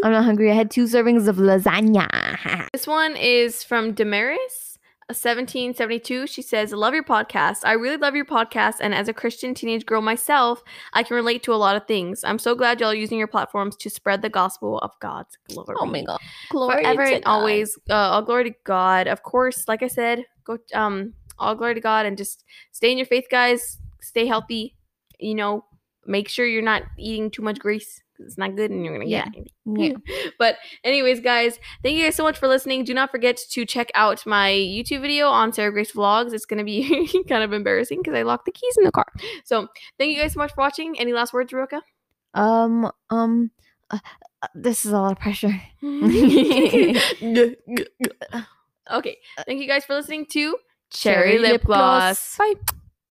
I'm 0.04 0.12
not 0.12 0.24
hungry. 0.24 0.50
I 0.50 0.54
had 0.54 0.70
two 0.70 0.84
servings 0.84 1.26
of 1.28 1.36
lasagna. 1.36 2.68
this 2.72 2.86
one 2.86 3.16
is 3.16 3.64
from 3.64 3.92
Damaris. 3.92 4.69
1772 5.10 6.26
she 6.26 6.42
says 6.42 6.72
love 6.72 6.94
your 6.94 7.04
podcast. 7.04 7.58
I 7.64 7.72
really 7.72 7.96
love 7.96 8.14
your 8.14 8.24
podcast 8.24 8.76
and 8.80 8.94
as 8.94 9.08
a 9.08 9.12
christian 9.12 9.54
teenage 9.54 9.86
girl 9.86 10.00
myself 10.00 10.62
i 10.92 11.02
can 11.02 11.16
relate 11.16 11.42
to 11.44 11.52
a 11.52 11.56
lot 11.56 11.76
of 11.76 11.86
things. 11.86 12.24
I'm 12.24 12.38
so 12.38 12.54
glad 12.54 12.80
y'all 12.80 12.90
are 12.90 12.94
using 12.94 13.18
your 13.18 13.26
platforms 13.26 13.76
to 13.76 13.90
spread 13.90 14.22
the 14.22 14.28
gospel 14.28 14.78
of 14.78 14.92
god's 15.00 15.36
glory. 15.48 15.76
Oh 15.78 15.86
my 15.86 16.02
god, 16.02 16.20
glory 16.50 16.82
forever 16.82 17.02
and 17.02 17.24
God. 17.24 17.30
always 17.30 17.78
uh, 17.88 17.94
all 17.94 18.22
glory 18.22 18.44
to 18.50 18.56
god. 18.64 19.06
Of 19.08 19.22
course 19.22 19.66
like 19.68 19.82
i 19.82 19.88
said 19.88 20.24
go 20.44 20.58
um 20.74 21.14
all 21.38 21.54
glory 21.54 21.74
to 21.74 21.80
god 21.80 22.06
and 22.06 22.16
just 22.16 22.44
stay 22.72 22.92
in 22.92 22.98
your 22.98 23.06
faith 23.06 23.26
guys. 23.30 23.78
Stay 24.00 24.26
healthy. 24.26 24.76
You 25.18 25.34
know 25.34 25.64
make 26.06 26.28
sure 26.28 26.46
you're 26.46 26.62
not 26.62 26.82
eating 26.98 27.30
too 27.30 27.42
much 27.42 27.58
grease 27.58 28.02
it's 28.24 28.38
not 28.38 28.56
good 28.56 28.70
and 28.70 28.84
you're 28.84 28.94
gonna 28.94 29.08
Yeah. 29.08 29.28
get 29.28 29.48
Yeah. 29.66 29.92
but 30.38 30.56
anyways 30.84 31.20
guys 31.20 31.58
thank 31.82 31.96
you 31.96 32.04
guys 32.04 32.14
so 32.14 32.22
much 32.22 32.38
for 32.38 32.48
listening 32.48 32.84
do 32.84 32.94
not 32.94 33.10
forget 33.10 33.38
to 33.50 33.64
check 33.64 33.90
out 33.94 34.24
my 34.26 34.50
youtube 34.50 35.02
video 35.02 35.28
on 35.28 35.52
sarah 35.52 35.72
grace 35.72 35.92
vlogs 35.92 36.32
it's 36.32 36.46
gonna 36.46 36.64
be 36.64 37.08
kind 37.28 37.42
of 37.42 37.52
embarrassing 37.52 38.00
because 38.02 38.14
i 38.14 38.22
locked 38.22 38.46
the 38.46 38.52
keys 38.52 38.76
in 38.76 38.84
the 38.84 38.92
car 38.92 39.06
so 39.44 39.66
thank 39.98 40.14
you 40.14 40.20
guys 40.20 40.32
so 40.32 40.38
much 40.38 40.52
for 40.54 40.60
watching 40.60 40.98
any 40.98 41.12
last 41.12 41.32
words 41.32 41.52
Roka? 41.52 41.82
Um, 42.34 42.90
um, 43.10 43.50
uh, 43.90 43.98
uh, 44.42 44.46
this 44.54 44.84
is 44.84 44.92
a 44.92 45.00
lot 45.00 45.12
of 45.12 45.18
pressure. 45.18 45.60
okay. 45.82 46.94
Thank 49.46 49.60
you 49.60 49.66
guys 49.66 49.84
for 49.84 49.94
listening 49.94 50.26
to 50.26 50.56
Cherry 50.90 51.38
Lip 51.38 51.64
Gloss. 51.64 52.36
Bye. 52.36 52.54